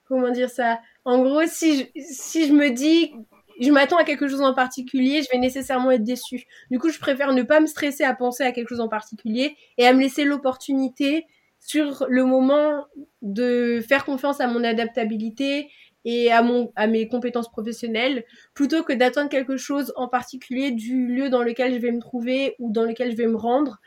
comment 0.06 0.30
dire 0.30 0.50
ça, 0.50 0.80
en 1.04 1.22
gros, 1.22 1.46
si 1.46 1.78
je, 1.78 2.02
si 2.02 2.48
je 2.48 2.52
me 2.52 2.70
dis 2.70 3.12
je 3.60 3.70
m'attends 3.70 3.96
à 3.96 4.04
quelque 4.04 4.28
chose 4.28 4.40
en 4.40 4.54
particulier, 4.54 5.22
je 5.22 5.28
vais 5.30 5.38
nécessairement 5.38 5.90
être 5.90 6.04
déçue. 6.04 6.44
Du 6.70 6.78
coup, 6.78 6.90
je 6.90 6.98
préfère 6.98 7.32
ne 7.32 7.42
pas 7.42 7.60
me 7.60 7.66
stresser 7.66 8.04
à 8.04 8.14
penser 8.14 8.44
à 8.44 8.52
quelque 8.52 8.68
chose 8.68 8.80
en 8.80 8.88
particulier 8.88 9.56
et 9.76 9.86
à 9.86 9.92
me 9.92 10.00
laisser 10.00 10.24
l'opportunité 10.24 11.26
sur 11.60 12.06
le 12.08 12.24
moment 12.24 12.84
de 13.22 13.80
faire 13.86 14.04
confiance 14.04 14.40
à 14.40 14.46
mon 14.46 14.62
adaptabilité 14.62 15.68
et 16.04 16.30
à 16.30 16.42
mon 16.42 16.72
à 16.76 16.86
mes 16.86 17.08
compétences 17.08 17.50
professionnelles 17.50 18.24
plutôt 18.54 18.84
que 18.84 18.92
d'attendre 18.92 19.28
quelque 19.28 19.56
chose 19.56 19.92
en 19.96 20.08
particulier 20.08 20.70
du 20.70 21.08
lieu 21.08 21.28
dans 21.28 21.42
lequel 21.42 21.74
je 21.74 21.78
vais 21.78 21.90
me 21.90 22.00
trouver 22.00 22.54
ou 22.58 22.70
dans 22.70 22.84
lequel 22.84 23.10
je 23.10 23.16
vais 23.16 23.26
me 23.26 23.36
rendre 23.36 23.78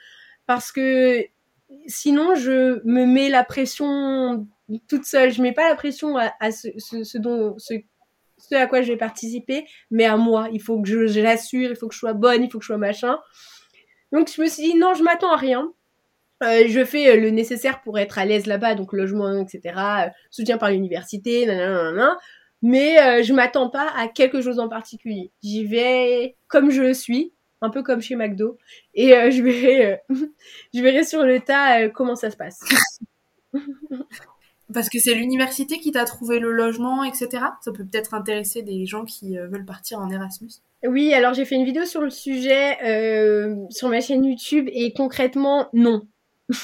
parce 0.46 0.72
que 0.74 1.24
sinon 1.88 2.36
je 2.36 2.86
me 2.86 3.06
mets 3.06 3.30
la 3.30 3.46
pression 3.46 4.46
toute 4.90 5.06
seule 5.06 5.32
je 5.32 5.42
mets 5.42 5.54
pas 5.54 5.70
la 5.70 5.76
pression 5.76 6.18
à, 6.18 6.52
ce, 6.52 6.68
ce, 6.78 7.06
ce, 7.06 7.18
dont 7.18 7.56
ce 7.58 7.76
ce 8.50 8.56
à 8.56 8.68
quoi 8.68 8.82
je 8.82 8.92
vais 8.92 8.98
participer, 8.98 9.66
mais 9.90 10.06
à 10.06 10.18
moi. 10.18 10.50
Il 10.52 10.62
faut 10.62 10.82
que 10.82 10.88
je, 10.88 11.20
l'assure, 11.20 11.70
il 11.70 11.76
faut 11.76 11.88
que 11.88 11.94
je 11.94 12.00
sois 12.00 12.14
bonne, 12.14 12.44
il 12.44 12.52
faut 12.52 12.60
que 12.60 12.64
je 12.64 12.68
sois 12.68 12.78
machin. 12.78 13.18
Donc 14.12 14.30
je 14.36 14.42
me 14.42 14.48
suis 14.48 14.64
dit 14.64 14.76
non, 14.76 14.94
je 14.94 15.04
m'attends 15.04 15.32
à 15.32 15.38
rien. 15.38 15.72
Euh, 16.44 16.64
je 16.68 16.84
fais 16.84 17.10
euh, 17.10 17.20
le 17.20 17.30
nécessaire 17.30 17.82
pour 17.82 18.00
être 18.00 18.18
à 18.18 18.26
l'aise 18.26 18.48
là-bas, 18.48 18.76
donc 18.76 18.94
logement, 18.94 19.38
etc. 19.38 19.76
Euh, 19.78 20.10
soutien 20.32 20.58
par 20.58 20.72
l'université, 20.72 21.46
nanana. 21.46 22.18
Mais 22.64 23.24
je 23.24 23.34
m'attends 23.34 23.70
pas 23.72 23.92
à 23.98 24.08
quelque 24.08 24.40
chose 24.42 24.60
en 24.60 24.70
particulier. 24.70 25.32
J'y 25.42 25.66
vais 25.66 26.36
comme 26.48 26.70
je 26.70 26.94
suis, 26.94 27.34
un 27.62 27.72
peu 27.72 27.82
comme 27.82 28.02
chez 28.02 28.16
McDo, 28.16 28.60
et 28.94 29.10
je 29.32 29.42
je 30.74 30.82
verrai 30.82 31.04
sur 31.04 31.24
le 31.24 31.40
tas 31.40 31.90
comment 31.90 32.16
ça 32.16 32.30
se 32.30 32.38
passe. 32.38 32.62
Parce 34.74 34.90
que 34.90 35.00
c'est 35.00 35.14
l'université 35.14 35.80
qui 35.80 35.92
t'a 35.92 36.06
trouvé 36.06 36.40
le 36.40 36.52
logement, 36.52 37.04
etc. 37.04 37.28
Ça 37.62 37.72
peut 37.72 37.86
peut-être 37.86 38.14
intéresser 38.14 38.62
des 38.62 38.86
gens 38.86 39.06
qui 39.06 39.38
euh, 39.38 39.48
veulent 39.48 39.66
partir 39.66 40.00
en 40.00 40.10
Erasmus. 40.10 40.50
Oui, 40.84 41.14
alors 41.14 41.34
j'ai 41.34 41.46
fait 41.46 41.56
une 41.56 41.66
vidéo 41.66 41.86
sur 41.86 42.02
le 42.02 42.10
sujet 42.10 42.78
euh, 42.84 43.56
sur 43.70 43.90
ma 43.90 44.02
chaîne 44.02 44.24
YouTube 44.24 44.68
et 44.72 44.94
concrètement, 44.94 45.68
non. 45.74 46.08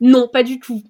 non, 0.00 0.28
pas 0.28 0.42
du 0.42 0.60
tout. 0.60 0.82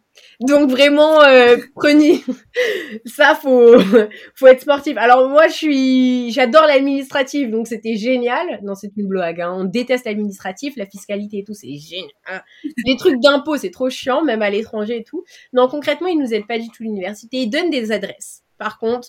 Donc 0.47 0.71
vraiment, 0.71 1.23
euh, 1.23 1.57
prenez 1.75 2.23
ça, 3.07 3.35
faut 3.35 3.79
faut 4.35 4.47
être 4.47 4.61
sportif. 4.61 4.97
Alors 4.99 5.29
moi, 5.29 5.49
je 5.49 5.53
suis, 5.55 6.31
j'adore 6.33 6.67
l'administratif, 6.67 7.51
donc 7.51 7.67
c'était 7.67 7.97
génial. 7.97 8.61
Non, 8.63 8.75
c'est 8.75 8.93
une 8.97 9.09
blague. 9.09 9.41
Hein. 9.41 9.55
On 9.57 9.65
déteste 9.65 10.05
l'administratif, 10.05 10.77
la 10.77 10.87
fiscalité 10.87 11.39
et 11.39 11.45
tout, 11.45 11.55
c'est 11.55 11.75
génial. 11.77 12.45
Les 12.85 12.97
trucs 12.97 13.21
d'impôts, 13.21 13.57
c'est 13.57 13.71
trop 13.71 13.89
chiant, 13.89 14.23
même 14.23 14.43
à 14.43 14.51
l'étranger 14.51 14.99
et 14.99 15.05
tout. 15.05 15.25
Non, 15.53 15.67
concrètement, 15.69 16.09
ils 16.09 16.19
nous 16.19 16.35
aident 16.35 16.47
pas 16.47 16.59
du 16.59 16.69
tout 16.69 16.83
l'université. 16.83 17.39
Ils 17.39 17.51
donnent 17.51 17.71
des 17.71 17.91
adresses. 17.91 18.43
Par 18.59 18.79
contre, 18.79 19.09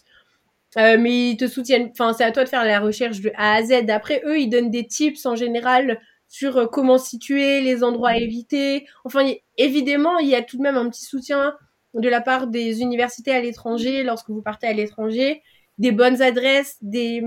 euh, 0.77 0.97
mais 0.99 1.31
ils 1.31 1.37
te 1.37 1.47
soutiennent. 1.47 1.89
Enfin, 1.91 2.13
c'est 2.13 2.23
à 2.23 2.31
toi 2.31 2.43
de 2.43 2.49
faire 2.49 2.65
la 2.65 2.79
recherche 2.79 3.21
de 3.21 3.31
A 3.35 3.55
à 3.55 3.63
Z. 3.63 3.89
Après, 3.89 4.21
eux, 4.25 4.39
ils 4.39 4.49
donnent 4.49 4.71
des 4.71 4.87
tips 4.87 5.25
en 5.25 5.35
général 5.35 5.99
sur 6.27 6.57
euh, 6.57 6.65
comment 6.67 6.97
situer, 6.97 7.61
les 7.61 7.83
endroits 7.83 8.09
à 8.09 8.17
éviter. 8.17 8.85
Enfin, 9.03 9.31
évidemment, 9.57 10.17
il 10.19 10.29
y 10.29 10.35
a 10.35 10.41
tout 10.41 10.57
de 10.57 10.61
même 10.61 10.77
un 10.77 10.89
petit 10.89 11.05
soutien 11.05 11.55
de 11.93 12.09
la 12.09 12.21
part 12.21 12.47
des 12.47 12.81
universités 12.81 13.31
à 13.31 13.41
l'étranger 13.41 14.03
lorsque 14.03 14.29
vous 14.29 14.41
partez 14.41 14.67
à 14.67 14.73
l'étranger, 14.73 15.41
des 15.77 15.91
bonnes 15.91 16.21
adresses, 16.21 16.77
des 16.81 17.23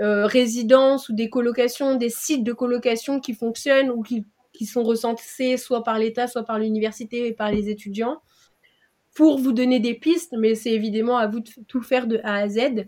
euh, 0.00 0.26
résidences 0.26 1.08
ou 1.08 1.14
des 1.14 1.28
colocations, 1.28 1.96
des 1.96 2.10
sites 2.10 2.44
de 2.44 2.52
colocation 2.52 3.20
qui 3.20 3.34
fonctionnent 3.34 3.90
ou 3.90 4.02
qui, 4.02 4.26
qui 4.52 4.66
sont 4.66 4.84
recensés 4.84 5.56
soit 5.56 5.82
par 5.82 5.98
l'État, 5.98 6.28
soit 6.28 6.44
par 6.44 6.58
l'université 6.58 7.26
et 7.26 7.32
par 7.32 7.50
les 7.50 7.68
étudiants 7.68 8.20
pour 9.14 9.38
vous 9.38 9.52
donner 9.52 9.80
des 9.80 9.94
pistes, 9.94 10.34
mais 10.36 10.54
c'est 10.54 10.72
évidemment 10.72 11.16
à 11.16 11.28
vous 11.28 11.40
de 11.40 11.48
tout 11.68 11.82
faire 11.82 12.06
de 12.06 12.20
A 12.24 12.34
à 12.34 12.48
Z. 12.48 12.86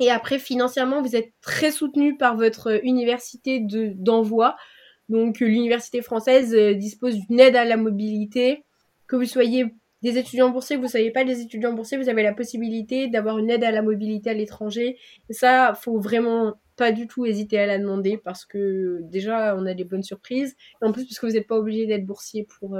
Et 0.00 0.10
après, 0.10 0.38
financièrement, 0.38 1.02
vous 1.02 1.16
êtes 1.16 1.32
très 1.40 1.70
soutenu 1.70 2.16
par 2.16 2.36
votre 2.36 2.84
université 2.84 3.64
d'envoi. 3.94 4.56
Donc 5.08 5.40
l'université 5.40 6.02
française 6.02 6.54
dispose 6.76 7.16
d'une 7.16 7.40
aide 7.40 7.56
à 7.56 7.64
la 7.64 7.76
mobilité. 7.76 8.64
Que 9.06 9.16
vous 9.16 9.24
soyez 9.24 9.66
des 10.02 10.18
étudiants 10.18 10.50
boursiers, 10.50 10.76
que 10.76 10.80
vous 10.80 10.86
ne 10.86 10.90
soyez 10.90 11.10
pas 11.10 11.24
des 11.24 11.40
étudiants 11.40 11.72
boursiers, 11.72 11.96
vous 11.96 12.08
avez 12.08 12.22
la 12.22 12.34
possibilité 12.34 13.08
d'avoir 13.08 13.38
une 13.38 13.50
aide 13.50 13.64
à 13.64 13.70
la 13.70 13.82
mobilité 13.82 14.30
à 14.30 14.34
l'étranger. 14.34 14.98
Ça, 15.30 15.72
faut 15.80 15.98
vraiment 15.98 16.54
pas 16.76 16.92
du 16.92 17.06
tout 17.06 17.24
hésiter 17.24 17.58
à 17.58 17.66
la 17.66 17.78
demander 17.78 18.18
parce 18.18 18.44
que 18.44 19.00
déjà, 19.04 19.56
on 19.56 19.64
a 19.64 19.74
des 19.74 19.84
bonnes 19.84 20.02
surprises. 20.02 20.56
Et 20.82 20.84
en 20.84 20.92
plus, 20.92 21.04
parce 21.04 21.18
que 21.18 21.26
vous 21.26 21.32
n'êtes 21.32 21.46
pas 21.46 21.56
obligé 21.56 21.86
d'être 21.86 22.04
boursier 22.04 22.46
pour, 22.58 22.78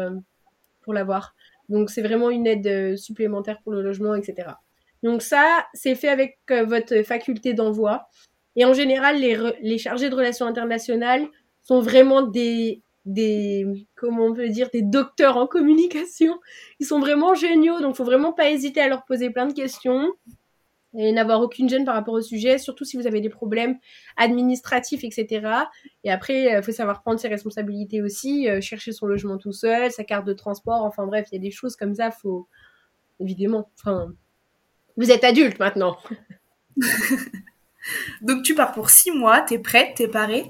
pour 0.83 0.93
l'avoir. 0.93 1.35
Donc 1.69 1.91
c'est 1.91 2.03
vraiment 2.03 2.31
une 2.31 2.47
aide 2.47 2.97
supplémentaire 2.97 3.61
pour 3.63 3.73
le 3.73 3.83
logement, 3.83 4.15
etc. 4.15 4.49
Donc 5.05 5.21
ça, 5.21 5.67
c'est 5.75 5.95
fait 5.95 6.09
avec 6.09 6.39
votre 6.49 7.03
faculté 7.03 7.53
d'envoi. 7.53 8.09
Et 8.57 8.65
en 8.65 8.73
général, 8.73 9.21
les, 9.21 9.79
chargés 9.79 10.09
de 10.09 10.15
relations 10.15 10.47
internationales 10.47 11.27
sont 11.63 11.81
vraiment 11.81 12.23
des, 12.23 12.83
des, 13.05 13.87
comment 13.97 14.25
on 14.25 14.33
peut 14.33 14.49
dire, 14.49 14.71
des 14.73 14.81
docteurs 14.81 15.37
en 15.37 15.47
communication. 15.47 16.41
Ils 16.81 16.87
sont 16.87 17.01
vraiment 17.01 17.35
géniaux, 17.35 17.81
donc 17.81 17.97
faut 17.97 18.05
vraiment 18.05 18.33
pas 18.33 18.51
hésiter 18.51 18.81
à 18.81 18.89
leur 18.89 19.05
poser 19.05 19.29
plein 19.29 19.47
de 19.47 19.53
questions 19.53 20.11
et 20.97 21.13
n'avoir 21.13 21.43
aucune 21.43 21.69
gêne 21.69 21.85
par 21.85 21.97
rapport 21.97 22.15
au 22.15 22.23
sujet, 22.23 22.57
surtout 22.57 22.85
si 22.85 22.97
vous 22.97 23.07
avez 23.07 23.21
des 23.21 23.29
problèmes 23.29 23.77
administratifs, 24.17 25.05
etc. 25.05 25.67
Et 26.05 26.11
après, 26.11 26.57
il 26.57 26.63
faut 26.63 26.73
savoir 26.73 27.03
prendre 27.03 27.21
ses 27.21 27.29
responsabilités 27.29 28.01
aussi, 28.01 28.49
euh, 28.49 28.63
chercher 28.63 28.93
son 28.93 29.07
logement 29.07 29.37
tout 29.37 29.53
seul, 29.53 29.91
sa 29.91 30.05
carte 30.05 30.25
de 30.25 30.33
transport, 30.33 30.83
enfin 30.85 31.05
bref, 31.07 31.27
il 31.31 31.35
y 31.35 31.39
a 31.39 31.43
des 31.43 31.51
choses 31.51 31.77
comme 31.77 31.95
ça, 31.95 32.11
faut 32.11 32.49
évidemment, 33.19 33.71
enfin, 33.79 34.15
vous 34.97 35.11
êtes 35.11 35.25
adulte 35.25 35.59
maintenant. 35.59 35.99
Donc 38.23 38.43
tu 38.43 38.55
pars 38.55 38.73
pour 38.73 38.91
six 38.91 39.11
mois, 39.11 39.41
t'es 39.41 39.59
prête, 39.59 39.95
t'es 39.97 40.09
parée. 40.09 40.47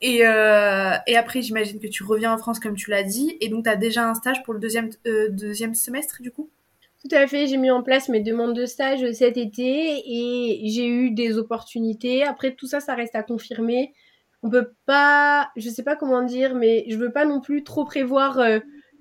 Et, 0.00 0.26
euh, 0.26 0.92
et 1.06 1.16
après, 1.16 1.40
j'imagine 1.40 1.80
que 1.80 1.86
tu 1.86 2.02
reviens 2.02 2.34
en 2.34 2.38
France 2.38 2.60
comme 2.60 2.76
tu 2.76 2.90
l'as 2.90 3.02
dit. 3.02 3.38
Et 3.40 3.48
donc, 3.48 3.64
tu 3.64 3.70
as 3.70 3.76
déjà 3.76 4.06
un 4.06 4.14
stage 4.14 4.42
pour 4.42 4.52
le 4.52 4.60
deuxième, 4.60 4.90
euh, 5.06 5.28
deuxième 5.30 5.74
semestre, 5.74 6.20
du 6.20 6.30
coup? 6.30 6.50
Tout 7.00 7.14
à 7.16 7.26
fait. 7.26 7.46
J'ai 7.46 7.56
mis 7.56 7.70
en 7.70 7.82
place 7.82 8.08
mes 8.08 8.20
demandes 8.20 8.54
de 8.54 8.66
stage 8.66 9.10
cet 9.12 9.38
été 9.38 10.02
et 10.06 10.68
j'ai 10.68 10.86
eu 10.86 11.10
des 11.10 11.38
opportunités. 11.38 12.22
Après, 12.22 12.54
tout 12.54 12.66
ça, 12.66 12.80
ça 12.80 12.94
reste 12.94 13.14
à 13.14 13.22
confirmer. 13.22 13.94
On 14.42 14.50
peut 14.50 14.72
pas, 14.84 15.50
je 15.56 15.70
sais 15.70 15.82
pas 15.82 15.96
comment 15.96 16.22
dire, 16.22 16.54
mais 16.54 16.84
je 16.88 16.96
veux 16.96 17.12
pas 17.12 17.24
non 17.24 17.40
plus 17.40 17.64
trop 17.64 17.86
prévoir 17.86 18.38
euh, 18.38 18.58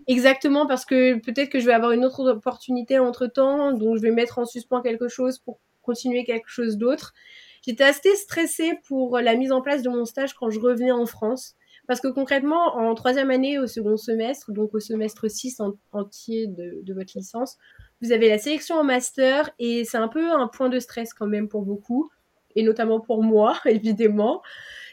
exactement 0.07 0.67
parce 0.67 0.85
que 0.85 1.19
peut-être 1.19 1.49
que 1.49 1.59
je 1.59 1.65
vais 1.65 1.73
avoir 1.73 1.91
une 1.91 2.05
autre 2.05 2.31
opportunité 2.31 2.99
entre 2.99 3.27
temps. 3.27 3.71
Donc, 3.73 3.97
je 3.97 4.01
vais 4.01 4.11
mettre 4.11 4.39
en 4.39 4.45
suspens 4.45 4.81
quelque 4.81 5.07
chose 5.07 5.39
pour 5.39 5.59
continuer 5.81 6.23
quelque 6.23 6.49
chose 6.49 6.77
d'autre. 6.77 7.13
J'étais 7.65 7.83
assez 7.83 8.15
stressée 8.15 8.79
pour 8.87 9.19
la 9.19 9.35
mise 9.35 9.51
en 9.51 9.61
place 9.61 9.83
de 9.83 9.89
mon 9.89 10.05
stage 10.05 10.33
quand 10.33 10.49
je 10.49 10.59
revenais 10.59 10.91
en 10.91 11.05
France. 11.05 11.55
Parce 11.87 11.99
que 11.99 12.07
concrètement, 12.07 12.77
en 12.77 12.93
troisième 12.95 13.29
année 13.29 13.59
au 13.59 13.67
second 13.67 13.97
semestre, 13.97 14.51
donc 14.53 14.73
au 14.73 14.79
semestre 14.79 15.29
6 15.29 15.61
entier 15.91 16.47
de, 16.47 16.81
de, 16.81 16.93
votre 16.93 17.11
licence, 17.15 17.57
vous 18.01 18.13
avez 18.13 18.29
la 18.29 18.37
sélection 18.37 18.75
en 18.75 18.85
master 18.85 19.49
et 19.59 19.83
c'est 19.83 19.97
un 19.97 20.07
peu 20.07 20.31
un 20.31 20.47
point 20.47 20.69
de 20.69 20.79
stress 20.79 21.13
quand 21.13 21.27
même 21.27 21.49
pour 21.49 21.63
beaucoup, 21.63 22.09
et 22.55 22.63
notamment 22.63 23.01
pour 23.01 23.21
moi, 23.21 23.57
évidemment. 23.65 24.41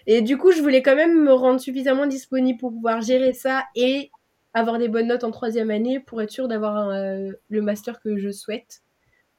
Et 0.07 0.23
du 0.23 0.37
coup, 0.37 0.51
je 0.51 0.61
voulais 0.61 0.83
quand 0.83 0.97
même 0.97 1.23
me 1.23 1.33
rendre 1.33 1.61
suffisamment 1.61 2.07
disponible 2.07 2.59
pour 2.59 2.73
pouvoir 2.73 3.01
gérer 3.03 3.35
ça 3.35 3.65
et 3.77 4.11
avoir 4.55 4.79
des 4.79 4.89
bonnes 4.89 5.09
notes 5.09 5.25
en 5.25 5.31
troisième 5.31 5.71
année 5.71 6.01
pour 6.01 6.21
être 6.23 6.31
sûr 6.31 6.49
d'avoir 6.49 6.89
euh, 6.89 7.31
le 7.49 7.63
master 7.63 8.01
que 8.01 8.17
je 8.17 8.31
souhaite. 8.31 8.83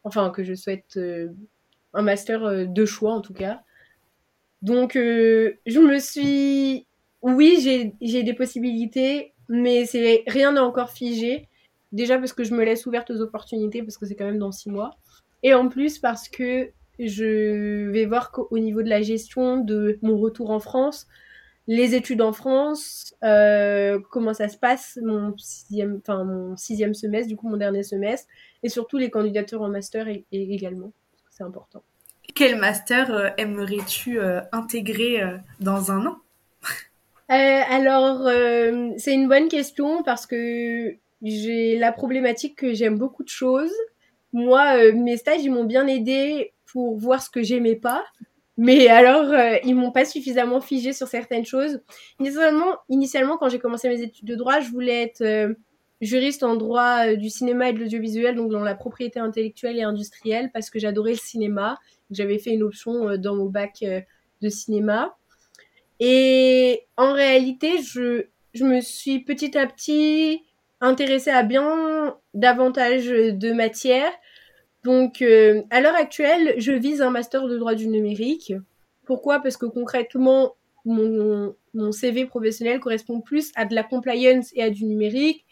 Enfin, 0.04 0.30
que 0.30 0.44
je 0.44 0.54
souhaite 0.54 0.98
euh, 0.98 1.30
un 1.94 2.02
master 2.02 2.44
euh, 2.44 2.66
de 2.66 2.86
choix 2.86 3.14
en 3.14 3.22
tout 3.22 3.34
cas. 3.34 3.62
Donc 4.62 4.94
je 4.94 5.80
me 5.80 5.98
suis, 5.98 6.86
oui 7.24 7.58
j'ai 8.00 8.24
des 8.24 8.34
possibilités, 8.34 9.34
mais 9.50 9.86
rien 10.28 10.52
n'est 10.54 10.60
encore 10.60 10.92
figé. 10.92 11.48
Déjà 11.92 12.20
parce 12.20 12.32
que 12.32 12.44
je 12.44 12.54
me 12.54 12.64
laisse 12.64 12.86
ouverte 12.86 13.10
aux 13.10 13.22
opportunités 13.22 13.82
parce 13.82 13.98
que 13.98 14.06
c'est 14.06 14.14
quand 14.16 14.26
même 14.26 14.38
dans 14.38 14.52
six 14.52 14.70
mois, 14.70 14.92
et 15.42 15.56
en 15.56 15.68
plus 15.68 15.98
parce 15.98 16.30
que 16.30 16.70
je 17.00 17.90
vais 17.90 18.06
voir 18.06 18.32
qu'au 18.32 18.60
niveau 18.60 18.84
de 18.84 18.90
la 18.90 19.02
gestion 19.02 19.58
de 19.58 19.98
mon 20.04 20.18
retour 20.20 20.52
en 20.52 20.60
France, 20.60 21.08
les 21.68 21.96
études 21.96 22.22
en 22.22 22.34
France, 22.34 23.16
euh, 23.24 24.00
comment 24.10 24.34
ça 24.34 24.50
se 24.50 24.58
passe, 24.58 24.98
mon 25.02 25.38
sixième, 25.38 26.00
enfin 26.02 26.24
mon 26.24 26.58
sixième 26.58 26.94
semestre, 26.94 27.28
du 27.28 27.36
coup 27.36 27.48
mon 27.48 27.58
dernier 27.58 27.84
semestre, 27.84 28.28
et 28.64 28.70
surtout 28.70 28.98
les 28.98 29.10
candidatures 29.10 29.62
en 29.62 29.70
master 29.70 30.08
également 30.32 30.92
c'est 31.30 31.44
important. 31.44 31.84
Quel 32.36 32.58
master 32.58 33.14
euh, 33.14 33.30
aimerais-tu 33.38 34.20
euh, 34.20 34.42
intégrer 34.52 35.22
dans 35.60 35.92
un 35.92 36.06
an? 36.06 36.18
Alors, 37.30 38.28
c'est 38.98 39.14
une 39.14 39.30
bonne 39.30 39.48
question 39.48 40.04
parce 40.04 40.28
que 40.28 40.98
j'ai 41.22 41.78
la 41.78 41.94
problématique 41.94 42.58
que 42.58 42.74
j'aime 42.74 42.98
beaucoup 42.98 43.24
de 43.24 43.30
choses. 43.30 43.72
Moi, 44.34 44.92
mes 44.92 45.16
stages, 45.16 45.42
ils 45.42 45.50
m'ont 45.50 45.64
bien 45.64 45.88
aidé 45.88 46.52
pour 46.66 46.98
voir 46.98 47.22
ce 47.22 47.30
que 47.30 47.42
j'aimais 47.42 47.78
pas. 47.78 48.04
Mais 48.64 48.88
alors, 48.88 49.34
ils 49.64 49.76
m'ont 49.76 49.92
pas 49.92 50.06
suffisamment 50.06 50.62
figé 50.62 50.94
sur 50.94 51.08
certaines 51.08 51.46
choses. 51.46 51.82
Initialement, 52.20 52.78
initialement 52.90 53.38
quand 53.38 53.50
j'ai 53.50 53.60
commencé 53.60 53.90
mes 53.90 54.02
études 54.02 54.28
de 54.28 54.36
droit, 54.36 54.60
je 54.60 54.70
voulais 54.70 55.02
être 55.02 55.56
juriste 56.02 56.44
en 56.44 56.56
droit 56.56 57.06
euh, 57.08 57.16
du 57.16 57.30
cinéma 57.30 57.70
et 57.70 57.74
de 57.74 57.80
l'audiovisuel, 57.80 58.36
donc 58.36 58.52
dans 58.52 58.64
la 58.64 58.76
propriété 58.76 59.20
intellectuelle 59.20 59.78
et 59.78 59.84
industrielle, 59.84 60.50
parce 60.52 60.70
que 60.70 60.80
j'adorais 60.80 61.12
le 61.12 61.18
cinéma. 61.18 61.78
J'avais 62.10 62.40
fait 62.40 62.52
une 62.52 62.64
option 62.64 63.10
euh, 63.10 63.18
dans 63.18 63.36
mon 63.36 63.46
bac 63.46 63.84
euh, 63.84 64.02
de 64.42 64.50
cinéma. 64.50 65.16
Et 66.00 66.88
en 66.98 67.14
réalité, 67.14 67.82
je, 67.84 68.26
je 68.54 68.66
me 68.66 68.82
suis 68.82 69.20
petit 69.20 69.56
à 69.58 69.68
petit 69.68 70.42
intéressée 70.82 71.30
à 71.30 71.44
bien 71.44 72.18
davantage 72.34 73.06
de 73.06 73.54
matières. 73.54 74.12
Donc, 74.84 75.22
à 75.22 75.82
l'heure 75.82 75.96
actuelle, 75.96 76.56
je 76.58 76.72
vise 76.72 77.02
un 77.02 77.12
master 77.12 77.48
de 77.48 77.58
droit 77.58 77.76
du 77.76 77.88
numérique. 77.88 78.54
Pourquoi? 79.06 79.40
Parce 79.40 79.58
que 79.58 79.66
concrètement, 79.66 80.56
mon, 80.86 81.92
CV 81.92 82.26
professionnel 82.26 82.80
correspond 82.80 83.22
plus 83.22 83.52
à 83.56 83.66
de 83.66 83.76
la 83.76 83.84
compliance 83.84 84.52
et 84.56 84.64
à 84.64 84.70
du 84.70 84.86
numérique. 84.86 85.46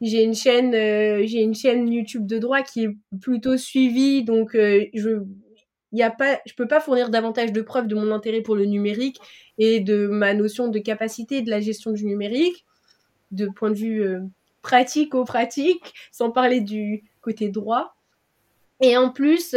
J'ai 0.00 0.24
une 0.24 0.34
chaîne 0.34 0.74
euh, 0.74 1.22
j'ai 1.24 1.42
une 1.42 1.54
chaîne 1.54 1.90
YouTube 1.92 2.26
de 2.26 2.38
droit 2.38 2.62
qui 2.62 2.84
est 2.84 2.96
plutôt 3.20 3.56
suivie. 3.56 4.24
Donc 4.24 4.54
euh, 4.54 4.86
je 4.94 5.22
y 5.92 6.02
a 6.02 6.10
pas 6.10 6.40
je 6.46 6.54
peux 6.54 6.66
pas 6.66 6.80
fournir 6.80 7.10
davantage 7.10 7.52
de 7.52 7.62
preuves 7.62 7.86
de 7.86 7.94
mon 7.94 8.10
intérêt 8.10 8.40
pour 8.40 8.56
le 8.56 8.64
numérique 8.64 9.20
et 9.58 9.80
de 9.80 10.08
ma 10.08 10.34
notion 10.34 10.68
de 10.68 10.78
capacité 10.78 11.42
de 11.42 11.50
la 11.50 11.60
gestion 11.60 11.92
du 11.92 12.04
numérique 12.04 12.64
de 13.30 13.46
point 13.46 13.70
de 13.70 13.76
vue 13.76 14.02
euh, 14.02 14.20
pratique 14.62 15.14
au 15.14 15.24
pratique 15.24 15.94
sans 16.10 16.30
parler 16.30 16.60
du 16.60 17.04
côté 17.20 17.48
droit 17.48 17.94
et 18.82 18.96
en 18.96 19.10
plus 19.10 19.54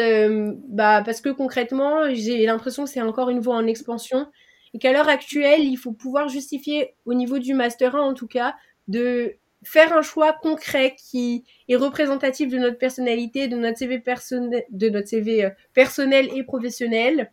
bah 0.70 1.02
parce 1.04 1.20
que 1.20 1.30
concrètement 1.30 2.14
j'ai 2.14 2.46
l'impression 2.46 2.86
que 2.86 2.90
c'est 2.90 3.02
encore 3.02 3.30
une 3.30 3.40
voie 3.40 3.56
en 3.56 3.68
expansion 3.68 4.28
et 4.74 4.80
qu'à 4.80 4.94
l'heure 4.94 5.10
actuelle 5.10 5.64
il 5.64 5.76
faut 5.76 5.92
pouvoir 5.92 6.30
justifier 6.30 6.96
au 7.06 7.14
niveau 7.14 7.40
du 7.40 7.54
master 7.54 7.96
1 7.96 8.00
en 8.00 8.14
tout 8.14 8.28
cas 8.28 8.56
de 8.88 9.36
faire 9.66 9.94
un 9.94 10.02
choix 10.02 10.34
concret 10.34 10.96
qui 10.98 11.44
est 11.68 11.76
représentatif 11.76 12.50
de 12.50 12.58
notre 12.58 12.78
personnalité, 12.78 13.48
de 13.48 13.58
notre 13.58 13.80
CV 13.80 14.00
personnel, 14.00 14.64
de 14.70 14.90
notre 14.90 15.08
CV 15.08 15.46
euh, 15.46 15.50
personnel 15.74 16.30
et 16.36 16.44
professionnel, 16.44 17.32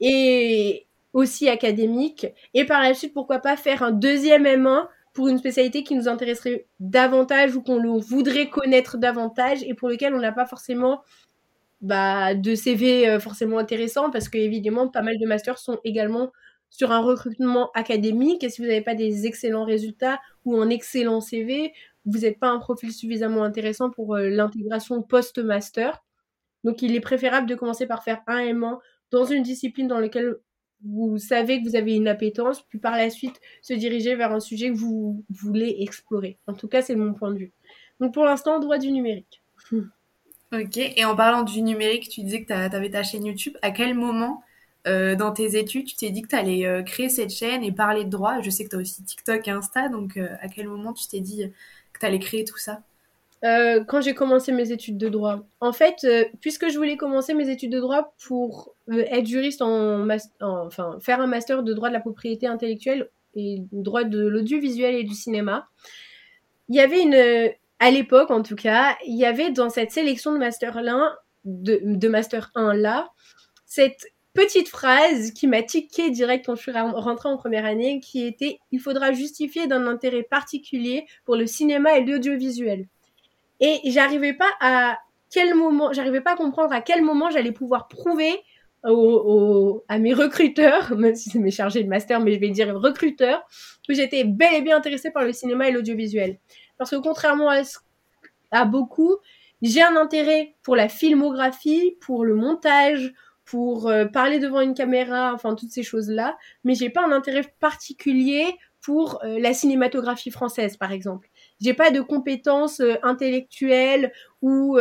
et 0.00 0.86
aussi 1.12 1.48
académique. 1.48 2.26
Et 2.54 2.64
par 2.64 2.82
la 2.82 2.94
suite, 2.94 3.12
pourquoi 3.12 3.40
pas 3.40 3.56
faire 3.56 3.82
un 3.82 3.90
deuxième 3.90 4.44
M1 4.44 4.86
pour 5.12 5.28
une 5.28 5.38
spécialité 5.38 5.82
qui 5.82 5.94
nous 5.94 6.08
intéresserait 6.08 6.66
davantage 6.78 7.56
ou 7.56 7.62
qu'on 7.62 7.98
voudrait 7.98 8.48
connaître 8.48 8.96
davantage 8.96 9.62
et 9.64 9.74
pour 9.74 9.88
lequel 9.88 10.14
on 10.14 10.20
n'a 10.20 10.32
pas 10.32 10.46
forcément 10.46 11.02
bah, 11.80 12.34
de 12.34 12.54
CV 12.54 13.08
euh, 13.08 13.20
forcément 13.20 13.58
intéressant 13.58 14.10
parce 14.10 14.28
que 14.28 14.38
évidemment 14.38 14.88
pas 14.88 15.02
mal 15.02 15.18
de 15.18 15.26
masters 15.26 15.58
sont 15.58 15.78
également 15.84 16.30
sur 16.68 16.92
un 16.92 17.00
recrutement 17.00 17.70
académique 17.74 18.44
et 18.44 18.50
si 18.50 18.60
vous 18.60 18.68
n'avez 18.68 18.82
pas 18.82 18.94
des 18.94 19.26
excellents 19.26 19.64
résultats 19.64 20.20
ou 20.44 20.60
un 20.60 20.70
excellent 20.70 21.20
CV, 21.20 21.72
vous 22.04 22.18
n'êtes 22.20 22.38
pas 22.38 22.48
un 22.48 22.58
profil 22.58 22.92
suffisamment 22.92 23.42
intéressant 23.42 23.90
pour 23.90 24.14
euh, 24.14 24.28
l'intégration 24.28 25.02
post-master. 25.02 26.02
Donc 26.62 26.82
il 26.82 26.94
est 26.94 27.00
préférable 27.00 27.48
de 27.48 27.54
commencer 27.54 27.86
par 27.86 28.04
faire 28.04 28.22
un 28.26 28.40
M1 28.40 28.78
dans 29.10 29.24
une 29.24 29.42
discipline 29.42 29.88
dans 29.88 29.98
laquelle 29.98 30.36
vous 30.84 31.18
savez 31.18 31.62
que 31.62 31.68
vous 31.68 31.76
avez 31.76 31.94
une 31.94 32.08
appétence, 32.08 32.62
puis 32.62 32.78
par 32.78 32.96
la 32.96 33.10
suite 33.10 33.40
se 33.62 33.74
diriger 33.74 34.14
vers 34.14 34.32
un 34.32 34.40
sujet 34.40 34.70
que 34.70 34.76
vous 34.76 35.24
voulez 35.28 35.76
explorer. 35.80 36.38
En 36.46 36.54
tout 36.54 36.68
cas, 36.68 36.82
c'est 36.82 36.96
mon 36.96 37.14
point 37.14 37.30
de 37.32 37.38
vue. 37.38 37.52
Donc 38.00 38.14
pour 38.14 38.24
l'instant, 38.24 38.58
droit 38.58 38.78
du 38.78 38.90
numérique. 38.90 39.42
Ok, 40.52 40.78
et 40.78 41.04
en 41.04 41.14
parlant 41.14 41.44
du 41.44 41.62
numérique, 41.62 42.08
tu 42.08 42.22
disais 42.22 42.42
que 42.42 42.48
tu 42.48 42.52
avais 42.52 42.90
ta 42.90 43.04
chaîne 43.04 43.24
YouTube. 43.24 43.56
À 43.62 43.70
quel 43.70 43.94
moment 43.94 44.42
euh, 44.88 45.14
dans 45.14 45.30
tes 45.30 45.56
études, 45.56 45.86
tu 45.86 45.94
t'es 45.94 46.10
dit 46.10 46.22
que 46.22 46.28
tu 46.28 46.34
allais 46.34 46.66
euh, 46.66 46.82
créer 46.82 47.08
cette 47.08 47.30
chaîne 47.30 47.62
et 47.62 47.70
parler 47.70 48.04
de 48.04 48.10
droit? 48.10 48.40
Je 48.40 48.50
sais 48.50 48.64
que 48.64 48.70
tu 48.70 48.74
as 48.74 48.80
aussi 48.80 49.04
TikTok 49.04 49.46
et 49.46 49.52
Insta, 49.52 49.88
donc 49.88 50.16
euh, 50.16 50.28
à 50.40 50.48
quel 50.48 50.66
moment 50.66 50.92
tu 50.92 51.06
t'es 51.06 51.20
dit 51.20 51.52
que 51.92 52.00
tu 52.00 52.04
allais 52.04 52.18
créer 52.18 52.44
tout 52.44 52.58
ça? 52.58 52.82
Quand 53.42 54.00
j'ai 54.00 54.14
commencé 54.14 54.52
mes 54.52 54.70
études 54.70 54.98
de 54.98 55.08
droit. 55.08 55.40
En 55.60 55.72
fait, 55.72 56.06
puisque 56.40 56.68
je 56.68 56.76
voulais 56.76 56.96
commencer 56.96 57.32
mes 57.34 57.48
études 57.48 57.72
de 57.72 57.80
droit 57.80 58.14
pour 58.26 58.74
être 58.92 59.26
juriste 59.26 59.62
en, 59.62 60.06
enfin 60.40 60.98
faire 61.00 61.20
un 61.20 61.26
master 61.26 61.62
de 61.62 61.72
droit 61.72 61.88
de 61.88 61.94
la 61.94 62.00
propriété 62.00 62.46
intellectuelle 62.46 63.08
et 63.34 63.62
droit 63.72 64.04
de 64.04 64.26
l'audiovisuel 64.26 64.94
et 64.94 65.04
du 65.04 65.14
cinéma. 65.14 65.68
Il 66.68 66.76
y 66.76 66.80
avait 66.80 67.02
une, 67.02 67.54
à 67.80 67.90
l'époque 67.90 68.30
en 68.30 68.42
tout 68.42 68.56
cas, 68.56 68.96
il 69.06 69.16
y 69.16 69.24
avait 69.24 69.50
dans 69.50 69.70
cette 69.70 69.90
sélection 69.90 70.32
de 70.32 70.38
Master 70.38 70.76
1, 70.76 71.16
de, 71.44 71.80
de 71.82 72.08
Master 72.08 72.50
1 72.54 72.74
là, 72.74 73.10
cette 73.66 74.06
petite 74.34 74.68
phrase 74.68 75.32
qui 75.32 75.46
m'a 75.46 75.62
tiqué 75.62 76.10
direct 76.10 76.46
quand 76.46 76.54
je 76.54 76.62
suis 76.62 76.72
rentrée 76.72 77.28
en 77.28 77.36
première 77.36 77.64
année, 77.64 78.00
qui 78.00 78.24
était 78.26 78.58
il 78.70 78.80
faudra 78.80 79.12
justifier 79.12 79.66
d'un 79.66 79.86
intérêt 79.86 80.22
particulier 80.22 81.06
pour 81.24 81.36
le 81.36 81.46
cinéma 81.46 81.98
et 81.98 82.04
l'audiovisuel. 82.04 82.86
Et 83.60 83.80
j'arrivais 83.86 84.32
pas 84.32 84.50
à 84.60 84.98
quel 85.30 85.54
moment, 85.54 85.92
j'arrivais 85.92 86.20
pas 86.20 86.32
à 86.32 86.36
comprendre 86.36 86.72
à 86.72 86.80
quel 86.80 87.02
moment 87.02 87.30
j'allais 87.30 87.52
pouvoir 87.52 87.88
prouver 87.88 88.42
au, 88.84 89.84
à 89.88 89.98
mes 89.98 90.14
recruteurs, 90.14 90.94
même 90.96 91.14
si 91.14 91.30
c'est 91.30 91.38
mes 91.38 91.50
chargés 91.50 91.82
de 91.82 91.88
master, 91.88 92.20
mais 92.20 92.32
je 92.32 92.40
vais 92.40 92.50
dire 92.50 92.74
recruteurs, 92.74 93.42
que 93.86 93.94
j'étais 93.94 94.24
bel 94.24 94.54
et 94.54 94.62
bien 94.62 94.76
intéressée 94.76 95.10
par 95.10 95.24
le 95.24 95.32
cinéma 95.32 95.68
et 95.68 95.72
l'audiovisuel. 95.72 96.38
Parce 96.78 96.90
que 96.90 96.96
contrairement 96.96 97.50
à, 98.50 98.64
beaucoup, 98.64 99.16
j'ai 99.62 99.82
un 99.82 99.96
intérêt 99.96 100.56
pour 100.62 100.76
la 100.76 100.88
filmographie, 100.88 101.96
pour 102.00 102.24
le 102.24 102.34
montage, 102.34 103.12
pour 103.44 103.88
euh, 103.88 104.06
parler 104.06 104.38
devant 104.38 104.60
une 104.60 104.74
caméra, 104.74 105.32
enfin 105.34 105.54
toutes 105.54 105.72
ces 105.72 105.82
choses-là, 105.82 106.38
mais 106.64 106.74
j'ai 106.74 106.88
pas 106.88 107.04
un 107.04 107.12
intérêt 107.12 107.44
particulier 107.58 108.46
pour 108.80 109.22
euh, 109.24 109.38
la 109.38 109.52
cinématographie 109.52 110.30
française, 110.30 110.76
par 110.76 110.92
exemple. 110.92 111.28
J'ai 111.60 111.74
pas 111.74 111.90
de 111.90 112.00
compétences 112.00 112.80
euh, 112.80 112.94
intellectuelles 113.02 114.12
ou 114.42 114.78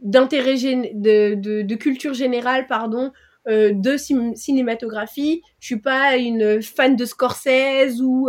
d'intérêt 0.00 0.54
de, 0.54 1.74
culture 1.74 2.14
générale, 2.14 2.66
pardon, 2.66 3.12
de 3.46 3.96
cinématographie. 3.96 5.42
Je 5.58 5.66
suis 5.66 5.80
pas 5.80 6.16
une 6.16 6.60
fan 6.62 6.96
de 6.96 7.04
Scorsese 7.06 8.02
ou 8.02 8.28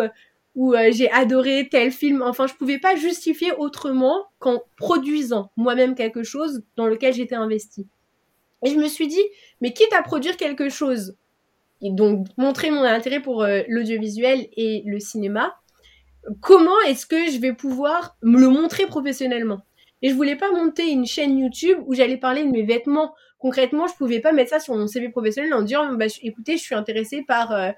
j'ai 0.92 1.12
adoré 1.12 1.68
tel 1.70 1.92
film. 1.92 2.22
Enfin, 2.22 2.48
je 2.48 2.54
pouvais 2.54 2.80
pas 2.80 2.96
justifier 2.96 3.52
autrement 3.52 4.24
qu'en 4.40 4.62
produisant 4.78 5.52
moi-même 5.58 5.94
quelque 5.94 6.24
chose 6.24 6.64
dans 6.78 6.88
lequel 6.88 7.14
j'étais 7.14 7.36
investie. 7.36 7.86
Et 8.64 8.72
je 8.72 8.76
me 8.78 8.88
suis 8.88 9.08
dit, 9.08 9.24
mais 9.62 9.74
quitte 9.74 9.94
à 9.94 10.02
produire 10.02 10.38
quelque 10.38 10.70
chose, 10.70 11.16
et 11.82 11.92
donc 11.92 12.28
montrer 12.38 12.72
mon 12.72 12.84
intérêt 12.84 13.22
pour 13.22 13.44
euh, 13.44 13.62
l'audiovisuel 13.68 14.48
et 14.56 14.84
le 14.86 15.00
cinéma, 15.00 15.56
comment 16.42 16.80
est-ce 16.88 17.06
que 17.06 17.32
je 17.32 17.40
vais 17.40 17.54
pouvoir 17.54 18.18
me 18.22 18.40
le 18.40 18.48
montrer 18.48 18.86
professionnellement? 18.86 19.62
Et 20.02 20.10
je 20.10 20.16
voulais 20.16 20.36
pas 20.36 20.52
monter 20.52 20.90
une 20.90 21.06
chaîne 21.06 21.38
YouTube 21.38 21.80
où 21.86 21.94
j'allais 21.94 22.18
parler 22.18 22.44
de 22.44 22.50
mes 22.50 22.64
vêtements. 22.64 23.14
Concrètement, 23.38 23.88
je 23.88 23.96
pouvais 23.96 24.20
pas 24.20 24.32
mettre 24.32 24.52
ça 24.52 24.60
sur 24.60 24.76
mon 24.76 24.88
CV 24.88 25.10
professionnel 25.10 25.54
en 25.54 25.62
disant, 25.62 25.94
bah, 25.94 26.06
écoutez, 26.22 26.58
je 26.58 26.64
suis 26.64 26.76
intéressée 26.76 27.24
par 27.28 27.52
euh, 27.52 27.72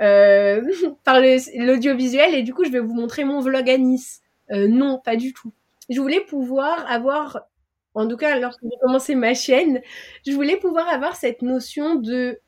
euh, 0.00 0.60
l'audiovisuel 1.56 2.34
et 2.34 2.42
du 2.42 2.52
coup, 2.52 2.64
je 2.64 2.70
vais 2.70 2.80
vous 2.80 2.94
montrer 2.94 3.24
mon 3.24 3.40
vlog 3.40 3.68
à 3.70 3.78
Nice. 3.78 4.20
non, 4.50 5.00
pas 5.02 5.16
du 5.16 5.32
tout. 5.32 5.52
Je 5.88 6.00
voulais 6.00 6.20
pouvoir 6.20 6.90
avoir 6.90 7.40
en 7.94 8.08
tout 8.08 8.16
cas 8.16 8.38
lorsque 8.38 8.62
j'ai 8.62 8.76
commencé 8.80 9.14
ma 9.14 9.34
chaîne, 9.34 9.80
je 10.26 10.32
voulais 10.32 10.56
pouvoir 10.56 10.88
avoir 10.88 11.16
cette 11.16 11.42
notion 11.42 11.94
de, 11.94 12.40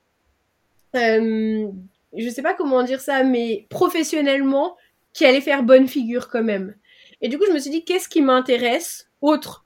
euh, 0.94 1.68
je 2.16 2.28
sais 2.28 2.42
pas 2.42 2.54
comment 2.54 2.82
dire 2.82 3.00
ça, 3.00 3.22
mais 3.22 3.66
professionnellement, 3.70 4.76
qui 5.16 5.24
allait 5.24 5.40
faire 5.40 5.62
bonne 5.62 5.88
figure 5.88 6.28
quand 6.28 6.44
même. 6.44 6.74
Et 7.22 7.28
du 7.28 7.38
coup, 7.38 7.46
je 7.48 7.52
me 7.52 7.58
suis 7.58 7.70
dit, 7.70 7.84
qu'est-ce 7.84 8.08
qui 8.08 8.20
m'intéresse, 8.20 9.10
autre 9.22 9.64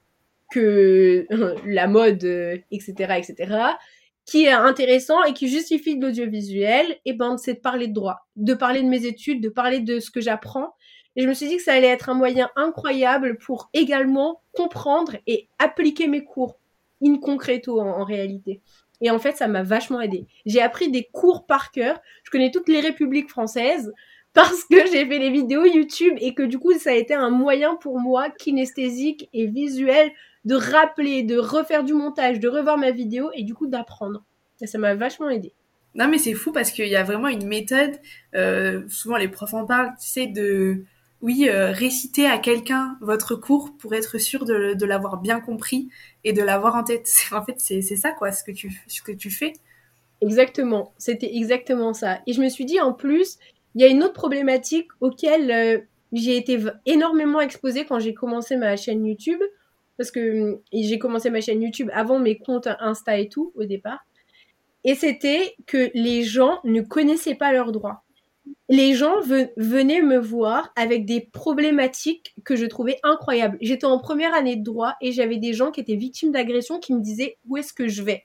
que 0.53 1.27
la 1.67 1.89
mode, 1.89 2.25
etc., 2.71 2.95
euh, 3.01 3.15
etc., 3.15 3.57
qui 4.27 4.45
est 4.45 4.53
intéressant 4.53 5.25
et 5.25 5.33
qui 5.33 5.49
justifie 5.49 5.97
de 5.99 6.07
l'audiovisuel, 6.07 6.93
et 6.93 7.01
eh 7.07 7.13
ben, 7.15 7.37
c'est 7.37 7.55
de 7.55 7.59
parler 7.59 7.89
de 7.89 7.93
droit, 7.93 8.29
de 8.37 8.55
parler 8.55 8.81
de 8.81 8.89
mes 8.89 9.07
études, 9.07 9.43
de 9.43 9.49
parler 9.49 9.81
de 9.81 9.99
ce 9.99 10.13
que 10.13 10.21
j'apprends, 10.21 10.75
et 11.17 11.23
je 11.23 11.29
me 11.29 11.35
suis 11.35 11.49
dit 11.49 11.57
que 11.57 11.65
ça 11.65 11.73
allait 11.73 11.89
être 11.89 12.09
un 12.09 12.15
moyen 12.15 12.49
incroyable 12.55 13.37
pour 13.39 13.71
également 13.75 14.43
comprendre 14.53 15.17
et 15.27 15.49
appliquer 15.59 16.07
mes 16.07 16.23
cours 16.23 16.61
in 17.03 17.17
concreto 17.17 17.81
en, 17.81 18.05
réalité. 18.05 18.61
Et 19.01 19.11
en 19.11 19.19
fait, 19.19 19.37
ça 19.37 19.49
m'a 19.49 19.65
vachement 19.65 20.01
aidé. 20.01 20.29
J'ai 20.47 20.63
appris 20.63 20.93
des 20.93 21.09
cours 21.11 21.47
par 21.47 21.73
cœur. 21.73 22.01
Je 22.23 22.31
connais 22.31 22.53
toutes 22.53 22.69
les 22.69 22.81
républiques 22.81 23.31
françaises 23.31 23.93
parce 24.33 24.65
que 24.65 24.87
j'ai 24.87 25.07
fait 25.07 25.19
des 25.19 25.31
vidéos 25.31 25.65
YouTube 25.65 26.15
et 26.21 26.35
que 26.35 26.43
du 26.43 26.59
coup, 26.59 26.73
ça 26.79 26.91
a 26.91 26.95
été 26.95 27.15
un 27.15 27.31
moyen 27.31 27.75
pour 27.77 27.99
moi, 27.99 28.31
kinesthésique 28.31 29.29
et 29.33 29.47
visuel, 29.47 30.11
de 30.45 30.55
rappeler, 30.55 31.23
de 31.23 31.37
refaire 31.37 31.85
du 31.85 31.93
montage, 31.93 32.41
de 32.41 32.49
revoir 32.49 32.79
ma 32.79 32.93
vidéo 32.93 33.31
et 33.35 33.43
du 33.43 33.55
coup 33.55 33.67
d'apprendre. 33.67 34.25
Et 34.61 34.67
ça 34.67 34.79
m'a 34.79 34.95
vachement 34.95 35.31
aidé. 35.31 35.53
Non, 35.95 36.09
mais 36.09 36.19
c'est 36.19 36.35
fou 36.35 36.53
parce 36.53 36.71
qu'il 36.71 36.87
y 36.87 36.97
a 36.97 37.03
vraiment 37.03 37.29
une 37.29 37.47
méthode. 37.47 37.99
Euh, 38.35 38.83
souvent, 38.89 39.17
les 39.17 39.29
profs 39.29 39.55
en 39.55 39.67
parlent, 39.67 39.93
tu 40.01 40.09
sais, 40.09 40.27
de 40.27 40.85
oui, 41.21 41.49
euh, 41.49 41.73
réciter 41.73 42.27
à 42.27 42.39
quelqu'un 42.39 42.97
votre 43.01 43.35
cours 43.35 43.77
pour 43.77 43.95
être 43.95 44.19
sûr 44.19 44.45
de, 44.45 44.75
de 44.75 44.87
l'avoir 44.87 45.19
bien 45.19 45.41
compris 45.41 45.89
et 46.25 46.33
de 46.33 46.43
l'avoir 46.43 46.77
en 46.77 46.85
tête. 46.85 47.11
En 47.33 47.45
fait, 47.45 47.57
c'est 47.59 47.83
ça, 47.83 48.13
quoi, 48.13 48.33
ce 48.33 48.45
que 48.45 48.53
tu, 48.53 48.83
ce 48.87 49.03
que 49.03 49.13
tu 49.13 49.31
fais. 49.31 49.53
Exactement, 50.23 50.93
c'était 50.99 51.35
exactement 51.35 51.95
ça. 51.95 52.21
Et 52.27 52.35
je 52.35 52.43
me 52.43 52.49
suis 52.49 52.67
dit, 52.67 52.81
en 52.81 52.93
plus, 52.93 53.39
il 53.75 53.81
y 53.81 53.85
a 53.85 53.89
une 53.89 54.03
autre 54.03 54.15
problématique 54.15 54.89
auquel 55.01 55.51
euh, 55.51 55.79
j'ai 56.13 56.37
été 56.37 56.59
énormément 56.87 57.41
exposée 57.41 57.85
quand 57.85 57.99
j'ai 57.99 58.15
commencé 58.15 58.57
ma 58.57 58.77
chaîne 58.77 59.07
YouTube. 59.07 59.41
Parce 59.97 60.11
que 60.11 60.53
hum, 60.53 60.61
j'ai 60.73 60.99
commencé 60.99 61.31
ma 61.31 61.41
chaîne 61.41 61.63
YouTube 61.63 61.91
avant 61.93 62.19
mes 62.19 62.39
comptes 62.39 62.69
Insta 62.81 63.19
et 63.19 63.29
tout, 63.29 63.53
au 63.55 63.65
départ. 63.65 64.05
Et 64.83 64.95
c'était 64.95 65.55
que 65.67 65.91
les 65.95 66.23
gens 66.23 66.61
ne 66.65 66.81
connaissaient 66.81 67.35
pas 67.35 67.53
leurs 67.53 67.71
droits 67.71 68.03
les 68.71 68.95
gens 68.95 69.21
venaient 69.21 70.01
me 70.01 70.19
voir 70.19 70.73
avec 70.77 71.05
des 71.05 71.21
problématiques 71.21 72.35
que 72.45 72.55
je 72.55 72.67
trouvais 72.67 72.99
incroyables. 73.03 73.59
J'étais 73.61 73.85
en 73.85 73.99
première 73.99 74.33
année 74.33 74.55
de 74.55 74.63
droit 74.63 74.95
et 75.01 75.11
j'avais 75.11 75.39
des 75.39 75.53
gens 75.53 75.73
qui 75.73 75.81
étaient 75.81 75.97
victimes 75.97 76.31
d'agressions 76.31 76.79
qui 76.79 76.95
me 76.95 77.01
disaient 77.01 77.37
où 77.49 77.57
est-ce 77.57 77.73
que 77.73 77.89
je 77.89 78.03
vais? 78.03 78.25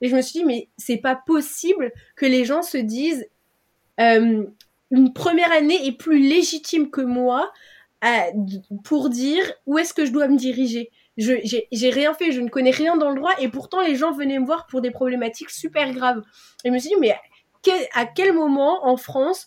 Et 0.00 0.08
je 0.08 0.16
me 0.16 0.20
suis 0.20 0.40
dit 0.40 0.44
mais 0.44 0.68
c'est 0.76 0.96
pas 0.96 1.14
possible 1.14 1.92
que 2.16 2.26
les 2.26 2.44
gens 2.44 2.62
se 2.62 2.76
disent 2.76 3.26
euh, 4.00 4.44
une 4.90 5.12
première 5.12 5.52
année 5.52 5.86
est 5.86 5.96
plus 5.96 6.18
légitime 6.18 6.90
que 6.90 7.00
moi 7.00 7.52
pour 8.84 9.08
dire 9.08 9.50
où 9.66 9.78
est-ce 9.78 9.94
que 9.94 10.04
je 10.04 10.12
dois 10.12 10.28
me 10.28 10.36
diriger. 10.36 10.90
Je 11.16 11.34
j'ai 11.72 11.90
rien 11.90 12.12
fait, 12.12 12.32
je 12.32 12.40
ne 12.40 12.48
connais 12.48 12.70
rien 12.70 12.96
dans 12.96 13.10
le 13.10 13.16
droit 13.16 13.32
et 13.38 13.48
pourtant 13.48 13.80
les 13.80 13.96
gens 13.96 14.12
venaient 14.12 14.38
me 14.38 14.46
voir 14.46 14.66
pour 14.66 14.80
des 14.80 14.90
problématiques 14.90 15.50
super 15.50 15.92
graves. 15.92 16.22
Et 16.64 16.68
je 16.68 16.72
me 16.72 16.78
suis 16.78 16.90
dit 16.90 17.00
mais 17.00 17.14
à 17.94 18.04
quel 18.04 18.32
moment 18.32 18.86
en 18.86 18.96
France 18.96 19.46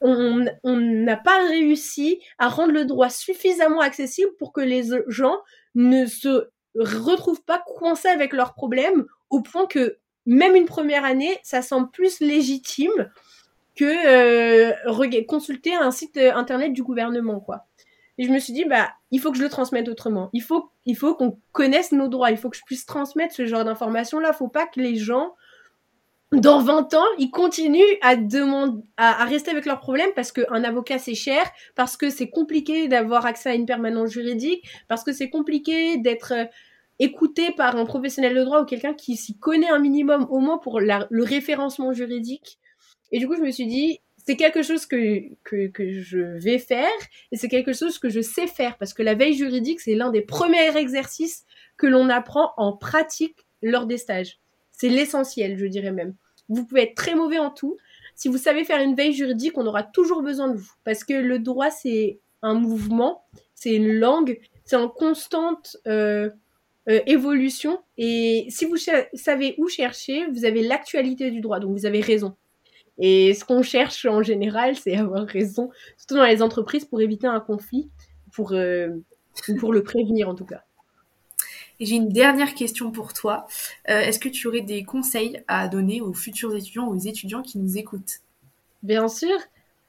on 0.00 0.46
n'a 0.64 1.16
pas 1.16 1.46
réussi 1.46 2.20
à 2.38 2.48
rendre 2.48 2.72
le 2.72 2.84
droit 2.84 3.08
suffisamment 3.08 3.80
accessible 3.80 4.32
pour 4.36 4.52
que 4.52 4.60
les 4.60 4.82
gens 5.06 5.38
ne 5.74 6.06
se 6.06 6.48
retrouvent 6.74 7.44
pas 7.44 7.62
coincés 7.66 8.08
avec 8.08 8.32
leurs 8.32 8.54
problèmes 8.54 9.06
au 9.30 9.42
point 9.42 9.66
que 9.66 9.98
même 10.26 10.56
une 10.56 10.66
première 10.66 11.04
année, 11.04 11.38
ça 11.42 11.62
semble 11.62 11.90
plus 11.90 12.20
légitime 12.20 13.10
que 13.74 14.72
euh, 15.14 15.22
consulter 15.26 15.74
un 15.74 15.90
site 15.90 16.16
euh, 16.16 16.34
internet 16.34 16.72
du 16.72 16.82
gouvernement, 16.82 17.40
quoi. 17.40 17.66
Et 18.18 18.24
je 18.24 18.30
me 18.30 18.38
suis 18.38 18.52
dit, 18.52 18.64
bah, 18.66 18.90
il 19.10 19.20
faut 19.20 19.32
que 19.32 19.38
je 19.38 19.42
le 19.42 19.48
transmette 19.48 19.88
autrement. 19.88 20.28
Il 20.32 20.42
faut, 20.42 20.70
il 20.84 20.96
faut 20.96 21.14
qu'on 21.14 21.38
connaisse 21.52 21.92
nos 21.92 22.08
droits. 22.08 22.30
Il 22.30 22.36
faut 22.36 22.50
que 22.50 22.56
je 22.56 22.64
puisse 22.64 22.84
transmettre 22.84 23.34
ce 23.34 23.46
genre 23.46 23.64
d'informations-là. 23.64 24.32
Faut 24.34 24.48
pas 24.48 24.66
que 24.66 24.80
les 24.80 24.96
gens 24.96 25.34
dans 26.32 26.60
20 26.60 26.94
ans, 26.94 27.04
ils 27.18 27.30
continuent 27.30 27.98
à 28.00 28.16
demander, 28.16 28.82
à, 28.96 29.24
rester 29.24 29.50
avec 29.50 29.66
leurs 29.66 29.80
problèmes 29.80 30.10
parce 30.16 30.32
qu'un 30.32 30.64
avocat 30.64 30.98
c'est 30.98 31.14
cher, 31.14 31.42
parce 31.74 31.98
que 31.98 32.08
c'est 32.08 32.30
compliqué 32.30 32.88
d'avoir 32.88 33.26
accès 33.26 33.50
à 33.50 33.54
une 33.54 33.66
permanence 33.66 34.10
juridique, 34.10 34.66
parce 34.88 35.04
que 35.04 35.12
c'est 35.12 35.28
compliqué 35.28 35.98
d'être 35.98 36.32
euh, 36.32 36.44
écouté 36.98 37.50
par 37.52 37.76
un 37.76 37.84
professionnel 37.84 38.34
de 38.34 38.44
droit 38.44 38.62
ou 38.62 38.64
quelqu'un 38.64 38.94
qui 38.94 39.16
s'y 39.16 39.36
connaît 39.38 39.68
un 39.68 39.78
minimum 39.78 40.26
au 40.30 40.38
moins 40.38 40.56
pour 40.56 40.80
le 40.80 41.22
référencement 41.22 41.92
juridique. 41.92 42.58
Et 43.12 43.18
du 43.18 43.28
coup, 43.28 43.36
je 43.36 43.42
me 43.42 43.50
suis 43.50 43.66
dit, 43.66 44.00
c'est 44.24 44.36
quelque 44.36 44.62
chose 44.62 44.86
que, 44.86 45.22
que, 45.44 45.92
je 45.92 46.18
vais 46.42 46.58
faire 46.58 46.90
et 47.30 47.36
c'est 47.36 47.48
quelque 47.48 47.72
chose 47.72 47.98
que 47.98 48.08
je 48.08 48.20
sais 48.20 48.46
faire 48.46 48.78
parce 48.78 48.94
que 48.94 49.02
la 49.02 49.14
veille 49.14 49.34
juridique, 49.34 49.80
c'est 49.80 49.94
l'un 49.94 50.10
des 50.10 50.22
premiers 50.22 50.76
exercices 50.76 51.44
que 51.76 51.86
l'on 51.86 52.08
apprend 52.08 52.52
en 52.56 52.76
pratique 52.76 53.46
lors 53.62 53.86
des 53.86 53.98
stages. 53.98 54.38
C'est 54.72 54.88
l'essentiel, 54.88 55.58
je 55.58 55.66
dirais 55.66 55.92
même. 55.92 56.14
Vous 56.48 56.64
pouvez 56.64 56.82
être 56.82 56.94
très 56.94 57.14
mauvais 57.14 57.38
en 57.38 57.50
tout. 57.50 57.76
Si 58.14 58.28
vous 58.28 58.38
savez 58.38 58.64
faire 58.64 58.80
une 58.80 58.94
veille 58.94 59.12
juridique, 59.12 59.56
on 59.58 59.66
aura 59.66 59.82
toujours 59.82 60.22
besoin 60.22 60.48
de 60.48 60.56
vous. 60.56 60.72
Parce 60.84 61.04
que 61.04 61.14
le 61.14 61.38
droit, 61.38 61.70
c'est 61.70 62.20
un 62.42 62.54
mouvement, 62.54 63.24
c'est 63.54 63.74
une 63.74 63.92
langue, 63.92 64.38
c'est 64.64 64.76
en 64.76 64.88
constante 64.88 65.76
euh, 65.86 66.30
euh, 66.88 67.00
évolution. 67.06 67.80
Et 67.96 68.46
si 68.50 68.64
vous 68.64 68.76
savez 68.76 69.54
où 69.58 69.68
chercher, 69.68 70.26
vous 70.26 70.44
avez 70.44 70.62
l'actualité 70.62 71.30
du 71.30 71.40
droit. 71.40 71.60
Donc 71.60 71.72
vous 71.72 71.86
avez 71.86 72.00
raison. 72.00 72.36
Et 72.98 73.34
ce 73.34 73.44
qu'on 73.44 73.62
cherche 73.62 74.04
en 74.06 74.22
général, 74.22 74.76
c'est 74.76 74.96
avoir 74.96 75.26
raison, 75.26 75.70
surtout 75.96 76.16
dans 76.16 76.26
les 76.26 76.42
entreprises, 76.42 76.84
pour 76.84 77.00
éviter 77.00 77.26
un 77.26 77.40
conflit, 77.40 77.90
pour, 78.32 78.52
euh, 78.52 78.88
pour 79.58 79.72
le 79.72 79.82
prévenir 79.82 80.28
en 80.28 80.34
tout 80.34 80.44
cas. 80.44 80.62
Et 81.80 81.86
j'ai 81.86 81.96
une 81.96 82.10
dernière 82.10 82.54
question 82.54 82.92
pour 82.92 83.12
toi. 83.12 83.46
Euh, 83.88 84.00
est-ce 84.00 84.18
que 84.18 84.28
tu 84.28 84.46
aurais 84.46 84.60
des 84.60 84.84
conseils 84.84 85.42
à 85.48 85.68
donner 85.68 86.00
aux 86.00 86.12
futurs 86.12 86.54
étudiants, 86.54 86.88
aux 86.88 86.98
étudiants 86.98 87.42
qui 87.42 87.58
nous 87.58 87.76
écoutent? 87.76 88.20
Bien 88.82 89.08
sûr. 89.08 89.36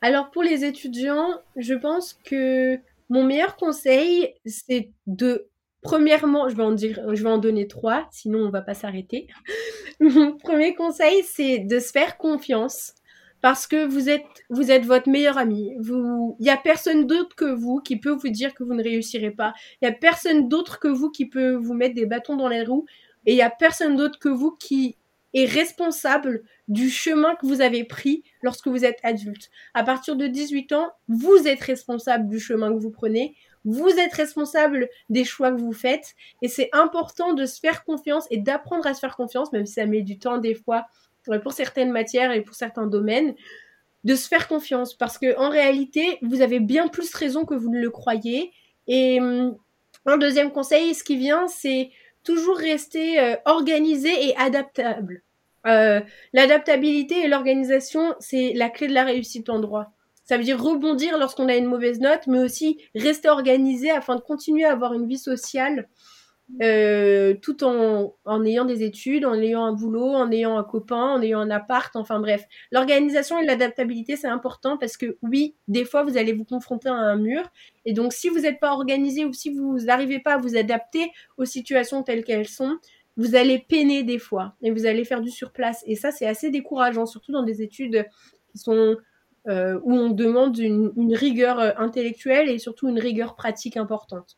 Alors 0.01 0.31
pour 0.31 0.43
les 0.43 0.65
étudiants, 0.65 1.39
je 1.55 1.73
pense 1.73 2.17
que 2.25 2.79
mon 3.09 3.23
meilleur 3.23 3.55
conseil, 3.57 4.33
c'est 4.45 4.89
de 5.07 5.45
premièrement, 5.83 6.49
je 6.49 6.55
vais 6.55 6.63
en 6.63 6.71
dire, 6.71 6.99
je 7.13 7.21
vais 7.21 7.29
en 7.29 7.37
donner 7.37 7.67
trois, 7.67 8.07
sinon 8.11 8.39
on 8.39 8.49
va 8.49 8.61
pas 8.61 8.73
s'arrêter. 8.73 9.27
Mon 9.99 10.35
premier 10.37 10.73
conseil, 10.75 11.23
c'est 11.23 11.59
de 11.59 11.79
se 11.79 11.91
faire 11.91 12.17
confiance 12.17 12.93
parce 13.41 13.67
que 13.67 13.85
vous 13.85 14.09
êtes, 14.09 14.23
vous 14.49 14.71
êtes 14.71 14.85
votre 14.85 15.09
meilleur 15.09 15.37
ami. 15.37 15.73
Vous, 15.79 16.37
il 16.39 16.45
y 16.45 16.49
a 16.49 16.55
personne 16.55 17.05
d'autre 17.05 17.35
que 17.35 17.53
vous 17.53 17.81
qui 17.81 17.97
peut 17.97 18.11
vous 18.11 18.29
dire 18.29 18.53
que 18.53 18.63
vous 18.63 18.73
ne 18.73 18.81
réussirez 18.81 19.31
pas. 19.31 19.53
Il 19.81 19.85
y 19.85 19.87
a 19.89 19.91
personne 19.91 20.47
d'autre 20.47 20.79
que 20.79 20.87
vous 20.87 21.11
qui 21.11 21.25
peut 21.25 21.53
vous 21.55 21.73
mettre 21.73 21.93
des 21.93 22.05
bâtons 22.05 22.37
dans 22.37 22.47
les 22.47 22.63
roues. 22.63 22.85
Et 23.25 23.33
il 23.33 23.37
y 23.37 23.41
a 23.41 23.49
personne 23.49 23.97
d'autre 23.97 24.17
que 24.17 24.29
vous 24.29 24.51
qui 24.51 24.95
est 25.33 25.45
responsable 25.45 26.43
du 26.69 26.89
chemin 26.89 27.35
que 27.35 27.45
vous 27.45 27.59
avez 27.59 27.83
pris 27.83 28.23
lorsque 28.43 28.67
vous 28.67 28.85
êtes 28.85 28.99
adulte. 29.03 29.49
À 29.73 29.83
partir 29.83 30.15
de 30.15 30.27
18 30.27 30.71
ans, 30.71 30.91
vous 31.09 31.45
êtes 31.45 31.61
responsable 31.61 32.29
du 32.29 32.39
chemin 32.39 32.71
que 32.71 32.79
vous 32.79 32.91
prenez. 32.91 33.35
Vous 33.65 33.89
êtes 33.89 34.13
responsable 34.13 34.89
des 35.09 35.23
choix 35.23 35.51
que 35.51 35.59
vous 35.59 35.73
faites. 35.73 36.15
Et 36.41 36.47
c'est 36.47 36.69
important 36.73 37.33
de 37.33 37.45
se 37.45 37.59
faire 37.59 37.83
confiance 37.83 38.27
et 38.29 38.37
d'apprendre 38.37 38.85
à 38.87 38.93
se 38.93 38.99
faire 38.99 39.15
confiance, 39.15 39.51
même 39.51 39.65
si 39.65 39.73
ça 39.73 39.85
met 39.85 40.01
du 40.01 40.19
temps 40.19 40.37
des 40.37 40.55
fois 40.55 40.85
pour 41.41 41.53
certaines 41.53 41.91
matières 41.91 42.33
et 42.33 42.41
pour 42.41 42.55
certains 42.55 42.87
domaines, 42.87 43.33
de 44.03 44.15
se 44.15 44.27
faire 44.27 44.47
confiance 44.47 44.93
parce 44.93 45.17
que 45.17 45.37
en 45.37 45.49
réalité, 45.49 46.17
vous 46.21 46.41
avez 46.41 46.59
bien 46.59 46.89
plus 46.89 47.13
raison 47.15 47.45
que 47.45 47.53
vous 47.53 47.69
ne 47.69 47.79
le 47.79 47.89
croyez. 47.89 48.51
Et 48.87 49.21
hum, 49.21 49.57
un 50.05 50.17
deuxième 50.17 50.51
conseil, 50.51 50.93
ce 50.93 51.03
qui 51.03 51.15
vient, 51.15 51.47
c'est 51.47 51.91
toujours 52.23 52.57
rester 52.57 53.19
euh, 53.19 53.35
organisé 53.45 54.09
et 54.27 54.35
adaptable. 54.35 55.23
Euh, 55.65 56.01
L'adaptabilité 56.33 57.23
et 57.23 57.27
l'organisation, 57.27 58.15
c'est 58.19 58.53
la 58.53 58.69
clé 58.69 58.87
de 58.87 58.93
la 58.93 59.05
réussite 59.05 59.49
en 59.49 59.59
droit. 59.59 59.93
Ça 60.23 60.37
veut 60.37 60.43
dire 60.43 60.61
rebondir 60.61 61.17
lorsqu'on 61.17 61.49
a 61.49 61.55
une 61.55 61.65
mauvaise 61.65 61.99
note, 61.99 62.27
mais 62.27 62.39
aussi 62.39 62.79
rester 62.95 63.29
organisé 63.29 63.91
afin 63.91 64.15
de 64.15 64.21
continuer 64.21 64.63
à 64.63 64.71
avoir 64.71 64.93
une 64.93 65.07
vie 65.07 65.17
sociale 65.17 65.89
euh, 66.61 67.33
tout 67.41 67.63
en, 67.63 68.15
en 68.25 68.45
ayant 68.45 68.65
des 68.65 68.83
études, 68.83 69.25
en 69.25 69.33
ayant 69.33 69.63
un 69.65 69.73
boulot, 69.73 70.09
en 70.09 70.29
ayant 70.31 70.57
un 70.57 70.63
copain, 70.63 71.13
en 71.15 71.21
ayant 71.21 71.39
un 71.39 71.49
appart, 71.49 71.95
enfin 71.95 72.19
bref. 72.19 72.45
L'organisation 72.71 73.39
et 73.39 73.45
l'adaptabilité, 73.45 74.15
c'est 74.17 74.27
important 74.27 74.77
parce 74.77 74.97
que 74.97 75.17
oui, 75.21 75.55
des 75.67 75.85
fois, 75.85 76.03
vous 76.03 76.17
allez 76.17 76.33
vous 76.33 76.45
confronter 76.45 76.89
à 76.89 76.93
un 76.93 77.15
mur. 77.15 77.43
Et 77.85 77.93
donc, 77.93 78.13
si 78.13 78.29
vous 78.29 78.41
n'êtes 78.41 78.59
pas 78.59 78.73
organisé 78.73 79.25
ou 79.25 79.33
si 79.33 79.51
vous 79.51 79.79
n'arrivez 79.79 80.19
pas 80.19 80.33
à 80.33 80.37
vous 80.37 80.55
adapter 80.55 81.11
aux 81.37 81.45
situations 81.45 82.03
telles 82.03 82.23
qu'elles 82.23 82.47
sont, 82.47 82.77
vous 83.17 83.35
allez 83.35 83.59
peiner 83.59 84.03
des 84.03 84.19
fois 84.19 84.55
et 84.61 84.71
vous 84.71 84.85
allez 84.85 85.05
faire 85.05 85.21
du 85.21 85.31
surplace. 85.31 85.83
Et 85.87 85.95
ça, 85.95 86.11
c'est 86.11 86.27
assez 86.27 86.51
décourageant, 86.51 87.05
surtout 87.05 87.31
dans 87.31 87.43
des 87.43 87.61
études 87.61 88.05
qui 88.51 88.59
sont 88.59 88.97
euh, 89.47 89.79
où 89.83 89.93
on 89.93 90.09
demande 90.09 90.57
une, 90.57 91.15
rigueur 91.15 91.59
euh, 91.59 91.71
intellectuelle 91.77 92.49
et 92.49 92.59
surtout 92.59 92.87
une 92.87 92.99
rigueur 92.99 93.35
pratique 93.35 93.75
importante. 93.75 94.37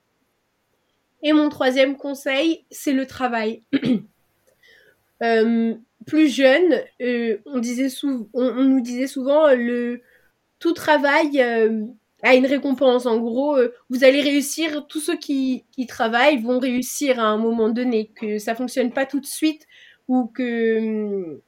Et 1.22 1.32
mon 1.32 1.49
troisième 1.49 1.95
conseil, 1.95 2.66
c'est 2.72 2.93
le 2.93 3.06
travail. 3.06 3.64
Euh, 5.24 5.74
plus 6.06 6.28
jeune, 6.28 6.84
on, 7.45 7.60
disait 7.60 7.88
on, 8.34 8.64
nous 8.66 8.82
disait 8.82 9.08
souvent 9.08 9.47
le 9.56 10.01
tout 10.60 10.74
travail 10.74 11.39
a 11.39 12.36
une 12.36 12.45
récompense. 12.45 13.06
En 13.06 13.18
gros, 13.20 13.58
vous 13.89 14.03
allez 14.03 14.22
réussir. 14.22 14.88
Tous 14.88 14.99
ceux 14.99 15.18
qui, 15.18 15.64
qui 15.72 15.88
travaillent 15.88 16.41
vont 16.41 16.60
réussir 16.60 17.18
à 17.22 17.28
un 17.28 17.38
moment 17.38 17.70
donné. 17.70 18.12
Que 18.14 18.39
ça 18.39 18.56
fonctionne 18.56 18.91
pas 18.91 19.06
tout 19.06 19.22
de 19.22 19.26
suite 19.26 19.66
ou 20.10 20.26
que 20.28 21.41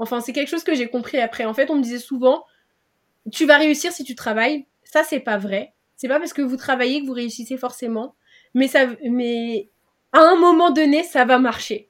Enfin, 0.00 0.22
c'est 0.22 0.32
quelque 0.32 0.48
chose 0.48 0.64
que 0.64 0.74
j'ai 0.74 0.88
compris 0.88 1.18
après. 1.18 1.44
En 1.44 1.52
fait, 1.52 1.70
on 1.70 1.76
me 1.76 1.82
disait 1.82 1.98
souvent, 1.98 2.44
tu 3.32 3.46
vas 3.46 3.56
réussir 3.58 3.92
si 3.92 4.04
tu 4.04 4.14
travailles. 4.14 4.66
Ça, 4.84 5.04
c'est 5.04 5.20
pas 5.20 5.38
vrai. 5.38 5.74
C'est 5.96 6.08
pas 6.08 6.18
parce 6.18 6.32
que 6.32 6.42
vous 6.42 6.56
travaillez 6.56 7.00
que 7.00 7.06
vous 7.06 7.12
réussissez 7.12 7.56
forcément 7.56 8.14
mais 8.54 8.68
ça, 8.68 8.86
mais 9.08 9.70
à 10.12 10.20
un 10.20 10.36
moment 10.36 10.70
donné, 10.70 11.02
ça 11.02 11.24
va 11.24 11.38
marcher. 11.38 11.88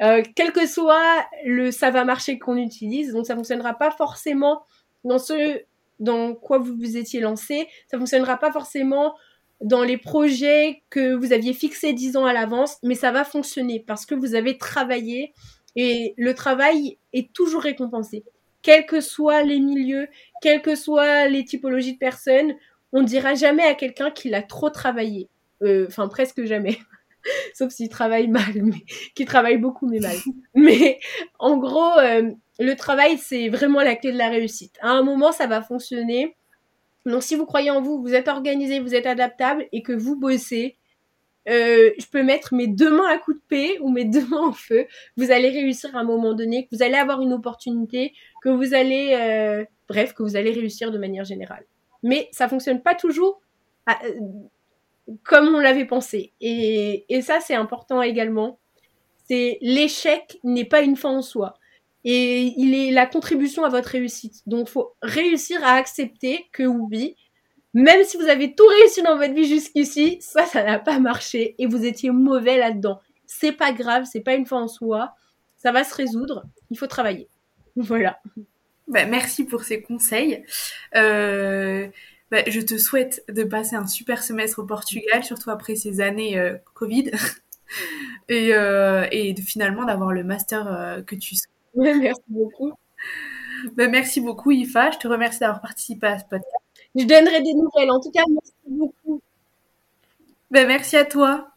Euh, 0.00 0.22
quel 0.36 0.52
que 0.52 0.66
soit 0.66 1.26
le 1.44 1.70
ça 1.72 1.90
va 1.90 2.04
marcher 2.04 2.38
qu'on 2.38 2.56
utilise, 2.56 3.12
donc 3.12 3.26
ça 3.26 3.34
fonctionnera 3.34 3.74
pas 3.74 3.90
forcément 3.90 4.62
dans 5.04 5.18
ce 5.18 5.62
dans 5.98 6.34
quoi 6.34 6.58
vous 6.58 6.76
vous 6.76 6.96
étiez 6.96 7.20
lancé, 7.20 7.66
ça 7.90 7.98
fonctionnera 7.98 8.36
pas 8.36 8.52
forcément 8.52 9.16
dans 9.60 9.82
les 9.82 9.98
projets 9.98 10.84
que 10.90 11.14
vous 11.14 11.32
aviez 11.32 11.52
fixés 11.52 11.92
dix 11.92 12.16
ans 12.16 12.26
à 12.26 12.32
l'avance, 12.32 12.76
mais 12.84 12.94
ça 12.94 13.10
va 13.10 13.24
fonctionner 13.24 13.80
parce 13.84 14.06
que 14.06 14.14
vous 14.14 14.36
avez 14.36 14.56
travaillé 14.56 15.34
et 15.74 16.14
le 16.16 16.32
travail 16.34 16.98
est 17.12 17.32
toujours 17.32 17.62
récompensé. 17.62 18.24
Quels 18.62 18.86
que 18.86 19.00
soient 19.00 19.42
les 19.42 19.58
milieux, 19.58 20.06
quelles 20.40 20.62
que 20.62 20.74
soient 20.74 21.28
les 21.28 21.44
typologies 21.44 21.94
de 21.94 21.98
personnes, 21.98 22.54
on 22.92 23.02
dira 23.02 23.34
jamais 23.34 23.64
à 23.64 23.74
quelqu'un 23.74 24.10
qu'il 24.10 24.34
a 24.34 24.42
trop 24.42 24.70
travaillé. 24.70 25.28
Euh, 25.62 25.86
enfin 25.88 26.08
presque 26.08 26.44
jamais. 26.44 26.78
Sauf 27.54 27.72
s'il 27.72 27.88
travaille 27.88 28.28
mal, 28.28 28.52
mais 28.62 28.84
qui 29.14 29.24
travaille 29.24 29.58
beaucoup 29.58 29.88
mais 29.88 30.00
mal. 30.00 30.16
Mais 30.54 31.00
en 31.38 31.56
gros, 31.56 31.98
euh, 31.98 32.30
le 32.58 32.74
travail 32.74 33.18
c'est 33.18 33.48
vraiment 33.48 33.82
la 33.82 33.96
clé 33.96 34.12
de 34.12 34.18
la 34.18 34.28
réussite. 34.28 34.76
À 34.80 34.90
un 34.90 35.02
moment, 35.02 35.32
ça 35.32 35.46
va 35.46 35.62
fonctionner. 35.62 36.36
Donc 37.06 37.22
si 37.22 37.34
vous 37.34 37.46
croyez 37.46 37.70
en 37.70 37.80
vous, 37.80 38.00
vous 38.00 38.14
êtes 38.14 38.28
organisé, 38.28 38.80
vous 38.80 38.94
êtes 38.94 39.06
adaptable 39.06 39.66
et 39.72 39.82
que 39.82 39.92
vous 39.92 40.16
bossez, 40.16 40.76
euh, 41.48 41.90
je 41.98 42.06
peux 42.06 42.22
mettre 42.22 42.54
mes 42.54 42.66
deux 42.66 42.90
mains 42.90 43.08
à 43.08 43.16
coup 43.16 43.32
de 43.32 43.40
paix 43.48 43.78
ou 43.80 43.90
mes 43.90 44.04
deux 44.04 44.26
mains 44.26 44.48
en 44.48 44.52
feu. 44.52 44.86
Vous 45.16 45.30
allez 45.30 45.48
réussir 45.48 45.96
à 45.96 46.00
un 46.00 46.04
moment 46.04 46.34
donné, 46.34 46.66
que 46.66 46.76
vous 46.76 46.82
allez 46.82 46.96
avoir 46.96 47.22
une 47.22 47.32
opportunité, 47.32 48.12
que 48.42 48.50
vous 48.50 48.74
allez, 48.74 49.66
bref, 49.88 50.14
que 50.14 50.22
vous 50.22 50.36
allez 50.36 50.52
réussir 50.52 50.90
de 50.90 50.98
manière 50.98 51.24
générale. 51.24 51.64
Mais 52.02 52.28
ça 52.32 52.48
fonctionne 52.48 52.82
pas 52.82 52.94
toujours 52.94 53.40
comme 55.22 55.54
on 55.54 55.58
l'avait 55.60 55.86
pensé. 55.86 56.32
Et, 56.40 57.04
ça, 57.22 57.40
c'est 57.40 57.54
important 57.54 58.02
également. 58.02 58.58
C'est 59.28 59.58
l'échec 59.60 60.38
n'est 60.44 60.64
pas 60.64 60.82
une 60.82 60.96
fin 60.96 61.10
en 61.10 61.22
soi. 61.22 61.54
Et 62.04 62.54
il 62.56 62.74
est 62.74 62.90
la 62.90 63.06
contribution 63.06 63.64
à 63.64 63.68
votre 63.68 63.90
réussite. 63.90 64.42
Donc, 64.46 64.68
faut 64.68 64.94
réussir 65.02 65.62
à 65.64 65.72
accepter 65.72 66.46
que 66.52 66.62
oui, 66.62 67.16
même 67.74 68.04
si 68.04 68.16
vous 68.16 68.28
avez 68.28 68.54
tout 68.54 68.66
réussi 68.66 69.02
dans 69.02 69.16
votre 69.16 69.34
vie 69.34 69.46
jusqu'ici, 69.46 70.18
ça, 70.20 70.46
ça 70.46 70.62
n'a 70.62 70.78
pas 70.78 70.98
marché 71.00 71.54
et 71.58 71.66
vous 71.66 71.84
étiez 71.84 72.10
mauvais 72.10 72.56
là-dedans. 72.56 73.00
C'est 73.26 73.52
pas 73.52 73.72
grave, 73.72 74.06
c'est 74.10 74.20
pas 74.20 74.34
une 74.34 74.46
fin 74.46 74.62
en 74.62 74.68
soi. 74.68 75.14
Ça 75.56 75.72
va 75.72 75.84
se 75.84 75.94
résoudre. 75.94 76.44
Il 76.70 76.78
faut 76.78 76.86
travailler. 76.86 77.28
Voilà. 77.76 78.20
Bah, 78.88 79.04
merci 79.04 79.44
pour 79.44 79.64
ces 79.64 79.82
conseils. 79.82 80.44
Euh, 80.96 81.86
bah, 82.30 82.42
je 82.46 82.60
te 82.60 82.78
souhaite 82.78 83.22
de 83.28 83.44
passer 83.44 83.76
un 83.76 83.86
super 83.86 84.22
semestre 84.22 84.60
au 84.60 84.64
Portugal, 84.64 85.22
surtout 85.24 85.50
après 85.50 85.76
ces 85.76 86.00
années 86.00 86.38
euh, 86.38 86.56
Covid, 86.74 87.10
et, 88.28 88.54
euh, 88.54 89.06
et 89.10 89.34
de, 89.34 89.40
finalement 89.42 89.84
d'avoir 89.84 90.12
le 90.12 90.24
master 90.24 91.02
que 91.06 91.14
tu 91.14 91.36
souhaites. 91.36 91.50
Ouais, 91.74 91.94
merci 91.94 92.22
beaucoup. 92.28 92.72
Bah, 93.74 93.88
merci 93.88 94.20
beaucoup, 94.20 94.52
Ifa. 94.52 94.90
Je 94.90 94.98
te 94.98 95.08
remercie 95.08 95.40
d'avoir 95.40 95.60
participé 95.60 96.06
à 96.06 96.18
ce 96.18 96.24
podcast. 96.24 96.54
Je 96.94 97.04
donnerai 97.04 97.42
des 97.42 97.54
nouvelles. 97.54 97.90
En 97.90 98.00
tout 98.00 98.10
cas, 98.10 98.22
merci 98.28 98.52
beaucoup. 98.66 99.20
Merci 100.50 100.96
à 100.96 101.04
toi. 101.04 101.50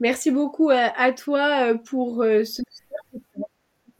Merci 0.00 0.30
beaucoup 0.30 0.68
à, 0.68 0.92
à 0.98 1.12
toi 1.12 1.74
pour 1.86 2.22
ce 2.24 2.62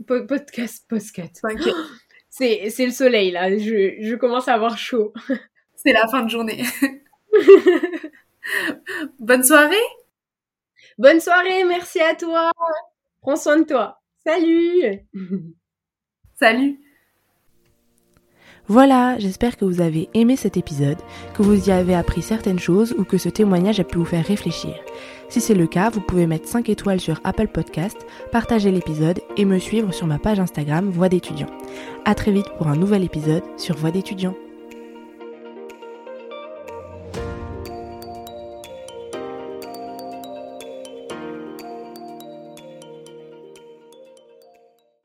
podcast. 0.03 0.85
podcast. 0.89 1.43
C'est, 2.33 2.71
c'est 2.71 2.87
le 2.87 2.93
soleil 2.93 3.31
là. 3.31 3.51
Je, 3.59 3.99
je 4.01 4.15
commence 4.15 4.49
à 4.49 4.55
avoir 4.55 4.79
chaud. 4.79 5.13
C'est 5.75 5.93
la 5.93 6.09
fin 6.09 6.23
de 6.23 6.31
journée. 6.31 6.65
Bonne 9.19 9.43
soirée. 9.43 9.77
Bonne 10.97 11.21
soirée, 11.21 11.65
merci 11.65 12.01
à 12.01 12.15
toi. 12.15 12.51
Prends 13.21 13.37
soin 13.37 13.59
de 13.59 13.65
toi. 13.65 14.01
Salut. 14.25 15.01
Salut. 16.41 16.81
Voilà, 18.67 19.19
j'espère 19.19 19.59
que 19.59 19.67
vous 19.67 19.83
avez 19.83 20.09
aimé 20.15 20.37
cet 20.37 20.57
épisode, 20.57 20.99
que 21.35 21.43
vous 21.43 21.69
y 21.69 21.73
avez 21.73 21.95
appris 21.95 22.23
certaines 22.23 22.61
choses 22.61 22.95
ou 22.97 23.05
que 23.05 23.19
ce 23.19 23.29
témoignage 23.29 23.81
a 23.81 23.85
pu 23.85 23.99
vous 23.99 24.05
faire 24.07 24.25
réfléchir. 24.25 24.75
Si 25.33 25.41
c'est 25.41 25.55
le 25.55 25.67
cas, 25.67 25.89
vous 25.89 26.03
pouvez 26.03 26.27
mettre 26.27 26.47
5 26.47 26.69
étoiles 26.69 27.01
sur 27.01 27.19
Apple 27.25 27.49
Podcast, 27.49 27.97
partager 28.33 28.71
l'épisode 28.71 29.19
et 29.39 29.47
me 29.47 29.59
suivre 29.59 29.91
sur 29.91 30.07
ma 30.07 30.19
page 30.19 30.39
Instagram 30.39 30.91
Voix 30.91 31.09
d'étudiant. 31.09 31.49
À 32.05 32.15
très 32.15 32.33
vite 32.33 32.51
pour 32.59 32.67
un 32.69 32.77
nouvel 32.77 33.03
épisode 33.03 33.43
sur 33.57 33.75
Voix 33.75 33.91
d'étudiant. 33.91 34.35